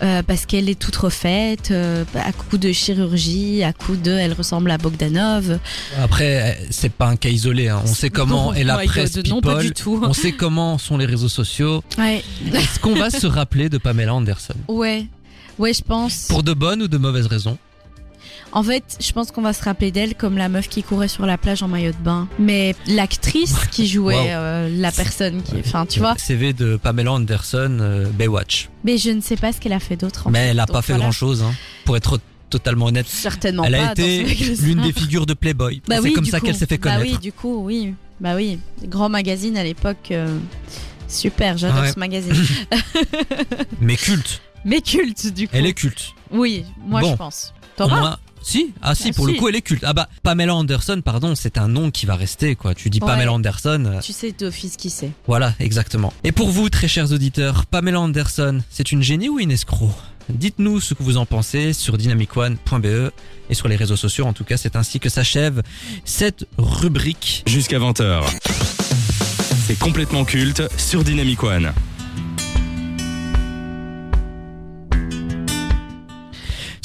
euh, 0.04 0.22
parce 0.22 0.46
qu'elle 0.46 0.70
est 0.70 0.78
toute 0.80 0.96
refaite, 0.96 1.72
à 1.72 2.32
coup 2.32 2.58
de 2.60 2.72
chirurgie, 2.72 3.64
à 3.64 3.74
coup 3.74 3.96
de, 3.96 4.12
elle 4.12 4.34
ressemble 4.34 4.70
à 4.70 4.78
Bogdanov. 4.78 5.58
Après, 6.00 6.60
c'est 6.70 6.92
pas 6.92 7.08
un 7.08 7.16
cas 7.16 7.30
isolé. 7.30 7.70
hein. 7.70 7.82
On 7.84 7.88
sait 7.94 8.10
comment 8.12 8.54
est 8.54 8.64
la 8.64 8.78
presse 8.78 9.18
Non, 9.28 9.42
pas 9.42 9.62
du 9.62 9.72
tout. 9.72 10.00
On 10.04 10.14
sait 10.14 10.32
comment 10.34 10.78
sont 10.78 10.98
les 10.98 11.06
réseaux 11.06 11.30
sociaux. 11.30 11.84
Ouais, 11.98 12.24
Est-ce 12.54 12.80
qu'on 12.80 12.96
va 12.96 13.10
se 13.10 13.26
rappeler 13.28 13.70
de 13.70 13.78
Pamela 13.78 14.14
Anderson? 14.14 14.54
Ouais, 14.68 15.08
ouais, 15.60 15.74
je 15.74 15.82
pense. 15.82 16.28
Pour 16.30 16.44
de 16.44 16.54
bonnes 16.54 16.82
ou 16.84 16.88
de 16.88 16.98
mauvaises 16.98 17.28
raisons 17.28 17.58
En 18.52 18.64
fait, 18.64 18.84
je 19.02 19.12
pense 19.12 19.32
qu'on 19.32 19.42
va 19.42 19.54
se 19.54 19.64
rappeler 19.64 19.92
d'elle 19.92 20.16
comme 20.16 20.38
la 20.38 20.48
meuf 20.50 20.70
qui 20.70 20.82
courait 20.84 21.08
sur 21.08 21.26
la 21.26 21.38
plage 21.38 21.62
en 21.64 21.68
maillot 21.68 21.92
de 21.92 22.04
bain. 22.04 22.28
Mais 22.40 22.76
l'actrice 22.88 23.56
qui 23.72 23.88
jouait 23.88 24.16
Wow. 24.16 24.28
euh, 24.30 24.70
la 24.78 24.92
personne 24.92 25.42
qui, 25.44 25.56
enfin, 25.60 25.86
tu 25.86 26.00
vois. 26.00 26.16
CV 26.18 26.54
de 26.54 26.78
Pamela 26.78 27.12
Anderson, 27.14 27.78
euh, 27.82 28.06
Baywatch. 28.12 28.70
Mais 28.84 28.98
je 28.98 29.10
ne 29.12 29.22
sais 29.22 29.36
pas 29.36 29.52
ce 29.52 29.60
qu'elle 29.60 29.74
a 29.74 29.80
fait 29.80 29.98
d'autre. 29.98 30.28
en 30.28 30.32
Mais 30.32 30.40
fait. 30.40 30.46
elle 30.52 30.60
a 30.60 30.66
Donc 30.66 30.74
pas 30.76 30.82
fait 30.82 30.94
voilà. 30.94 31.04
grand 31.06 31.12
chose, 31.12 31.42
hein, 31.44 31.54
pour 31.84 31.98
être 31.98 32.20
totalement 32.50 32.86
honnête. 32.86 33.08
Certainement 33.08 33.64
Elle 33.66 33.74
pas. 33.74 33.88
a 33.88 33.92
été 33.92 34.24
l'une 34.62 34.82
des 34.82 34.94
figures 34.94 35.26
de 35.26 35.34
Playboy. 35.34 35.82
Bah 35.88 35.96
c'est 35.98 36.04
oui, 36.04 36.14
comme 36.14 36.26
ça 36.26 36.40
qu'elle 36.40 36.56
s'est 36.56 36.68
fait 36.68 36.78
Bah 36.78 36.96
connaître. 36.98 37.12
oui, 37.14 37.18
du 37.20 37.34
coup, 37.34 37.64
oui. 37.66 37.94
Bah 38.22 38.36
oui. 38.36 38.60
Grand 38.86 39.10
magazine 39.10 39.58
à 39.58 39.64
l'époque. 39.64 40.10
euh, 40.12 40.38
Super, 41.10 41.58
j'adore 41.58 41.82
Ouais. 41.82 41.92
ce 41.92 42.00
magazine. 42.00 42.34
Mais 43.82 43.96
culte. 43.96 44.42
Mais 44.66 44.82
culte, 44.82 45.28
du 45.34 45.48
coup. 45.48 45.54
Elle 45.56 45.66
est 45.68 45.74
culte. 45.74 46.14
Oui, 46.32 46.66
moi 46.86 47.02
Bon. 47.02 47.12
je 47.12 47.16
pense. 47.16 47.54
Au 47.76 47.84
Thomas 47.84 48.00
moins- 48.00 48.18
Si, 48.42 48.74
ah 48.82 48.94
si, 48.94 49.10
Ah, 49.10 49.14
pour 49.16 49.26
si. 49.28 49.34
le 49.34 49.40
coup, 49.40 49.48
elle 49.50 49.56
est 49.56 49.62
culte. 49.62 49.84
Ah 49.88 49.94
bah, 49.94 50.08
Pamela 50.22 50.54
Anderson, 50.56 51.02
pardon, 51.04 51.34
c'est 51.36 51.58
un 51.58 51.68
nom 51.68 51.90
qui 51.90 52.06
va 52.06 52.16
rester, 52.16 52.56
quoi. 52.56 52.76
Tu 52.76 52.90
dis 52.92 53.00
Ouais. 53.02 53.08
Pamela 53.08 53.32
Anderson, 53.34 53.84
euh, 53.88 54.00
Tu 54.02 54.14
sais 54.14 54.32
d'office 54.34 54.76
qui 54.78 54.90
c'est. 54.92 55.10
voilà, 55.26 55.54
exactement. 55.60 56.14
Et 56.24 56.32
pour 56.32 56.50
vous, 56.50 56.70
très 56.70 56.88
chers 56.88 57.12
auditeurs, 57.12 57.66
Pamela 57.66 58.00
Anderson, 58.02 58.62
c'est 58.70 58.92
une 58.92 59.02
génie 59.02 59.30
ou 59.30 59.40
une 59.40 59.52
escroc? 59.52 59.90
Dites-nous 60.30 60.80
ce 60.80 60.94
que 60.94 61.02
vous 61.04 61.18
en 61.18 61.26
pensez 61.26 61.74
sur 61.74 61.98
dynamicone.be 61.98 63.12
et 63.50 63.54
sur 63.54 63.68
les 63.68 63.76
réseaux 63.76 63.96
sociaux. 63.96 64.26
En 64.26 64.34
tout 64.34 64.44
cas, 64.44 64.58
c'est 64.58 64.76
ainsi 64.76 65.00
que 65.00 65.10
s'achève 65.10 65.62
cette 66.04 66.46
rubrique. 66.58 67.44
Jusqu'à 67.48 67.80
20h. 67.80 68.24
C'est 69.68 69.78
complètement 69.80 70.24
culte 70.26 70.64
sur 70.78 71.04
Dynamic 71.04 71.42
One. 71.44 71.72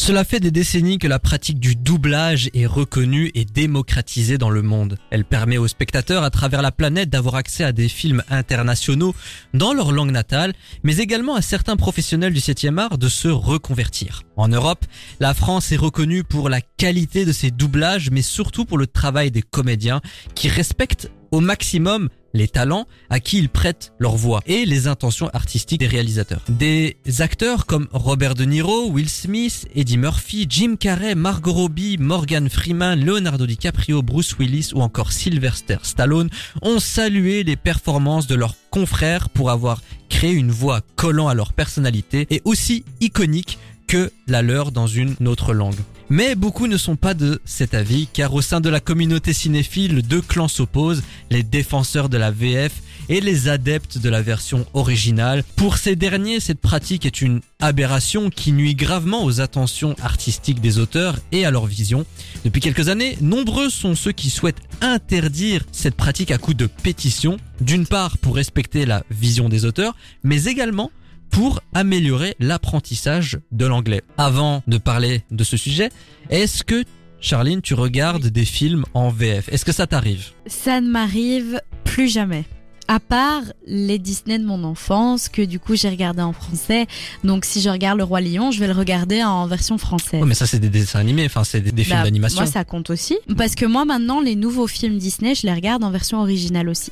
Cela 0.02 0.24
fait 0.24 0.40
des 0.40 0.50
décennies 0.50 0.96
que 0.96 1.06
la 1.06 1.18
pratique 1.18 1.60
du 1.60 1.76
doublage 1.76 2.48
est 2.54 2.64
reconnue 2.64 3.30
et 3.34 3.44
démocratisée 3.44 4.38
dans 4.38 4.48
le 4.48 4.62
monde. 4.62 4.96
Elle 5.10 5.26
permet 5.26 5.58
aux 5.58 5.68
spectateurs 5.68 6.22
à 6.22 6.30
travers 6.30 6.62
la 6.62 6.72
planète 6.72 7.10
d'avoir 7.10 7.34
accès 7.34 7.64
à 7.64 7.72
des 7.72 7.90
films 7.90 8.22
internationaux 8.30 9.14
dans 9.52 9.74
leur 9.74 9.92
langue 9.92 10.10
natale, 10.10 10.54
mais 10.84 10.96
également 10.96 11.34
à 11.34 11.42
certains 11.42 11.76
professionnels 11.76 12.32
du 12.32 12.40
7e 12.40 12.78
art 12.78 12.96
de 12.96 13.10
se 13.10 13.28
reconvertir. 13.28 14.22
En 14.36 14.48
Europe, 14.48 14.86
la 15.20 15.34
France 15.34 15.70
est 15.70 15.76
reconnue 15.76 16.24
pour 16.24 16.48
la 16.48 16.62
qualité 16.62 17.26
de 17.26 17.32
ses 17.32 17.50
doublages, 17.50 18.10
mais 18.10 18.22
surtout 18.22 18.64
pour 18.64 18.78
le 18.78 18.86
travail 18.86 19.30
des 19.30 19.42
comédiens 19.42 20.00
qui 20.34 20.48
respectent 20.48 21.10
au 21.30 21.40
maximum 21.40 22.08
les 22.32 22.48
talents 22.48 22.86
à 23.08 23.20
qui 23.20 23.38
ils 23.38 23.48
prêtent 23.48 23.92
leur 23.98 24.16
voix 24.16 24.40
et 24.46 24.64
les 24.64 24.86
intentions 24.86 25.28
artistiques 25.32 25.80
des 25.80 25.86
réalisateurs. 25.86 26.42
Des 26.48 26.96
acteurs 27.18 27.66
comme 27.66 27.88
Robert 27.92 28.34
De 28.34 28.44
Niro, 28.44 28.88
Will 28.90 29.08
Smith, 29.08 29.66
Eddie 29.74 29.98
Murphy, 29.98 30.46
Jim 30.48 30.76
Carrey, 30.78 31.14
Margot 31.14 31.52
Robbie, 31.52 31.98
Morgan 31.98 32.48
Freeman, 32.48 33.04
Leonardo 33.04 33.46
DiCaprio, 33.46 34.02
Bruce 34.02 34.36
Willis 34.38 34.70
ou 34.74 34.80
encore 34.80 35.12
Sylvester 35.12 35.78
Stallone 35.82 36.30
ont 36.62 36.78
salué 36.78 37.42
les 37.42 37.56
performances 37.56 38.26
de 38.26 38.34
leurs 38.34 38.54
confrères 38.70 39.28
pour 39.28 39.50
avoir 39.50 39.80
créé 40.08 40.32
une 40.32 40.50
voix 40.50 40.80
collant 40.96 41.28
à 41.28 41.34
leur 41.34 41.52
personnalité 41.52 42.26
et 42.30 42.42
aussi 42.44 42.84
iconique 43.00 43.58
que 43.90 44.12
la 44.28 44.40
leur 44.40 44.70
dans 44.70 44.86
une 44.86 45.16
autre 45.26 45.52
langue. 45.52 45.74
Mais 46.10 46.36
beaucoup 46.36 46.68
ne 46.68 46.76
sont 46.76 46.94
pas 46.94 47.12
de 47.12 47.40
cet 47.44 47.74
avis, 47.74 48.06
car 48.06 48.32
au 48.34 48.40
sein 48.40 48.60
de 48.60 48.68
la 48.68 48.78
communauté 48.78 49.32
cinéphile, 49.32 50.02
deux 50.02 50.20
clans 50.20 50.46
s'opposent, 50.46 51.02
les 51.28 51.42
défenseurs 51.42 52.08
de 52.08 52.16
la 52.16 52.30
VF 52.30 52.70
et 53.08 53.20
les 53.20 53.48
adeptes 53.48 53.98
de 53.98 54.08
la 54.08 54.22
version 54.22 54.64
originale. 54.74 55.42
Pour 55.56 55.76
ces 55.76 55.96
derniers, 55.96 56.38
cette 56.38 56.60
pratique 56.60 57.04
est 57.04 57.20
une 57.20 57.40
aberration 57.58 58.30
qui 58.30 58.52
nuit 58.52 58.76
gravement 58.76 59.24
aux 59.24 59.40
attentions 59.40 59.96
artistiques 60.00 60.60
des 60.60 60.78
auteurs 60.78 61.18
et 61.32 61.44
à 61.44 61.50
leur 61.50 61.66
vision. 61.66 62.06
Depuis 62.44 62.60
quelques 62.60 62.90
années, 62.90 63.18
nombreux 63.20 63.70
sont 63.70 63.96
ceux 63.96 64.12
qui 64.12 64.30
souhaitent 64.30 64.62
interdire 64.82 65.64
cette 65.72 65.96
pratique 65.96 66.30
à 66.30 66.38
coup 66.38 66.54
de 66.54 66.66
pétition, 66.66 67.38
d'une 67.60 67.88
part 67.88 68.18
pour 68.18 68.36
respecter 68.36 68.86
la 68.86 69.02
vision 69.10 69.48
des 69.48 69.64
auteurs, 69.64 69.96
mais 70.22 70.44
également 70.44 70.92
pour 71.30 71.60
améliorer 71.74 72.34
l'apprentissage 72.40 73.38
de 73.52 73.66
l'anglais. 73.66 74.02
Avant 74.18 74.62
de 74.66 74.78
parler 74.78 75.22
de 75.30 75.44
ce 75.44 75.56
sujet, 75.56 75.90
est-ce 76.28 76.64
que 76.64 76.84
Charline, 77.20 77.60
tu 77.62 77.74
regardes 77.74 78.26
des 78.26 78.44
films 78.44 78.84
en 78.94 79.10
VF 79.10 79.48
Est-ce 79.52 79.64
que 79.64 79.72
ça 79.72 79.86
t'arrive? 79.86 80.28
Ça 80.46 80.80
ne 80.80 80.88
m'arrive 80.90 81.60
plus 81.84 82.08
jamais. 82.08 82.44
À 82.88 82.98
part 82.98 83.42
les 83.68 83.98
Disney 84.00 84.38
de 84.40 84.44
mon 84.44 84.64
enfance, 84.64 85.28
que 85.28 85.42
du 85.42 85.60
coup 85.60 85.76
j'ai 85.76 85.88
regardé 85.88 86.22
en 86.22 86.32
français. 86.32 86.86
Donc 87.22 87.44
si 87.44 87.60
je 87.60 87.68
regarde 87.68 87.98
Le 87.98 88.04
Roi 88.04 88.20
Lion, 88.20 88.50
je 88.50 88.58
vais 88.58 88.66
le 88.66 88.72
regarder 88.72 89.22
en 89.22 89.46
version 89.46 89.78
française. 89.78 90.20
Ouais, 90.20 90.26
mais 90.26 90.34
ça 90.34 90.46
c'est 90.46 90.58
des 90.58 90.70
dessins 90.70 90.98
animés, 90.98 91.26
enfin 91.26 91.44
c'est 91.44 91.60
des, 91.60 91.70
des 91.70 91.84
films 91.84 91.98
Bah, 91.98 92.02
d'animation. 92.04 92.40
Moi, 92.42 92.50
ça 92.50 92.64
compte 92.64 92.90
aussi. 92.90 93.16
Parce 93.36 93.54
que 93.54 93.64
moi, 93.64 93.84
maintenant, 93.84 94.20
les 94.20 94.34
nouveaux 94.34 94.66
films 94.66 94.98
Disney, 94.98 95.36
je 95.36 95.46
les 95.46 95.52
regarde 95.54 95.84
en 95.84 95.92
version 95.92 96.20
originale 96.20 96.68
aussi. 96.68 96.90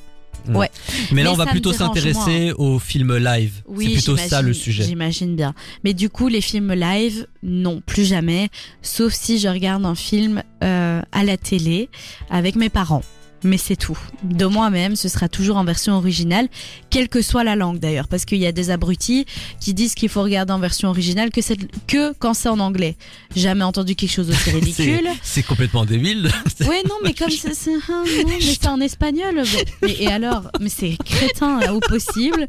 Mais 1.13 1.23
là, 1.23 1.33
on 1.33 1.37
va 1.37 1.47
plutôt 1.47 1.73
s'intéresser 1.73 2.53
aux 2.53 2.79
films 2.79 3.17
live. 3.17 3.63
Oui, 3.67 3.87
c'est 3.87 3.93
plutôt 3.95 4.17
ça 4.17 4.43
le 4.43 4.53
sujet. 4.53 4.85
J'imagine 4.85 5.37
bien. 5.37 5.55
Mais 5.85 5.95
du 5.95 6.09
coup, 6.11 6.29
les 6.29 6.41
films 6.41 6.73
live, 6.73 7.27
non, 7.43 7.81
plus 7.85 8.05
jamais. 8.05 8.49
Sauf 8.83 9.13
si 9.13 9.39
je 9.39 9.49
regarde 9.49 9.85
un 9.85 9.95
film 9.95 10.43
euh, 10.63 11.03
à 11.13 11.25
la 11.25 11.37
télé 11.37 11.89
avec 12.31 12.57
mes 12.57 12.69
parents. 12.69 13.03
Mais 13.45 13.59
c'est 13.59 13.77
tout. 13.77 13.99
De 14.25 14.47
moi-même, 14.47 14.97
ce 14.97 15.09
sera 15.09 15.29
toujours 15.29 15.57
en 15.57 15.65
version 15.65 15.95
originale, 15.95 16.49
quelle 16.91 17.09
que 17.09 17.23
soit 17.23 17.45
la 17.45 17.57
langue 17.57 17.79
d'ailleurs, 17.79 18.09
parce 18.09 18.25
qu'il 18.25 18.39
y 18.39 18.47
a 18.47 18.53
des 18.53 18.71
abrutis 18.71 19.27
qui 19.61 19.75
disent 19.75 19.95
qu'il 19.95 20.09
faut 20.09 20.23
regarder 20.23 20.53
en 20.53 20.59
version 20.59 20.89
originale 20.89 21.31
que, 21.31 21.41
que 21.87 22.13
quand 22.19 22.35
c'est 22.35 22.49
en 22.49 22.59
anglais. 22.59 22.97
Jamais 23.37 23.65
entendu 23.65 23.95
quelque 23.95 24.11
chose 24.11 24.31
aussi 24.31 24.51
ridicule. 24.59 25.09
C'est 25.23 25.43
complètement 25.43 25.85
débile. 25.85 26.31
Oui, 26.69 26.77
non, 26.89 26.97
mais 27.05 27.15
comme 27.15 27.31
c'est 27.31 27.55
c'est 28.41 28.67
en 28.67 28.81
espagnol. 28.81 29.43
Bon. 29.83 29.89
Et 29.89 30.09
alors, 30.09 30.51
mais 30.61 30.69
c'est 30.69 30.97
crétin 31.05 31.61
là, 31.61 31.75
au 31.75 31.81
possible. 31.81 32.47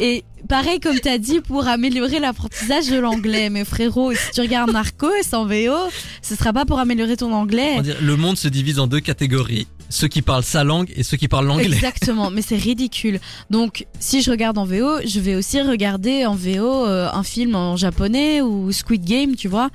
Et 0.00 0.24
pareil, 0.48 0.80
comme 0.80 0.98
t'as 0.98 1.18
dit, 1.18 1.40
pour 1.40 1.66
améliorer 1.68 2.18
l'apprentissage 2.20 2.88
de 2.88 2.98
l'anglais. 2.98 3.50
Mais 3.50 3.64
frérot, 3.64 4.12
si 4.14 4.30
tu 4.32 4.40
regardes 4.40 4.72
Narcos 4.72 5.32
en 5.32 5.46
VO, 5.46 5.90
ce 6.22 6.34
sera 6.34 6.52
pas 6.52 6.64
pour 6.64 6.78
améliorer 6.78 7.16
ton 7.16 7.32
anglais. 7.32 7.80
Le 8.00 8.16
monde 8.16 8.36
se 8.36 8.48
divise 8.48 8.78
en 8.78 8.86
deux 8.86 9.00
catégories. 9.00 9.66
Ceux 9.90 10.08
qui 10.08 10.22
parlent 10.22 10.42
sa 10.42 10.64
langue 10.64 10.92
et 10.96 11.02
ceux 11.02 11.16
qui 11.16 11.28
parlent 11.28 11.46
l'anglais. 11.46 11.66
Exactement, 11.66 12.30
mais 12.30 12.42
c'est 12.42 12.56
ridicule. 12.56 13.20
Donc, 13.50 13.86
si 14.00 14.22
je 14.22 14.30
regarde 14.30 14.58
en 14.58 14.64
VO, 14.64 15.00
je 15.06 15.20
vais 15.20 15.34
aussi 15.36 15.60
regarder 15.60 16.26
en 16.26 16.34
VO 16.34 16.86
euh, 16.86 17.08
un 17.12 17.22
film 17.22 17.54
en 17.54 17.76
japonais 17.76 18.40
ou 18.40 18.72
Squid 18.72 19.04
Game, 19.04 19.36
tu 19.36 19.46
vois. 19.48 19.70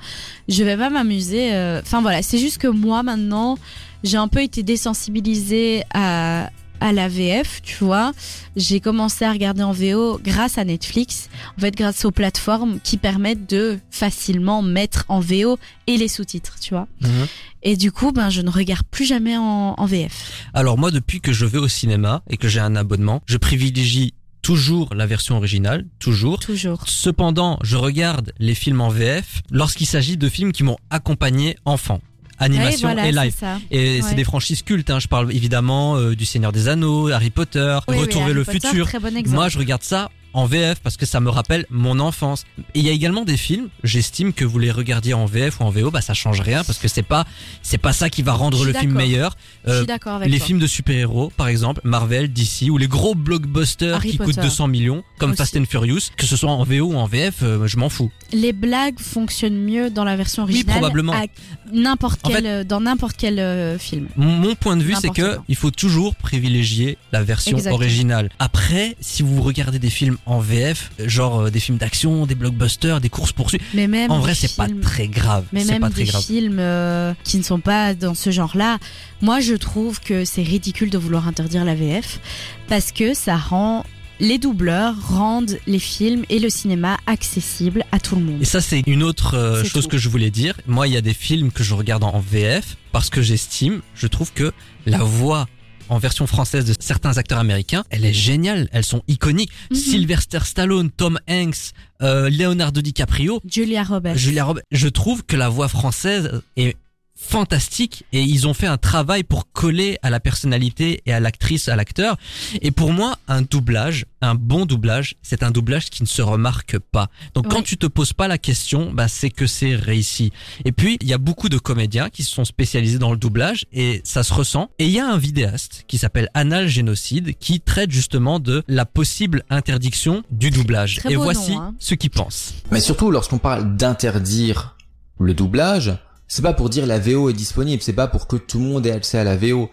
Je 0.48 0.62
vais 0.64 0.76
pas 0.76 0.90
m'amuser. 0.90 1.54
euh, 1.54 1.80
Enfin 1.82 2.02
voilà, 2.02 2.22
c'est 2.22 2.38
juste 2.38 2.58
que 2.58 2.68
moi 2.68 3.02
maintenant, 3.02 3.58
j'ai 4.04 4.16
un 4.18 4.28
peu 4.28 4.42
été 4.42 4.62
désensibilisée 4.62 5.84
à 5.94 6.50
à 6.80 6.92
la 6.92 7.08
VF, 7.08 7.60
tu 7.62 7.84
vois. 7.84 8.12
J'ai 8.56 8.80
commencé 8.80 9.24
à 9.24 9.32
regarder 9.32 9.62
en 9.62 9.72
VO 9.72 10.18
grâce 10.22 10.58
à 10.58 10.64
Netflix. 10.64 11.28
En 11.56 11.60
fait, 11.60 11.74
grâce 11.76 12.04
aux 12.04 12.10
plateformes 12.10 12.80
qui 12.82 12.96
permettent 12.96 13.48
de 13.48 13.78
facilement 13.90 14.62
mettre 14.62 15.04
en 15.08 15.20
VO 15.20 15.58
et 15.86 15.96
les 15.96 16.08
sous-titres, 16.08 16.56
tu 16.60 16.74
vois. 16.74 16.88
Mhm. 17.00 17.26
Et 17.62 17.76
du 17.76 17.92
coup, 17.92 18.12
ben, 18.12 18.30
je 18.30 18.40
ne 18.40 18.50
regarde 18.50 18.86
plus 18.90 19.04
jamais 19.04 19.36
en, 19.36 19.74
en 19.76 19.86
VF. 19.86 20.48
Alors 20.54 20.78
moi, 20.78 20.90
depuis 20.90 21.20
que 21.20 21.32
je 21.32 21.44
vais 21.44 21.58
au 21.58 21.68
cinéma 21.68 22.22
et 22.30 22.36
que 22.36 22.48
j'ai 22.48 22.60
un 22.60 22.74
abonnement, 22.74 23.22
je 23.26 23.36
privilégie 23.36 24.14
toujours 24.42 24.94
la 24.94 25.06
version 25.06 25.36
originale, 25.36 25.86
toujours. 25.98 26.38
Toujours. 26.38 26.82
Cependant, 26.86 27.58
je 27.62 27.76
regarde 27.76 28.32
les 28.38 28.54
films 28.54 28.80
en 28.80 28.88
VF 28.88 29.42
lorsqu'il 29.50 29.86
s'agit 29.86 30.16
de 30.16 30.28
films 30.28 30.52
qui 30.52 30.62
m'ont 30.62 30.78
accompagné 30.90 31.56
enfant. 31.64 32.00
Animation 32.40 32.88
voilà, 32.88 33.06
et 33.08 33.12
live. 33.12 33.34
Et 33.70 34.00
Ouais. 34.00 34.08
c'est 34.08 34.14
des 34.14 34.24
franchises 34.24 34.62
cultes. 34.62 34.90
Hein. 34.90 34.98
Je 34.98 35.08
parle 35.08 35.32
évidemment 35.32 35.96
euh, 35.96 36.16
du 36.16 36.24
Seigneur 36.24 36.52
des 36.52 36.68
Anneaux, 36.68 37.10
Harry 37.10 37.30
Potter, 37.30 37.78
Oui, 37.88 37.96
Harry 38.14 38.32
le 38.32 38.44
Potter, 38.44 38.60
futur. 38.68 38.88
Bon. 39.00 39.30
Moi, 39.30 39.48
je 39.48 39.58
regarde 39.58 39.82
ça 39.82 40.10
en 40.32 40.46
VF 40.46 40.80
parce 40.80 40.96
que 40.96 41.06
ça 41.06 41.20
me 41.20 41.28
rappelle 41.30 41.66
mon 41.70 41.98
enfance. 42.00 42.44
Et 42.74 42.80
il 42.80 42.86
y 42.86 42.88
a 42.88 42.92
également 42.92 43.24
des 43.24 43.36
films, 43.36 43.68
j'estime 43.84 44.32
que 44.32 44.44
vous 44.44 44.58
les 44.58 44.70
regardiez 44.70 45.14
en 45.14 45.26
VF 45.26 45.60
ou 45.60 45.64
en 45.64 45.70
VO, 45.70 45.90
bah 45.90 46.00
ça 46.00 46.14
change 46.14 46.40
rien 46.40 46.64
parce 46.64 46.78
que 46.78 46.88
c'est 46.88 47.02
pas 47.02 47.24
c'est 47.62 47.78
pas 47.78 47.92
ça 47.92 48.10
qui 48.10 48.22
va 48.22 48.32
rendre 48.32 48.64
le 48.64 48.72
film 48.72 48.92
meilleur. 48.92 49.36
je 49.64 49.70
Euh, 49.70 49.76
suis 49.78 49.86
d'accord 49.86 50.14
avec 50.16 50.28
les 50.30 50.38
toi. 50.38 50.46
films 50.46 50.58
de 50.58 50.66
super-héros, 50.66 51.32
par 51.36 51.48
exemple, 51.48 51.80
Marvel, 51.84 52.32
DC, 52.32 52.70
ou 52.70 52.78
les 52.78 52.88
gros 52.88 53.14
blockbusters 53.14 53.94
Harry 53.96 54.10
qui 54.12 54.16
Potter. 54.18 54.32
coûtent 54.32 54.42
200 54.42 54.68
millions, 54.68 55.02
comme 55.18 55.30
Aussi. 55.30 55.38
Fast 55.38 55.56
and 55.56 55.64
Furious, 55.68 56.10
que 56.16 56.26
ce 56.26 56.36
soit 56.36 56.50
en 56.50 56.64
VO 56.64 56.92
ou 56.92 56.96
en 56.96 57.06
VF, 57.06 57.42
euh, 57.42 57.66
je 57.66 57.76
m'en 57.76 57.88
fous. 57.88 58.10
Les 58.32 58.52
blagues 58.52 58.98
fonctionnent 58.98 59.60
mieux 59.62 59.90
dans 59.90 60.04
la 60.04 60.16
version 60.16 60.44
Oui, 60.44 60.50
originale. 60.50 60.76
probablement. 60.78 61.12
à 61.12 61.24
n'importe 61.72 62.20
quel, 62.24 62.42
fait- 62.42 62.48
euh, 62.48 62.64
dans 62.64 62.80
n'importe 62.80 63.16
quel 63.16 63.38
euh, 63.38 63.78
film. 63.78 64.08
Mon- 64.16 64.54
point 64.54 64.76
de 64.76 64.82
vue, 64.82 64.94
c'est 65.00 65.08
que 65.10 65.36
quand. 65.36 65.44
il 65.48 65.56
faut 65.56 65.70
toujours 65.70 66.14
privilégier 66.16 66.98
la 67.12 67.22
version 67.22 67.56
Exactement. 67.56 67.76
originale. 67.76 68.28
Après, 68.38 68.96
si 69.00 69.22
vous 69.22 69.40
regardez 69.42 69.78
des 69.78 69.90
films 69.90 70.16
en 70.26 70.38
VF, 70.38 70.90
genre 71.06 71.40
euh, 71.40 71.50
des 71.50 71.60
films 71.60 71.78
d'action, 71.78 72.26
des 72.26 72.34
blockbusters, 72.34 73.00
des 73.00 73.08
courses 73.08 73.32
poursuites, 73.32 73.62
Mais 73.74 73.86
même 73.86 74.10
en 74.10 74.16
des 74.16 74.22
vrai, 74.22 74.34
c'est 74.34 74.56
pas 74.56 74.68
très 74.82 75.08
grave. 75.08 75.44
Mais 75.52 75.64
même 75.64 75.80
pas 75.80 75.88
des 75.88 75.94
très 75.94 76.04
grave. 76.04 76.22
films 76.22 76.58
euh, 76.58 77.12
qui 77.24 77.38
ne 77.38 77.42
sont 77.42 77.60
pas 77.60 77.94
dans 77.94 78.14
ce 78.14 78.30
genre-là, 78.30 78.78
moi 79.22 79.40
je 79.40 79.54
trouve 79.54 80.00
que 80.00 80.24
c'est 80.24 80.42
ridicule 80.42 80.90
de 80.90 80.98
vouloir 80.98 81.26
interdire 81.26 81.64
la 81.64 81.74
VF 81.74 82.20
parce 82.68 82.92
que 82.92 83.14
ça 83.14 83.36
rend 83.36 83.84
les 84.20 84.38
doubleurs 84.38 84.94
rendent 85.08 85.58
les 85.66 85.78
films 85.78 86.24
et 86.28 86.38
le 86.38 86.50
cinéma 86.50 86.98
accessibles 87.06 87.84
à 87.90 87.98
tout 87.98 88.16
le 88.16 88.22
monde. 88.22 88.42
Et 88.42 88.44
ça, 88.44 88.60
c'est 88.60 88.82
une 88.86 89.02
autre 89.02 89.34
euh, 89.34 89.64
chose 89.64 89.84
tout. 89.84 89.88
que 89.88 89.98
je 89.98 90.08
voulais 90.10 90.30
dire. 90.30 90.54
Moi, 90.66 90.86
il 90.86 90.92
y 90.92 90.96
a 90.96 91.00
des 91.00 91.14
films 91.14 91.50
que 91.50 91.64
je 91.64 91.74
regarde 91.74 92.04
en 92.04 92.20
VF 92.20 92.76
parce 92.92 93.08
que 93.08 93.22
j'estime, 93.22 93.80
je 93.94 94.06
trouve 94.06 94.32
que 94.32 94.52
la 94.86 94.98
voix 94.98 95.48
en 95.90 95.98
version 95.98 96.26
française 96.26 96.64
de 96.64 96.74
certains 96.78 97.18
acteurs 97.18 97.38
américains, 97.38 97.84
elle 97.90 98.04
est 98.04 98.12
géniale, 98.12 98.68
elles 98.72 98.84
sont 98.84 99.02
iconiques. 99.08 99.50
Mhm. 99.70 99.76
Sylvester 99.76 100.38
Stallone, 100.44 100.90
Tom 100.90 101.18
Hanks, 101.28 101.72
euh, 102.00 102.30
Leonardo 102.30 102.80
DiCaprio, 102.80 103.40
Julia 103.44 103.82
Roberts. 103.82 104.16
Julia 104.16 104.44
Roberts. 104.44 104.64
Je 104.70 104.88
trouve 104.88 105.24
que 105.24 105.36
la 105.36 105.48
voix 105.48 105.68
française 105.68 106.42
est 106.56 106.76
fantastique 107.20 108.04
et 108.12 108.22
ils 108.22 108.48
ont 108.48 108.54
fait 108.54 108.66
un 108.66 108.78
travail 108.78 109.22
pour 109.22 109.52
coller 109.52 109.98
à 110.02 110.10
la 110.10 110.20
personnalité 110.20 111.02
et 111.06 111.12
à 111.12 111.20
l'actrice, 111.20 111.68
à 111.68 111.76
l'acteur. 111.76 112.16
Et 112.62 112.70
pour 112.70 112.92
moi, 112.92 113.18
un 113.28 113.42
doublage, 113.42 114.06
un 114.22 114.34
bon 114.34 114.66
doublage, 114.66 115.16
c'est 115.22 115.42
un 115.42 115.50
doublage 115.50 115.90
qui 115.90 116.02
ne 116.02 116.08
se 116.08 116.22
remarque 116.22 116.78
pas. 116.78 117.08
Donc 117.34 117.48
quand 117.48 117.62
tu 117.62 117.76
te 117.76 117.86
poses 117.86 118.12
pas 118.12 118.26
la 118.26 118.38
question, 118.38 118.92
bah 118.92 119.06
c'est 119.06 119.30
que 119.30 119.46
c'est 119.46 119.76
réussi. 119.76 120.32
Et 120.64 120.72
puis 120.72 120.96
il 121.00 121.08
y 121.08 121.12
a 121.12 121.18
beaucoup 121.18 121.48
de 121.48 121.58
comédiens 121.58 122.08
qui 122.08 122.24
se 122.24 122.30
sont 122.30 122.44
spécialisés 122.44 122.98
dans 122.98 123.12
le 123.12 123.18
doublage 123.18 123.66
et 123.72 124.00
ça 124.04 124.22
se 124.22 124.32
ressent. 124.32 124.70
Et 124.78 124.86
il 124.86 124.92
y 124.92 124.98
a 124.98 125.06
un 125.06 125.18
vidéaste 125.18 125.84
qui 125.86 125.98
s'appelle 125.98 126.30
Anal 126.34 126.68
Génocide 126.68 127.36
qui 127.38 127.60
traite 127.60 127.90
justement 127.90 128.40
de 128.40 128.64
la 128.66 128.86
possible 128.86 129.44
interdiction 129.50 130.22
du 130.30 130.50
doublage. 130.50 130.96
Très 130.96 131.12
et 131.12 131.16
voici 131.16 131.52
nom, 131.52 131.60
hein. 131.60 131.74
ce 131.78 131.94
qu'il 131.94 132.10
pense. 132.10 132.54
Mais 132.70 132.80
surtout, 132.80 133.10
lorsqu'on 133.10 133.38
parle 133.38 133.76
d'interdire 133.76 134.76
le 135.18 135.34
doublage, 135.34 135.92
c'est 136.30 136.42
pas 136.42 136.52
pour 136.52 136.70
dire 136.70 136.86
la 136.86 137.00
VO 137.00 137.28
est 137.28 137.32
disponible, 137.32 137.82
c'est 137.82 137.92
pas 137.92 138.06
pour 138.06 138.28
que 138.28 138.36
tout 138.36 138.60
le 138.60 138.64
monde 138.64 138.86
ait 138.86 138.92
accès 138.92 139.18
à 139.18 139.24
la 139.24 139.36
VO. 139.36 139.68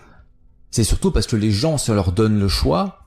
C'est 0.71 0.83
surtout 0.83 1.11
parce 1.11 1.27
que 1.27 1.35
les 1.35 1.51
gens, 1.51 1.77
si 1.77 1.91
on 1.91 1.93
leur 1.93 2.11
donne 2.11 2.39
le 2.39 2.47
choix, 2.47 3.03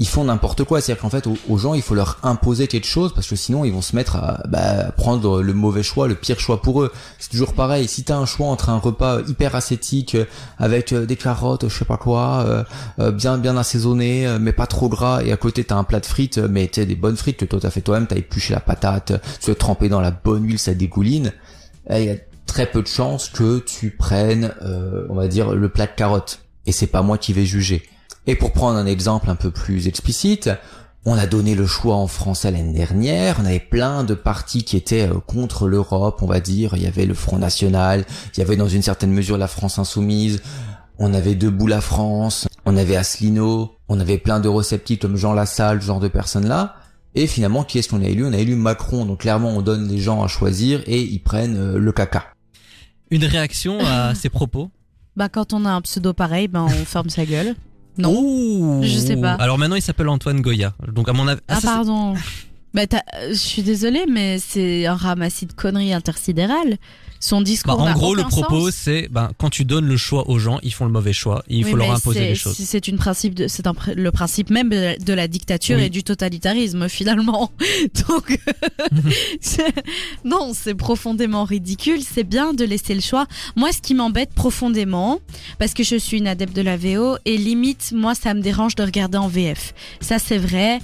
ils 0.00 0.08
font 0.08 0.24
n'importe 0.24 0.64
quoi. 0.64 0.80
C'est-à-dire 0.80 1.02
qu'en 1.02 1.08
fait, 1.08 1.28
aux, 1.48 1.58
gens, 1.58 1.74
il 1.74 1.82
faut 1.82 1.94
leur 1.94 2.18
imposer 2.24 2.66
quelque 2.66 2.88
chose 2.88 3.14
parce 3.14 3.28
que 3.28 3.36
sinon, 3.36 3.64
ils 3.64 3.72
vont 3.72 3.82
se 3.82 3.94
mettre 3.94 4.16
à, 4.16 4.42
bah, 4.48 4.90
prendre 4.96 5.42
le 5.42 5.54
mauvais 5.54 5.84
choix, 5.84 6.08
le 6.08 6.16
pire 6.16 6.40
choix 6.40 6.60
pour 6.60 6.82
eux. 6.82 6.92
C'est 7.20 7.30
toujours 7.30 7.54
pareil. 7.54 7.86
Si 7.86 8.02
t'as 8.02 8.16
un 8.16 8.26
choix 8.26 8.48
entre 8.48 8.68
un 8.68 8.78
repas 8.78 9.20
hyper 9.28 9.54
ascétique 9.54 10.16
euh, 10.16 10.24
avec 10.58 10.92
euh, 10.92 11.06
des 11.06 11.16
carottes, 11.16 11.68
je 11.68 11.78
sais 11.78 11.84
pas 11.84 11.98
quoi, 11.98 12.64
euh, 12.98 13.12
bien 13.12 13.38
bien 13.38 13.56
assaisonné, 13.56 14.38
mais 14.40 14.52
pas 14.52 14.66
trop 14.66 14.88
gras, 14.88 15.22
et 15.22 15.30
à 15.30 15.36
côté 15.36 15.62
t'as 15.62 15.76
un 15.76 15.84
plat 15.84 16.00
de 16.00 16.06
frites, 16.06 16.38
mais 16.38 16.66
t'as 16.66 16.84
des 16.84 16.96
bonnes 16.96 17.16
frites 17.16 17.36
que 17.36 17.44
toi 17.44 17.60
t'as 17.60 17.70
fait 17.70 17.80
toi-même, 17.80 18.08
t'as 18.08 18.16
épluché 18.16 18.54
la 18.54 18.60
patate, 18.60 19.12
tu 19.40 19.50
l'as 19.50 19.54
trempé 19.54 19.88
dans 19.88 20.00
la 20.00 20.10
bonne 20.10 20.44
huile, 20.44 20.58
ça 20.58 20.74
dégouline. 20.74 21.32
Eh, 21.90 22.20
très 22.48 22.66
peu 22.66 22.82
de 22.82 22.88
chances 22.88 23.28
que 23.28 23.60
tu 23.60 23.90
prennes, 23.90 24.52
euh, 24.62 25.06
on 25.08 25.14
va 25.14 25.28
dire, 25.28 25.54
le 25.54 25.68
plat 25.68 25.86
de 25.86 25.92
carottes. 25.94 26.40
Et 26.66 26.72
c'est 26.72 26.88
pas 26.88 27.02
moi 27.02 27.16
qui 27.16 27.32
vais 27.32 27.46
juger. 27.46 27.84
Et 28.26 28.34
pour 28.34 28.52
prendre 28.52 28.76
un 28.76 28.86
exemple 28.86 29.30
un 29.30 29.36
peu 29.36 29.52
plus 29.52 29.86
explicite, 29.86 30.50
on 31.04 31.16
a 31.16 31.26
donné 31.26 31.54
le 31.54 31.66
choix 31.66 31.94
en 31.94 32.08
français 32.08 32.50
l'année 32.50 32.72
dernière. 32.72 33.38
On 33.40 33.46
avait 33.46 33.60
plein 33.60 34.02
de 34.02 34.14
partis 34.14 34.64
qui 34.64 34.76
étaient 34.76 35.08
euh, 35.08 35.20
contre 35.26 35.68
l'Europe, 35.68 36.18
on 36.22 36.26
va 36.26 36.40
dire. 36.40 36.72
Il 36.74 36.82
y 36.82 36.86
avait 36.86 37.06
le 37.06 37.14
Front 37.14 37.38
National, 37.38 38.04
il 38.34 38.40
y 38.40 38.42
avait 38.42 38.56
dans 38.56 38.68
une 38.68 38.82
certaine 38.82 39.12
mesure 39.12 39.38
la 39.38 39.46
France 39.46 39.78
Insoumise. 39.78 40.42
On 40.98 41.14
avait 41.14 41.36
Debout 41.36 41.68
la 41.68 41.80
France, 41.80 42.48
on 42.66 42.76
avait 42.76 42.96
Asselineau, 42.96 43.76
on 43.88 44.00
avait 44.00 44.18
plein 44.18 44.40
d'eurosceptiques 44.40 45.00
comme 45.00 45.16
Jean 45.16 45.32
Lassalle, 45.32 45.80
ce 45.80 45.86
genre 45.86 46.00
de 46.00 46.08
personnes-là. 46.08 46.74
Et 47.14 47.26
finalement, 47.26 47.64
qui 47.64 47.78
est-ce 47.78 47.88
qu'on 47.88 48.02
a 48.02 48.08
élu? 48.08 48.26
On 48.26 48.32
a 48.32 48.38
élu 48.38 48.56
Macron. 48.56 49.06
Donc 49.06 49.20
clairement, 49.20 49.50
on 49.50 49.62
donne 49.62 49.88
les 49.88 49.98
gens 49.98 50.22
à 50.22 50.28
choisir 50.28 50.82
et 50.86 51.00
ils 51.00 51.22
prennent 51.22 51.56
euh, 51.56 51.78
le 51.78 51.92
caca. 51.92 52.26
Une 53.10 53.24
réaction 53.24 53.78
à 53.84 54.14
ces 54.16 54.28
propos 54.28 54.70
Bah 55.16 55.28
quand 55.28 55.52
on 55.52 55.64
a 55.64 55.70
un 55.70 55.80
pseudo 55.80 56.12
pareil, 56.12 56.48
ben 56.48 56.62
on 56.64 56.84
ferme 56.84 57.08
sa 57.10 57.24
gueule. 57.24 57.54
Non. 57.96 58.14
Ouh. 58.16 58.80
Je 58.82 58.96
sais 58.98 59.16
pas. 59.16 59.32
Alors 59.34 59.58
maintenant, 59.58 59.74
il 59.76 59.82
s'appelle 59.82 60.08
Antoine 60.08 60.40
Goya. 60.40 60.74
Donc 60.92 61.08
à 61.08 61.12
mon 61.12 61.26
avis, 61.26 61.40
Ah, 61.48 61.54
ça, 61.56 61.60
c'est- 61.60 61.66
pardon. 61.66 62.14
Bah, 62.86 62.98
euh, 63.16 63.30
je 63.30 63.34
suis 63.34 63.62
désolée, 63.62 64.04
mais 64.08 64.38
c'est 64.38 64.86
un 64.86 64.94
ramassis 64.94 65.46
de 65.46 65.52
conneries 65.52 65.92
intersidérales. 65.92 66.76
Son 67.20 67.38
Bah, 67.38 67.42
discours. 67.44 67.80
en 67.80 67.84
n'a 67.86 67.94
gros, 67.94 68.14
le 68.14 68.22
propos, 68.22 68.70
c'est 68.70 69.08
ben, 69.10 69.32
quand 69.38 69.50
tu 69.50 69.64
donnes 69.64 69.86
le 69.88 69.96
choix 69.96 70.30
aux 70.30 70.38
gens, 70.38 70.60
ils 70.62 70.72
font 70.72 70.84
le 70.84 70.92
mauvais 70.92 71.12
choix. 71.12 71.42
Et 71.48 71.56
il 71.56 71.64
Oui, 71.64 71.70
faut 71.72 71.76
leur 71.76 71.90
imposer 71.90 72.20
les 72.20 72.34
choses. 72.36 72.56
c'est- 72.56 72.86
une 72.86 72.96
principe, 72.96 73.42
c'est 73.48 73.64
le 73.96 74.10
principe 74.12 74.50
même 74.50 74.68
de 74.70 75.12
la, 75.12 75.26
dictature 75.26 75.78
Oui. 75.78 75.84
et 75.86 75.90
du 75.90 76.04
totalitarisme 76.04 76.88
finalement. 76.98 77.50
Donc, 78.08 78.38
non, 80.24 80.52
c'est 80.54 80.74
profondément 80.76 81.42
ridicule. 81.44 82.00
C'est 82.02 82.22
bien 82.22 82.52
de 82.54 82.64
laisser 82.64 82.94
le 82.94 83.00
choix. 83.00 83.26
Moi, 83.56 83.72
ce 83.72 83.80
qui 83.80 83.94
m'embête 83.94 84.30
profondément, 84.34 85.18
parce 85.58 85.74
que 85.74 85.82
je 85.82 85.96
suis 85.96 86.18
une 86.18 86.28
adepte 86.28 86.54
de 86.54 86.62
la 86.62 86.76
VO 86.76 87.16
et 87.24 87.36
limite, 87.36 87.90
moi, 87.92 88.14
ça 88.14 88.32
me 88.34 88.40
dérange 88.42 88.76
de 88.76 88.84
regarder 88.84 89.18
en 89.18 89.26
VF. 89.26 89.74
Ça, 90.00 90.20
c'est 90.20 90.38
vrai. 90.38 90.78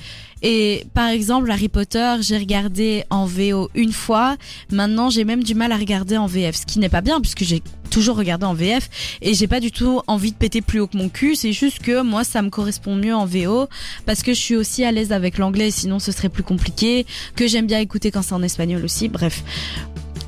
Et 0.46 0.86
par 0.92 1.08
exemple, 1.08 1.50
Harry 1.50 1.70
Potter, 1.70 2.16
j'ai 2.20 2.36
regardé 2.36 3.04
en 3.08 3.24
VO 3.24 3.70
une 3.74 3.92
fois. 3.92 4.36
Maintenant, 4.70 5.08
j'ai 5.08 5.24
même 5.24 5.42
du 5.42 5.54
mal 5.54 5.72
à 5.72 5.76
regarder 5.78 6.18
en 6.18 6.26
VF, 6.26 6.54
ce 6.54 6.66
qui 6.66 6.78
n'est 6.78 6.90
pas 6.90 7.00
bien 7.00 7.18
puisque 7.18 7.44
j'ai 7.44 7.62
toujours 7.90 8.16
regardé 8.16 8.44
en 8.44 8.52
VF 8.52 8.90
et 9.22 9.32
j'ai 9.32 9.46
pas 9.46 9.58
du 9.58 9.72
tout 9.72 10.02
envie 10.06 10.32
de 10.32 10.36
péter 10.36 10.60
plus 10.60 10.80
haut 10.80 10.86
que 10.86 10.98
mon 10.98 11.08
cul. 11.08 11.34
C'est 11.34 11.54
juste 11.54 11.78
que 11.78 12.02
moi, 12.02 12.24
ça 12.24 12.42
me 12.42 12.50
correspond 12.50 12.94
mieux 12.94 13.14
en 13.14 13.24
VO 13.24 13.68
parce 14.04 14.22
que 14.22 14.34
je 14.34 14.38
suis 14.38 14.54
aussi 14.54 14.84
à 14.84 14.92
l'aise 14.92 15.12
avec 15.12 15.38
l'anglais. 15.38 15.70
Sinon, 15.70 15.98
ce 15.98 16.12
serait 16.12 16.28
plus 16.28 16.42
compliqué. 16.42 17.06
Que 17.36 17.46
j'aime 17.46 17.66
bien 17.66 17.78
écouter 17.78 18.10
quand 18.10 18.20
c'est 18.20 18.34
en 18.34 18.42
espagnol 18.42 18.84
aussi. 18.84 19.08
Bref. 19.08 19.42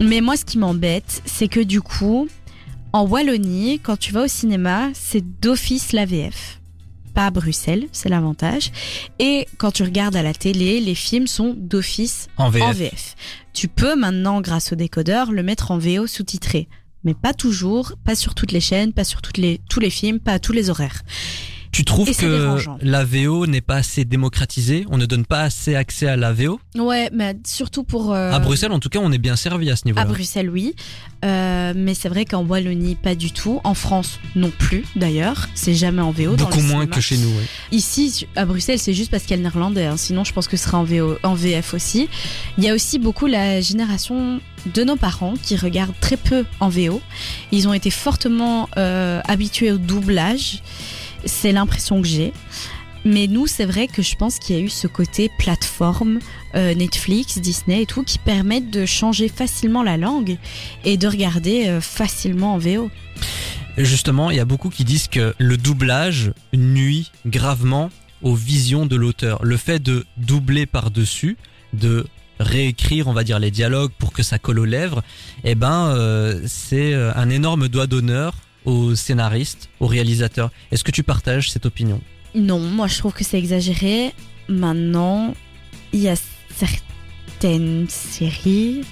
Mais 0.00 0.22
moi, 0.22 0.38
ce 0.38 0.46
qui 0.46 0.56
m'embête, 0.56 1.20
c'est 1.26 1.48
que 1.48 1.60
du 1.60 1.82
coup, 1.82 2.26
en 2.94 3.06
Wallonie, 3.06 3.80
quand 3.82 3.98
tu 3.98 4.14
vas 4.14 4.22
au 4.22 4.28
cinéma, 4.28 4.88
c'est 4.94 5.42
d'office 5.42 5.92
la 5.92 6.06
VF. 6.06 6.58
Pas 7.16 7.28
à 7.28 7.30
Bruxelles, 7.30 7.88
c'est 7.92 8.10
l'avantage. 8.10 8.70
Et 9.18 9.48
quand 9.56 9.70
tu 9.70 9.82
regardes 9.84 10.16
à 10.16 10.22
la 10.22 10.34
télé, 10.34 10.80
les 10.80 10.94
films 10.94 11.26
sont 11.26 11.54
d'office 11.56 12.28
En 12.36 12.50
VF. 12.50 12.62
en 12.62 12.72
VF. 12.72 13.16
Tu 13.54 13.68
peux 13.68 13.96
maintenant, 13.96 14.42
grâce 14.42 14.74
au 14.74 14.76
décodeur, 14.76 15.32
le 15.32 15.42
mettre 15.42 15.70
en 15.70 15.78
VO 15.78 16.06
sous-titré. 16.06 16.68
Mais 17.04 17.14
pas 17.14 17.32
toujours, 17.32 17.94
pas 18.04 18.16
sur 18.16 18.34
toutes 18.34 18.52
les 18.52 18.60
chaînes, 18.60 18.92
pas 18.92 19.04
sur 19.04 19.22
toutes 19.22 19.38
les, 19.38 19.62
tous 19.70 19.80
les 19.80 19.88
films, 19.88 20.20
pas 20.20 20.32
à 20.32 20.38
tous 20.38 20.52
les 20.52 20.68
horaires. 20.68 21.04
Tu 21.76 21.84
trouves 21.84 22.10
que 22.16 22.56
la 22.80 23.04
VO 23.04 23.46
n'est 23.46 23.60
pas 23.60 23.74
assez 23.76 24.06
démocratisée? 24.06 24.86
On 24.90 24.96
ne 24.96 25.04
donne 25.04 25.26
pas 25.26 25.42
assez 25.42 25.74
accès 25.74 26.06
à 26.06 26.16
la 26.16 26.32
VO 26.32 26.58
Ouais, 26.74 27.10
mais 27.12 27.36
surtout 27.46 27.84
pour... 27.84 28.14
euh, 28.14 28.32
À 28.32 28.38
Bruxelles, 28.38 28.72
en 28.72 28.78
tout 28.78 28.88
cas, 28.88 28.98
on 29.02 29.12
est 29.12 29.18
bien 29.18 29.36
servi 29.36 29.70
à 29.70 29.76
ce 29.76 29.82
À 29.84 29.88
niveau-là. 29.88 30.06
Bruxelles, 30.06 30.48
oui. 30.48 30.74
Euh, 31.26 31.74
mais 31.76 31.92
c'est 31.92 32.08
vrai 32.08 32.24
qu'en 32.24 32.42
Wallonie, 32.46 32.94
pas 32.94 33.14
du 33.14 33.30
tout. 33.30 33.60
En 33.62 33.74
France, 33.74 34.20
non 34.36 34.50
plus, 34.58 34.84
d'ailleurs. 34.96 35.50
C'est 35.54 35.74
jamais 35.74 36.00
en 36.00 36.12
VO. 36.12 36.36
Beaucoup 36.36 36.60
moins 36.62 36.80
cinéma. 36.80 36.86
que 36.86 37.00
chez 37.02 37.18
nous. 37.18 37.28
ouais. 37.28 37.44
Ici, 37.72 38.26
à 38.36 38.46
Bruxelles, 38.46 38.78
c'est 38.78 38.94
juste 38.94 39.10
parce 39.10 39.24
qu'il 39.24 39.32
y 39.32 39.34
a 39.34 39.36
le 39.36 39.42
néerlandais. 39.42 39.84
hein. 39.84 39.98
Sinon, 39.98 40.24
je 40.24 40.32
pense 40.32 40.48
que 40.48 40.56
ce 40.56 40.64
sera 40.64 40.78
en, 40.78 40.84
VO, 40.84 41.18
en 41.24 41.34
VF 41.34 41.74
aussi. 41.74 42.08
Il 42.56 42.64
y 42.64 42.70
a 42.70 42.74
aussi 42.74 42.98
beaucoup 42.98 43.26
la 43.26 43.60
génération 43.60 44.40
de 44.72 44.82
nos 44.82 44.96
parents 44.96 45.34
qui 45.42 45.56
regardent 45.56 45.94
très 46.00 46.16
peu 46.16 46.46
en 46.58 46.70
VO. 46.70 47.02
Ils 47.52 47.68
ont 47.68 47.74
été 47.74 47.90
fortement 47.90 48.66
euh, 48.78 49.20
habitués 49.28 49.72
au 49.72 49.76
doublage. 49.78 50.62
C'est 51.26 51.52
l'impression 51.52 52.00
que 52.00 52.08
j'ai. 52.08 52.32
Mais 53.06 53.28
nous, 53.28 53.46
c'est 53.46 53.66
vrai 53.66 53.86
que 53.86 54.02
je 54.02 54.16
pense 54.16 54.40
qu'il 54.40 54.56
y 54.56 54.58
a 54.58 54.62
eu 54.62 54.68
ce 54.68 54.88
côté 54.88 55.30
plateforme, 55.38 56.18
euh, 56.56 56.74
Netflix, 56.74 57.38
Disney 57.38 57.82
et 57.82 57.86
tout, 57.86 58.02
qui 58.02 58.18
permettent 58.18 58.70
de 58.70 58.84
changer 58.84 59.28
facilement 59.28 59.84
la 59.84 59.96
langue 59.96 60.38
et 60.84 60.96
de 60.96 61.06
regarder 61.06 61.68
euh, 61.68 61.80
facilement 61.80 62.54
en 62.54 62.58
VO. 62.58 62.90
Justement, 63.78 64.32
il 64.32 64.36
y 64.36 64.40
a 64.40 64.44
beaucoup 64.44 64.70
qui 64.70 64.82
disent 64.82 65.06
que 65.06 65.34
le 65.38 65.56
doublage 65.56 66.32
nuit 66.52 67.12
gravement 67.26 67.90
aux 68.22 68.34
visions 68.34 68.86
de 68.86 68.96
l'auteur. 68.96 69.38
Le 69.44 69.56
fait 69.56 69.78
de 69.78 70.04
doubler 70.16 70.66
par-dessus, 70.66 71.36
de 71.74 72.06
réécrire, 72.40 73.06
on 73.06 73.12
va 73.12 73.22
dire, 73.22 73.38
les 73.38 73.52
dialogues 73.52 73.92
pour 73.98 74.12
que 74.12 74.24
ça 74.24 74.40
colle 74.40 74.58
aux 74.58 74.64
lèvres, 74.64 75.04
eh 75.44 75.54
ben, 75.54 75.90
euh, 75.90 76.40
c'est 76.46 76.92
un 76.92 77.30
énorme 77.30 77.68
doigt 77.68 77.86
d'honneur 77.86 78.34
aux 78.66 78.94
scénaristes, 78.94 79.70
aux 79.80 79.86
réalisateurs. 79.86 80.50
Est-ce 80.70 80.84
que 80.84 80.90
tu 80.90 81.02
partages 81.02 81.50
cette 81.50 81.64
opinion? 81.66 82.00
Non, 82.34 82.58
moi 82.60 82.86
je 82.88 82.98
trouve 82.98 83.12
que 83.14 83.24
c'est 83.24 83.38
exagéré. 83.38 84.12
Maintenant, 84.48 85.34
il 85.92 86.00
y 86.00 86.08
a 86.08 86.14
certaines 86.54 87.86
séries 87.88 88.82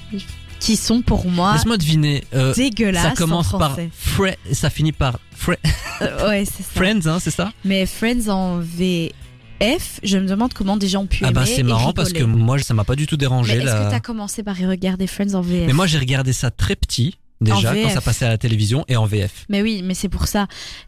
qui 0.60 0.76
sont 0.76 1.02
pour 1.02 1.26
moi 1.26 1.52
Laisse-moi 1.54 1.76
deviner. 1.76 2.24
euh, 2.34 2.54
dégueulasses 2.54 3.02
ça 3.02 3.10
commence 3.10 3.52
en 3.52 3.58
par 3.58 3.76
et 3.78 4.54
ça 4.54 4.70
finit 4.70 4.92
par 4.92 5.18
Fre- 5.38 5.58
Euh, 6.02 6.28
ouais, 6.28 6.44
c'est 6.44 6.62
ça. 6.62 6.70
Friends, 6.74 7.06
hein, 7.06 7.18
c'est 7.20 7.30
ça? 7.30 7.52
Mais 7.64 7.84
Friends 7.86 8.28
en 8.28 8.58
VF, 8.58 10.00
je 10.02 10.18
me 10.18 10.26
demande 10.26 10.54
comment 10.54 10.76
des 10.76 10.88
gens 10.88 11.02
ont 11.02 11.06
pu 11.06 11.24
Ah 11.24 11.30
bah 11.32 11.42
aimer 11.42 11.50
c'est 11.54 11.60
et 11.60 11.64
marrant 11.64 11.92
parce 11.92 12.12
que 12.12 12.22
moi 12.24 12.58
ça 12.60 12.72
m'a 12.74 12.84
pas 12.84 12.96
du 12.96 13.06
tout 13.06 13.16
dérangé. 13.16 13.56
est-ce 13.58 13.64
là. 13.66 13.84
que 13.84 13.90
t'as 13.90 14.00
commencé 14.00 14.42
par 14.42 14.58
y 14.58 14.66
regarder 14.66 15.06
Friends 15.06 15.34
en 15.34 15.40
VF 15.42 15.66
Mais 15.66 15.72
moi 15.72 15.86
j'ai 15.86 15.98
regardé 15.98 16.32
ça 16.32 16.50
très 16.50 16.76
petit 16.76 17.18
déjà 17.40 17.74
quand 17.74 17.90
ça 17.90 18.00
passait 18.00 18.24
à 18.24 18.30
la 18.30 18.38
télévision 18.38 18.84
et 18.88 18.96
en 18.96 19.06
VF. 19.06 19.44
Mais 19.48 19.62
oui, 19.62 19.82
mais 19.84 19.94
c'est 19.94 20.08
pour 20.08 20.26
ça. 20.28 20.46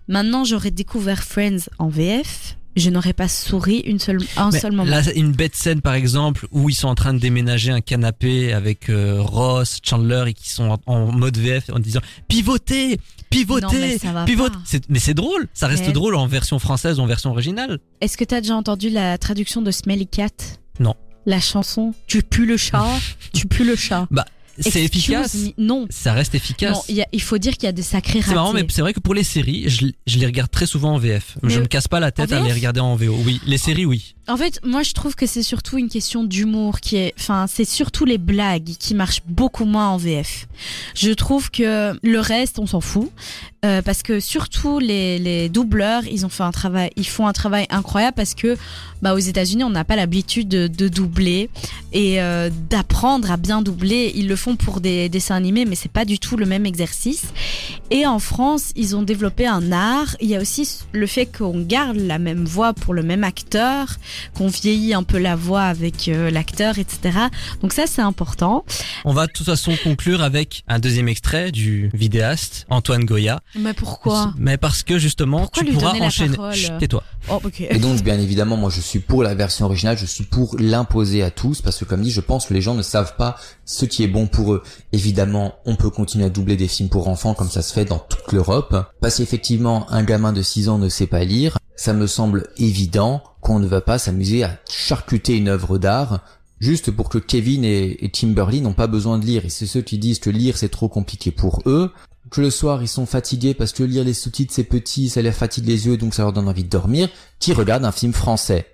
Maintenant, 0.09 0.45
j'aurais 0.45 0.71
découvert 0.71 1.23
Friends 1.25 1.69
en 1.79 1.89
VF. 1.89 2.57
Je 2.77 2.91
n'aurais 2.91 3.15
pas 3.15 3.27
souri 3.27 3.79
une 3.87 3.99
seule, 3.99 4.19
un 4.37 4.51
Mais 4.51 4.61
seul 4.61 4.73
moment. 4.73 4.91
Là, 4.91 5.01
une 5.15 5.33
bête 5.33 5.57
scène 5.57 5.81
par 5.81 5.95
exemple 5.95 6.47
où 6.53 6.69
ils 6.69 6.75
sont 6.75 6.89
en 6.89 6.95
train 6.95 7.15
de 7.15 7.19
déménager 7.19 7.71
un 7.73 7.81
canapé 7.81 8.53
avec 8.53 8.91
euh, 8.91 9.17
Ross, 9.23 9.79
Chandler 9.83 10.25
et 10.27 10.35
qui 10.35 10.51
sont 10.51 10.65
en, 10.69 10.79
en 10.85 11.11
mode 11.11 11.39
VF 11.39 11.71
en 11.73 11.79
disant 11.79 12.01
pivotez, 12.29 13.01
pivotez, 13.31 13.65
Non, 13.65 13.73
mais. 13.73 14.99
C'est- 14.99 15.15
drôle, 15.15 15.49
ça 15.55 15.69
reste 15.69 15.87
Mais- 15.87 15.93
drôle 15.93 16.15
en 16.17 16.27
version 16.27 16.59
française 16.59 16.99
ou 16.99 17.03
en 17.03 17.07
version 17.07 17.31
originale. 17.31 17.79
Est-ce 18.03 18.19
que 18.19 18.25
t'as 18.25 18.43
déjà 18.43 18.57
entendu 18.57 18.91
la 18.91 19.17
traduction 19.17 19.63
de 19.63 19.71
Smelly 19.71 20.07
Cat? 20.07 20.29
Non. 20.79 20.95
La 21.25 21.41
chanson 21.41 21.95
Tu 22.07 22.23
pues 22.23 22.45
le 22.45 22.59
chat, 22.59 22.85
tu 23.33 23.47
pues 23.49 23.65
le 23.65 23.75
chat. 23.75 24.07
C'est 24.61 24.83
efficace, 24.83 25.35
me- 25.35 25.53
Non. 25.59 25.87
ça 25.91 26.13
reste 26.13 26.33
Non, 26.35 26.39
efficace. 26.39 26.85
il 26.89 26.97
y 26.97 27.03
a- 27.03 27.07
il 27.13 27.21
faut 27.23 27.39
dire 27.39 27.55
qu'il 27.55 27.65
y 27.65 27.69
a 27.69 27.73
des 27.73 27.83
sacrés 27.83 28.21
ratés. 28.21 28.29
C'est 28.31 28.35
marrant, 28.35 28.53
mais 28.53 28.67
c'est 28.69 28.81
vrai 28.81 28.93
que 28.93 29.01
pour 29.01 29.15
les 29.15 29.23
séries, 29.25 29.69
je, 29.69 29.87
je 30.07 30.19
les 30.19 30.27
regarde 30.27 30.51
très 30.51 30.67
souvent 30.67 30.95
en 30.95 30.99
VF. 30.99 31.37
Mais 31.43 31.51
je 31.51 31.61
me 31.61 31.67
casse 31.67 31.89
pas 31.89 32.01
la 32.01 32.11
tête 32.11 32.33
à 32.33 32.41
les 32.41 32.53
regarder 32.53 32.81
en 32.81 32.97
VO. 32.97 33.17
Oui, 33.25 33.41
les 33.47 33.59
séries, 33.59 33.85
oui. 33.87 34.15
En 34.29 34.37
fait, 34.37 34.59
moi, 34.65 34.83
je 34.83 34.93
trouve 34.93 35.15
que 35.15 35.25
c'est 35.25 35.45
surtout 35.45 35.79
une 35.79 35.89
question 35.89 36.25
d'humour 36.25 36.81
qui 36.81 36.97
est, 36.97 37.15
enfin, 37.17 37.47
c'est 37.49 37.65
surtout 37.65 38.05
les 38.05 38.19
blagues 38.19 38.73
qui 38.79 38.95
marchent 38.95 39.23
beaucoup 39.29 39.65
moins 39.65 39.89
en 39.91 39.97
VF. 39.99 40.49
Je 40.95 41.13
trouve 41.13 41.51
que 41.51 41.97
le 42.03 42.19
reste, 42.19 42.59
on 42.59 42.67
s'en 42.67 42.81
fout, 42.81 43.11
euh, 43.65 43.83
parce 43.83 44.03
que 44.03 44.19
surtout 44.19 44.81
les, 44.81 45.21
les 45.21 45.49
doubleurs, 45.49 46.05
ils 46.07 46.27
ont 46.27 46.29
fait 46.29 46.43
un 46.43 46.51
travail, 46.51 46.91
ils 46.97 47.07
font 47.07 47.29
un 47.29 47.33
travail 47.33 47.67
incroyable 47.71 48.15
parce 48.17 48.35
que, 48.35 48.57
bah, 49.01 49.15
aux 49.15 49.19
États-Unis, 49.19 49.63
on 49.63 49.71
n'a 49.71 49.85
pas 49.85 49.95
l'habitude 49.95 50.49
de, 50.49 50.67
de 50.67 50.89
doubler 50.89 51.49
et 51.93 52.21
euh, 52.21 52.51
d'apprendre 52.69 53.31
à 53.31 53.37
bien 53.37 53.63
doubler. 53.63 54.13
Ils 54.15 54.27
le 54.27 54.37
font 54.37 54.57
pour 54.57 54.81
des 54.81 55.09
dessins 55.09 55.37
animés, 55.37 55.65
mais 55.67 55.77
c'est 55.77 55.91
pas 55.91 56.05
du 56.05 56.19
tout 56.19 56.37
le 56.37 56.47
même 56.47 56.67
exercice. 56.67 57.27
Et 57.91 58.07
en 58.07 58.19
France, 58.19 58.73
ils 58.75 58.97
ont 58.97 59.03
développé 59.03 59.47
un 59.47 59.71
art. 59.71 60.17
Il 60.21 60.29
y 60.29 60.35
a 60.35 60.41
aussi 60.41 60.81
le 60.93 61.07
fait 61.07 61.27
qu'on 61.27 61.61
garde 61.61 61.97
la 61.97 62.19
même 62.19 62.45
voix 62.45 62.73
pour 62.73 62.93
le 62.93 63.03
même 63.03 63.23
acteur 63.23 63.97
qu'on 64.35 64.49
vieillit 64.49 64.95
un 64.95 65.03
peu 65.03 65.19
la 65.19 65.37
voix 65.37 65.63
avec 65.63 66.09
euh, 66.09 66.31
l'acteur, 66.31 66.79
etc. 66.79 67.19
Donc 67.63 67.73
ça, 67.73 67.85
c'est 67.87 68.03
important. 68.03 68.65
On 69.05 69.13
va 69.13 69.27
de 69.27 69.33
toute 69.33 69.47
façon 69.47 69.73
conclure 69.83 70.23
avec 70.23 70.65
un 70.69 70.79
deuxième 70.79 71.09
extrait 71.09 71.53
du 71.53 71.91
vidéaste 71.95 72.67
Antoine 72.71 73.05
Goya. 73.05 73.41
Mais 73.59 73.73
pourquoi? 73.73 74.33
Mais 74.39 74.57
parce 74.57 74.83
que 74.83 74.99
justement, 74.99 75.41
Pourquoi 75.41 75.63
tu 75.63 75.69
lui 75.69 75.77
pourras 75.77 75.99
enchaîner. 76.01 76.37
tais-toi. 76.79 77.03
Oh, 77.29 77.41
ok. 77.45 77.61
Et 77.61 77.79
donc, 77.79 78.03
bien 78.03 78.19
évidemment, 78.19 78.57
moi, 78.57 78.71
je 78.71 78.81
suis 78.81 79.01
pour 79.01 79.23
la 79.23 79.35
version 79.35 79.67
originale, 79.67 79.99
je 79.99 80.07
suis 80.07 80.25
pour 80.25 80.57
l'imposer 80.59 81.23
à 81.23 81.31
tous, 81.31 81.61
parce 81.61 81.79
que 81.79 81.85
comme 81.85 82.03
dit, 82.03 82.11
je 82.11 82.21
pense 82.21 82.47
que 82.47 82.55
les 82.55 82.61
gens 82.61 82.75
ne 82.75 82.83
savent 82.83 83.17
pas 83.17 83.37
ce 83.65 83.85
qui 83.85 84.05
est 84.05 84.09
bon 84.09 84.27
pour 84.27 84.55
eux. 84.55 84.63
Évidemment, 84.93 85.55
on 85.65 85.77
peut 85.77 85.91
continuer 85.91 86.25
à 86.25 86.29
doubler 86.31 86.57
des 86.57 86.69
films 86.69 86.89
pour 86.89 87.09
enfants, 87.09 87.35
comme 87.35 87.51
ça 87.51 87.63
se 87.63 87.73
fait 87.73 87.85
dans 87.85 87.99
toute 87.99 88.33
l'Europe, 88.33 88.75
parce 89.01 89.17
qu'effectivement, 89.17 89.91
un 89.91 90.05
gamin 90.05 90.33
de 90.33 90.43
6 90.43 90.69
ans 90.69 90.79
ne 90.79 90.89
sait 90.89 91.07
pas 91.07 91.25
lire. 91.25 91.59
Ça 91.77 91.93
me 91.93 92.07
semble 92.07 92.49
évident 92.59 93.23
qu'on 93.41 93.59
ne 93.59 93.67
va 93.67 93.81
pas 93.81 93.99
s'amuser 93.99 94.43
à 94.45 94.59
charcuter 94.69 95.37
une 95.37 95.49
œuvre 95.49 95.79
d'art 95.79 96.25
juste 96.59 96.91
pour 96.91 97.11
que 97.11 97.19
Kevin 97.19 97.65
et, 97.65 98.03
et 98.05 98.09
Timberly 98.11 98.63
n'ont 98.63 98.73
pas 98.73 98.87
besoin 98.87 99.19
de 99.19 99.27
lire. 99.27 99.45
Et 99.45 99.51
c'est 99.51 99.67
ceux 99.67 99.83
qui 99.83 99.99
disent 99.99 100.19
que 100.19 100.31
lire 100.31 100.57
c'est 100.57 100.71
trop 100.71 100.89
compliqué 100.89 101.31
pour 101.31 101.61
eux, 101.67 101.93
que 102.31 102.41
le 102.41 102.51
soir 102.51 102.83
ils 102.83 102.89
sont 102.89 103.05
fatigués 103.07 103.53
parce 103.55 103.73
que 103.73 103.83
lire 103.83 104.05
les 104.05 104.15
sous-titres 104.15 104.55
c'est 104.55 104.65
petit, 104.65 105.11
ça 105.11 105.21
leur 105.23 105.35
fatigue 105.35 105.67
les 105.67 105.87
yeux 105.87 105.97
donc 105.99 106.15
ça 106.15 106.23
leur 106.23 106.33
donne 106.33 106.49
envie 106.49 106.65
de 106.65 106.71
dormir, 106.71 107.09
qui 107.39 107.53
regardent 107.53 107.85
un 107.85 107.93
film 107.93 108.13
français. 108.15 108.67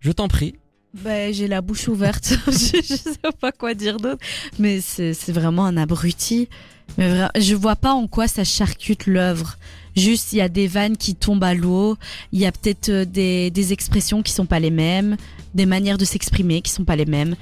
Je 0.00 0.12
t'en 0.12 0.28
prie. 0.28 0.54
Ben, 1.02 1.32
j'ai 1.34 1.48
la 1.48 1.60
bouche 1.60 1.88
ouverte. 1.88 2.32
je, 2.46 2.52
je 2.82 2.94
sais 2.94 3.32
pas 3.40 3.52
quoi 3.52 3.74
dire 3.74 3.96
d'autre. 3.98 4.22
Mais 4.58 4.80
c'est 4.80 5.12
c'est 5.14 5.32
vraiment 5.32 5.64
un 5.66 5.76
abruti. 5.76 6.48
Mais 6.96 7.12
vra- 7.12 7.30
je 7.40 7.54
vois 7.54 7.76
pas 7.76 7.92
en 7.92 8.06
quoi 8.06 8.26
ça 8.28 8.44
charcute 8.44 9.06
l'œuvre. 9.06 9.56
Juste, 9.98 10.32
il 10.32 10.36
y 10.36 10.40
a 10.40 10.48
des 10.48 10.66
vannes 10.66 10.96
qui 10.96 11.14
tombent 11.14 11.44
à 11.44 11.54
l'eau. 11.54 11.96
Il 12.32 12.38
y 12.40 12.46
a 12.46 12.52
peut-être 12.52 12.88
euh, 12.88 13.04
des, 13.04 13.50
des 13.50 13.72
expressions 13.72 14.22
qui 14.22 14.32
sont 14.32 14.46
pas 14.46 14.60
les 14.60 14.70
mêmes. 14.70 15.16
Des 15.54 15.66
manières 15.66 15.98
de 15.98 16.04
s'exprimer 16.04 16.62
qui 16.62 16.70
sont 16.70 16.84
pas 16.84 16.96
les 16.96 17.06
mêmes. 17.06 17.36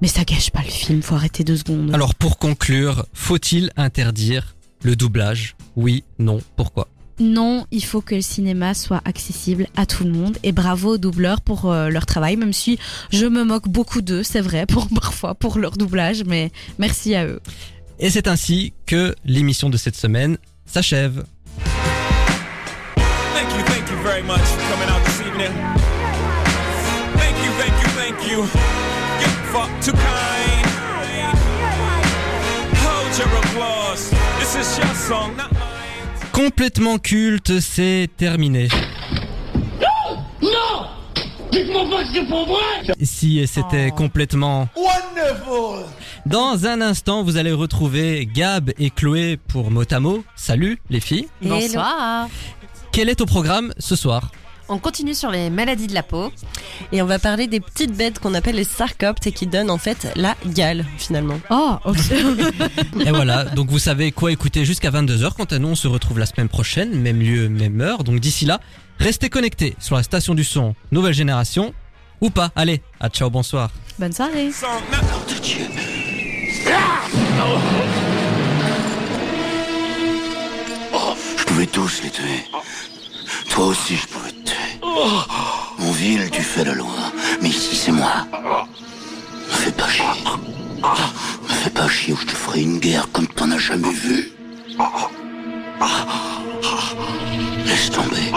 Mais 0.00 0.08
ça 0.08 0.24
gâche 0.24 0.50
pas 0.50 0.62
le 0.62 0.70
film. 0.70 1.02
Faut 1.02 1.14
arrêter 1.14 1.44
deux 1.44 1.56
secondes. 1.56 1.94
Alors 1.94 2.14
pour 2.14 2.38
conclure, 2.38 3.06
faut-il 3.12 3.70
interdire 3.76 4.54
le 4.82 4.96
doublage? 4.96 5.54
Oui, 5.76 6.04
non, 6.18 6.40
pourquoi? 6.56 6.88
Non, 7.20 7.66
il 7.70 7.84
faut 7.84 8.00
que 8.00 8.14
le 8.16 8.20
cinéma 8.20 8.74
soit 8.74 9.00
accessible 9.04 9.68
à 9.76 9.86
tout 9.86 10.04
le 10.04 10.10
monde 10.10 10.38
et 10.42 10.50
bravo 10.50 10.94
aux 10.94 10.98
doubleurs 10.98 11.40
pour 11.40 11.70
euh, 11.70 11.88
leur 11.88 12.06
travail, 12.06 12.36
même 12.36 12.52
si 12.52 12.78
je 13.10 13.26
me 13.26 13.44
moque 13.44 13.68
beaucoup 13.68 14.02
d'eux, 14.02 14.22
c'est 14.22 14.40
vrai, 14.40 14.66
pour 14.66 14.88
parfois 14.94 15.34
pour 15.34 15.58
leur 15.58 15.76
doublage, 15.76 16.24
mais 16.24 16.50
merci 16.78 17.14
à 17.14 17.26
eux. 17.26 17.40
Et 18.00 18.10
c'est 18.10 18.26
ainsi 18.26 18.72
que 18.86 19.14
l'émission 19.24 19.70
de 19.70 19.76
cette 19.76 19.94
semaine 19.94 20.36
s'achève. 20.66 21.24
Very 24.22 24.38
much 24.38 24.40
for 24.48 24.60
coming 24.72 24.88
out 24.88 25.04
this 25.04 25.20
evening. 25.20 25.52
Thank 27.16 27.36
you, 27.44 27.50
thank 27.60 27.82
you, 27.82 27.88
thank 28.00 28.30
you. 28.30 28.38
You're 29.20 29.38
far 29.52 29.68
too 29.80 29.92
kind. 29.92 30.66
Hold 32.84 33.18
your 33.18 33.38
applause. 33.38 34.10
This 34.38 34.54
is 34.56 34.78
your 34.78 34.94
song, 34.94 35.36
not 35.36 35.52
mine. 35.52 36.30
Complètement 36.32 36.98
culte, 36.98 37.60
c'est 37.60 38.08
terminé. 38.16 38.68
Non 40.42 40.86
Dites-moi 41.52 41.84
pas 41.90 42.02
que 42.04 42.08
c'est 42.14 42.24
pas 42.28 42.44
vrai 42.44 42.94
Si 43.04 43.46
c'était 43.46 43.90
Oh. 43.92 43.94
complètement 43.94 44.68
Wonderful 44.74 45.84
Dans 46.26 46.66
un 46.66 46.80
instant, 46.80 47.22
vous 47.22 47.36
allez 47.36 47.52
retrouver 47.52 48.26
Gab 48.26 48.72
et 48.78 48.88
Chloé 48.90 49.36
pour 49.48 49.70
Motamo. 49.70 50.24
Salut 50.34 50.80
les 50.88 51.00
filles. 51.00 51.28
Bonsoir. 51.42 52.28
Quel 52.92 53.08
est 53.08 53.22
au 53.22 53.26
programme 53.26 53.72
ce 53.78 53.96
soir 53.96 54.30
On 54.68 54.76
continue 54.76 55.14
sur 55.14 55.30
les 55.30 55.48
maladies 55.48 55.86
de 55.86 55.94
la 55.94 56.02
peau. 56.02 56.30
Et 56.92 57.00
on 57.00 57.06
va 57.06 57.18
parler 57.18 57.46
des 57.46 57.58
petites 57.58 57.96
bêtes 57.96 58.18
qu'on 58.18 58.34
appelle 58.34 58.56
les 58.56 58.64
sarcoptes 58.64 59.26
et 59.26 59.32
qui 59.32 59.46
donnent 59.46 59.70
en 59.70 59.78
fait 59.78 60.12
la 60.14 60.36
gale 60.44 60.84
finalement. 60.98 61.40
Oh, 61.48 61.76
ok. 61.86 61.96
Et 63.06 63.10
voilà, 63.10 63.44
donc 63.44 63.70
vous 63.70 63.78
savez 63.78 64.12
quoi 64.12 64.30
écouter 64.30 64.66
jusqu'à 64.66 64.90
22h. 64.90 65.32
Quant 65.32 65.44
à 65.44 65.58
nous, 65.58 65.68
on 65.68 65.74
se 65.74 65.88
retrouve 65.88 66.18
la 66.18 66.26
semaine 66.26 66.50
prochaine, 66.50 67.00
même 67.00 67.20
lieu, 67.20 67.48
même 67.48 67.80
heure. 67.80 68.04
Donc 68.04 68.20
d'ici 68.20 68.44
là, 68.44 68.60
restez 68.98 69.30
connectés 69.30 69.74
sur 69.78 69.96
la 69.96 70.02
station 70.02 70.34
du 70.34 70.44
son 70.44 70.74
Nouvelle 70.90 71.14
Génération. 71.14 71.72
Ou 72.20 72.28
pas. 72.28 72.52
Allez, 72.54 72.82
à 73.00 73.08
ciao, 73.08 73.30
bonsoir. 73.30 73.70
Bonne 73.98 74.12
soirée. 74.12 74.50
Not 74.92 74.98
Je 77.42 78.11
pouvais 81.52 81.66
tous 81.66 82.02
les 82.02 82.10
tuer. 82.10 82.44
Toi 83.50 83.66
aussi, 83.66 83.96
je 83.96 84.06
pouvais 84.06 84.32
te 84.32 84.50
tuer. 84.50 84.80
Mon 85.78 85.92
ville, 85.92 86.30
tu 86.30 86.40
fais 86.40 86.64
la 86.64 86.72
loi. 86.72 86.94
Mais 87.42 87.50
ici, 87.50 87.76
c'est 87.76 87.92
moi. 87.92 88.26
Me 89.48 89.54
fais 89.54 89.72
pas 89.72 89.88
chier. 89.88 90.04
Me 91.42 91.54
fais 91.54 91.70
pas 91.70 91.88
chier 91.88 92.14
ou 92.14 92.16
je 92.16 92.26
te 92.26 92.30
ferai 92.30 92.62
une 92.62 92.78
guerre 92.78 93.06
comme 93.12 93.26
t'en 93.26 93.50
as 93.50 93.58
jamais 93.58 93.92
vu. 93.92 94.32
Laisse 97.66 97.90
tomber. 97.90 98.28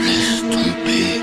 Laisse 0.00 0.40
tomber. 0.50 1.22